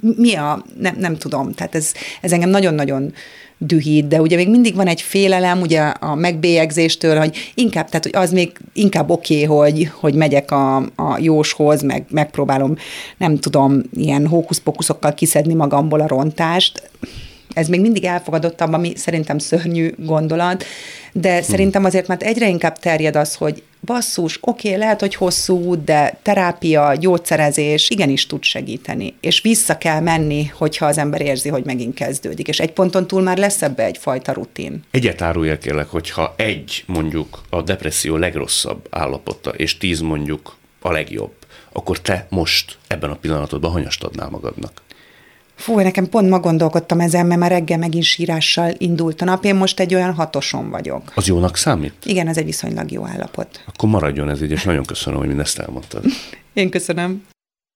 mi 0.01 0.34
a, 0.34 0.64
nem, 0.78 0.97
nem 0.99 1.16
tudom, 1.16 1.53
tehát 1.53 1.74
ez, 1.74 1.93
ez 2.20 2.32
engem 2.32 2.51
nagyon-nagyon 2.51 3.12
dühít, 3.59 4.09
de 4.09 4.21
ugye 4.21 4.37
még 4.37 4.51
mindig 4.51 4.75
van 4.75 4.87
egy 4.87 5.01
félelem 5.01 5.61
ugye 5.61 5.81
a 5.81 6.15
megbélyegzéstől, 6.15 7.19
hogy 7.19 7.53
inkább, 7.55 7.89
tehát 7.89 8.05
hogy 8.05 8.17
az 8.17 8.33
még 8.33 8.53
inkább 8.73 9.11
oké, 9.11 9.47
okay, 9.47 9.57
hogy, 9.57 9.91
hogy 9.95 10.15
megyek 10.15 10.51
a, 10.51 10.77
a 10.77 11.19
jóshoz, 11.19 11.83
meg 11.83 12.05
megpróbálom, 12.11 12.77
nem 13.17 13.39
tudom, 13.39 13.83
ilyen 13.93 14.27
hókuszpokuszokkal 14.27 15.15
kiszedni 15.15 15.55
magamból 15.55 16.01
a 16.01 16.07
rontást. 16.07 16.91
Ez 17.55 17.69
még 17.69 17.81
mindig 17.81 18.05
elfogadottabb, 18.05 18.73
ami 18.73 18.93
szerintem 18.97 19.39
szörnyű 19.39 19.95
gondolat, 19.99 20.65
de 21.21 21.33
hmm. 21.33 21.43
szerintem 21.43 21.85
azért 21.85 22.07
már 22.07 22.19
egyre 22.21 22.49
inkább 22.49 22.79
terjed 22.79 23.17
az, 23.17 23.35
hogy 23.35 23.62
basszus, 23.81 24.39
oké, 24.41 24.69
okay, 24.69 24.81
lehet, 24.81 25.01
hogy 25.01 25.14
hosszú 25.14 25.64
út, 25.64 25.85
de 25.85 26.19
terápia, 26.23 26.95
gyógyszerezés 26.95 27.91
igenis 27.91 28.27
tud 28.27 28.43
segíteni. 28.43 29.14
És 29.21 29.41
vissza 29.41 29.79
kell 29.79 30.01
menni, 30.01 30.45
hogyha 30.45 30.87
az 30.87 30.99
ember 30.99 31.21
érzi, 31.21 31.49
hogy 31.49 31.64
megint 31.64 31.95
kezdődik. 31.95 32.49
És 32.49 32.61
egy 32.61 32.73
ponton 32.73 33.07
túl 33.07 33.23
már 33.23 33.39
lesz 33.39 33.62
ebbe 33.62 33.85
egyfajta 33.85 34.33
rutin. 34.33 34.83
Egyet 34.91 35.23
árulja 35.23 35.59
kérlek, 35.59 35.89
hogyha 35.89 36.35
egy 36.37 36.85
mondjuk 36.87 37.43
a 37.51 37.62
depresszió 37.62 38.17
legrosszabb 38.17 38.87
állapota, 38.91 39.51
és 39.51 39.79
tíz 39.79 40.01
mondjuk 40.01 40.57
a 40.81 40.93
legjobb, 40.93 41.33
akkor 41.73 42.01
te 42.01 42.27
most 42.31 42.79
ebben 42.87 43.11
a 43.11 43.17
pillanatodban 43.17 43.71
hanyast 43.71 44.05
adnál 44.05 44.29
magadnak? 44.29 44.83
Fú, 45.57 45.81
nekem 45.81 46.09
pont 46.09 46.29
ma 46.29 46.41
gondolkodtam 46.41 47.01
ezen, 47.01 47.27
mert 47.27 47.41
már 47.41 47.51
reggel 47.51 47.79
megint 47.79 48.05
sírással 48.05 48.75
indult 48.79 49.23
a 49.23 49.25
nap. 49.25 49.45
Én 49.45 49.55
most 49.55 49.81
egy 49.81 49.95
olyan 49.95 50.15
hatoson 50.15 50.71
vagyok. 50.71 51.13
Az 51.15 51.27
jónak 51.27 51.57
számít? 51.57 51.95
Igen, 52.05 52.29
ez 52.29 52.37
egy 52.37 52.45
viszonylag 52.45 52.91
jó 52.91 53.07
állapot. 53.07 53.65
Akkor 53.67 53.89
maradjon 53.89 54.29
ez 54.29 54.43
így, 54.43 54.51
és 54.51 54.63
nagyon 54.63 54.85
köszönöm, 54.85 55.19
hogy 55.19 55.29
mindezt 55.29 55.59
elmondtad. 55.59 56.05
Én 56.55 56.71
köszönöm. 56.71 57.25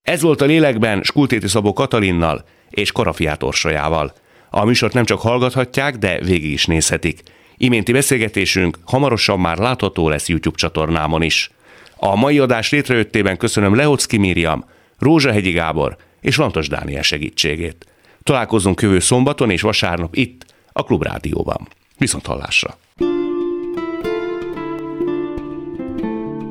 Ez 0.03 0.21
volt 0.21 0.41
a 0.41 0.45
lélekben 0.45 1.03
Skultéti 1.03 1.49
Szabó 1.49 1.73
Katalinnal 1.73 2.45
és 2.71 2.93
Karafiát 2.93 3.43
Orsolyával. 3.43 4.13
A 4.51 4.65
műsort 4.65 4.93
nem 4.93 5.05
csak 5.05 5.21
hallgathatják, 5.21 5.97
de 5.97 6.21
végig 6.21 6.51
is 6.51 6.67
nézhetik. 6.67 7.23
Iménti 7.57 7.93
beszélgetésünk 7.93 8.79
hamarosan 8.85 9.41
már 9.41 9.59
látható 9.59 10.09
lesz 10.09 10.29
YouTube 10.29 10.57
csatornámon 10.57 11.23
is. 11.23 11.51
A 11.97 12.17
mai 12.17 12.39
adás 12.39 12.71
létrejöttében 12.71 13.37
köszönöm 13.37 13.75
Leocki 13.75 14.17
Miriam, 14.17 14.65
Rózsahegyi 14.99 15.51
Gábor 15.51 15.97
és 16.21 16.37
Lantos 16.37 16.69
Dániel 16.69 17.03
segítségét. 17.03 17.87
Találkozunk 18.23 18.81
jövő 18.81 18.99
szombaton 18.99 19.51
és 19.51 19.63
vasárnap 19.63 20.17
itt, 20.17 20.45
a 20.73 20.83
Klubrádióban. 20.83 21.69
Viszont 21.99 22.27
hallásra! 22.27 22.79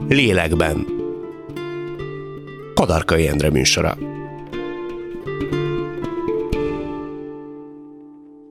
Lélekben 0.08 0.86
Kadarkai 2.74 3.28
Endre 3.28 3.50
műsora. 3.50 3.98